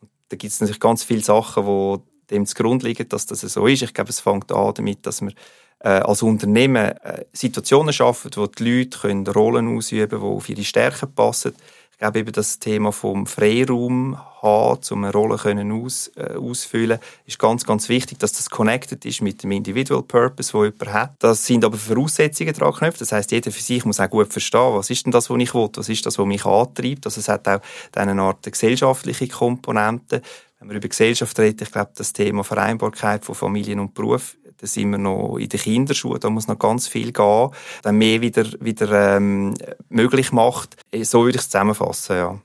Und 0.00 0.10
da 0.28 0.36
gibt 0.36 0.52
es 0.52 0.60
natürlich 0.60 0.80
ganz 0.80 1.04
viele 1.04 1.22
Sachen, 1.22 1.64
die 1.66 2.12
dem 2.34 2.46
zugrunde 2.46 2.86
liegen, 2.86 3.08
dass 3.08 3.26
das 3.26 3.40
so 3.40 3.66
ist. 3.66 3.82
Ich 3.82 3.94
glaube, 3.94 4.10
es 4.10 4.20
fängt 4.20 4.50
an 4.52 4.74
damit, 4.74 5.06
dass 5.06 5.20
man 5.20 5.34
äh, 5.80 5.88
als 5.88 6.22
Unternehmen 6.22 6.92
äh, 6.98 7.24
Situationen 7.32 7.92
schaffen, 7.92 8.30
wo 8.36 8.46
die 8.46 8.78
Leute 8.78 8.98
können 8.98 9.26
Rollen 9.26 9.76
ausüben 9.76 10.08
können, 10.08 10.22
die 10.22 10.36
auf 10.36 10.48
ihre 10.48 10.64
Stärken 10.64 11.14
passen. 11.14 11.54
Glaube 12.02 12.18
eben 12.18 12.32
das 12.32 12.58
Thema 12.58 12.90
vom 12.90 13.26
Freiraum 13.26 14.18
haben, 14.42 14.80
um 14.90 15.04
eine 15.04 15.12
Rolle 15.12 15.36
können 15.36 15.70
aus, 15.70 16.10
äh, 16.16 16.34
ausfüllen, 16.34 16.98
ist 17.26 17.38
ganz, 17.38 17.64
ganz 17.64 17.88
wichtig, 17.88 18.18
dass 18.18 18.32
das 18.32 18.50
connected 18.50 19.04
ist 19.04 19.22
mit 19.22 19.44
dem 19.44 19.52
Individual 19.52 20.02
Purpose, 20.02 20.50
den 20.50 20.64
jemand 20.64 20.92
hat. 20.92 21.14
Das 21.20 21.46
sind 21.46 21.64
aber 21.64 21.76
Voraussetzungen 21.76 22.52
dran 22.54 22.72
geknüpft. 22.72 23.00
Das 23.00 23.12
heißt, 23.12 23.30
jeder 23.30 23.52
für 23.52 23.62
sich 23.62 23.84
muss 23.84 24.00
auch 24.00 24.10
gut 24.10 24.32
verstehen, 24.32 24.74
was 24.74 24.90
ist 24.90 25.06
denn 25.06 25.12
das, 25.12 25.30
was 25.30 25.38
ich 25.40 25.54
will, 25.54 25.68
was 25.76 25.88
ist 25.88 26.04
das, 26.04 26.18
was 26.18 26.26
mich 26.26 26.44
antreibt. 26.44 27.06
Also 27.06 27.20
es 27.20 27.28
hat 27.28 27.46
auch 27.46 27.60
eine 27.94 28.20
Art 28.20 28.50
gesellschaftliche 28.50 29.28
Komponente. 29.28 30.22
Wenn 30.62 30.70
wir 30.70 30.76
über 30.76 30.88
Gesellschaft 30.88 31.36
reden, 31.40 31.64
ich 31.64 31.72
glaube, 31.72 31.90
das 31.96 32.12
Thema 32.12 32.44
Vereinbarkeit 32.44 33.24
von 33.24 33.34
Familien 33.34 33.80
und 33.80 33.94
Beruf 33.94 34.36
da 34.58 34.68
sind 34.68 34.92
wir 34.92 34.98
noch 34.98 35.38
in 35.38 35.48
den 35.48 35.58
Kinderschuhen, 35.58 36.20
da 36.20 36.30
muss 36.30 36.46
noch 36.46 36.56
ganz 36.56 36.86
viel 36.86 37.10
gehen, 37.10 37.50
dann 37.82 37.96
mehr 37.96 38.20
wieder, 38.20 38.44
wieder 38.60 39.16
ähm, 39.16 39.54
möglich 39.88 40.30
macht. 40.30 40.76
So 41.02 41.24
würde 41.24 41.36
ich 41.36 41.42
es 41.42 41.48
zusammenfassen, 41.48 42.16
ja. 42.16 42.38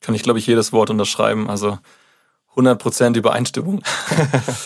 Kann 0.00 0.14
ich, 0.14 0.22
glaube 0.22 0.38
ich, 0.38 0.46
jedes 0.46 0.72
Wort 0.72 0.90
unterschreiben, 0.90 1.50
also 1.50 1.78
100% 2.54 3.16
Übereinstimmung. 3.16 3.82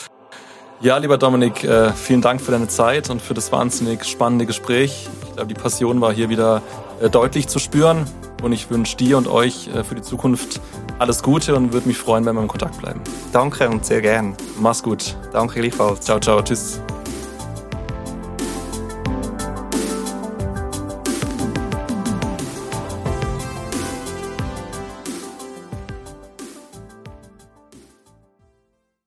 ja, 0.82 0.98
lieber 0.98 1.16
Dominik, 1.16 1.64
äh, 1.64 1.94
vielen 1.94 2.20
Dank 2.20 2.42
für 2.42 2.52
deine 2.52 2.68
Zeit 2.68 3.08
und 3.08 3.22
für 3.22 3.32
das 3.32 3.52
wahnsinnig 3.52 4.04
spannende 4.04 4.44
Gespräch. 4.44 5.08
Ich 5.28 5.32
glaube, 5.32 5.48
die 5.48 5.58
Passion 5.58 6.02
war 6.02 6.12
hier 6.12 6.28
wieder 6.28 6.60
äh, 7.00 7.08
deutlich 7.08 7.48
zu 7.48 7.58
spüren 7.58 8.06
und 8.42 8.52
ich 8.52 8.68
wünsche 8.68 8.98
dir 8.98 9.16
und 9.16 9.28
euch 9.28 9.68
äh, 9.68 9.82
für 9.82 9.94
die 9.94 10.02
Zukunft 10.02 10.60
alles 10.98 11.22
Gute 11.22 11.54
und 11.54 11.72
würde 11.72 11.88
mich 11.88 11.98
freuen, 11.98 12.24
wenn 12.24 12.34
wir 12.34 12.42
im 12.42 12.48
Kontakt 12.48 12.78
bleiben. 12.78 13.00
Danke 13.32 13.68
und 13.68 13.84
sehr 13.84 14.00
gern. 14.00 14.36
Mach's 14.60 14.82
gut. 14.82 15.16
Danke 15.32 15.60
gleichfalls. 15.60 16.00
Ciao, 16.00 16.18
ciao. 16.18 16.42
Tschüss. 16.42 16.80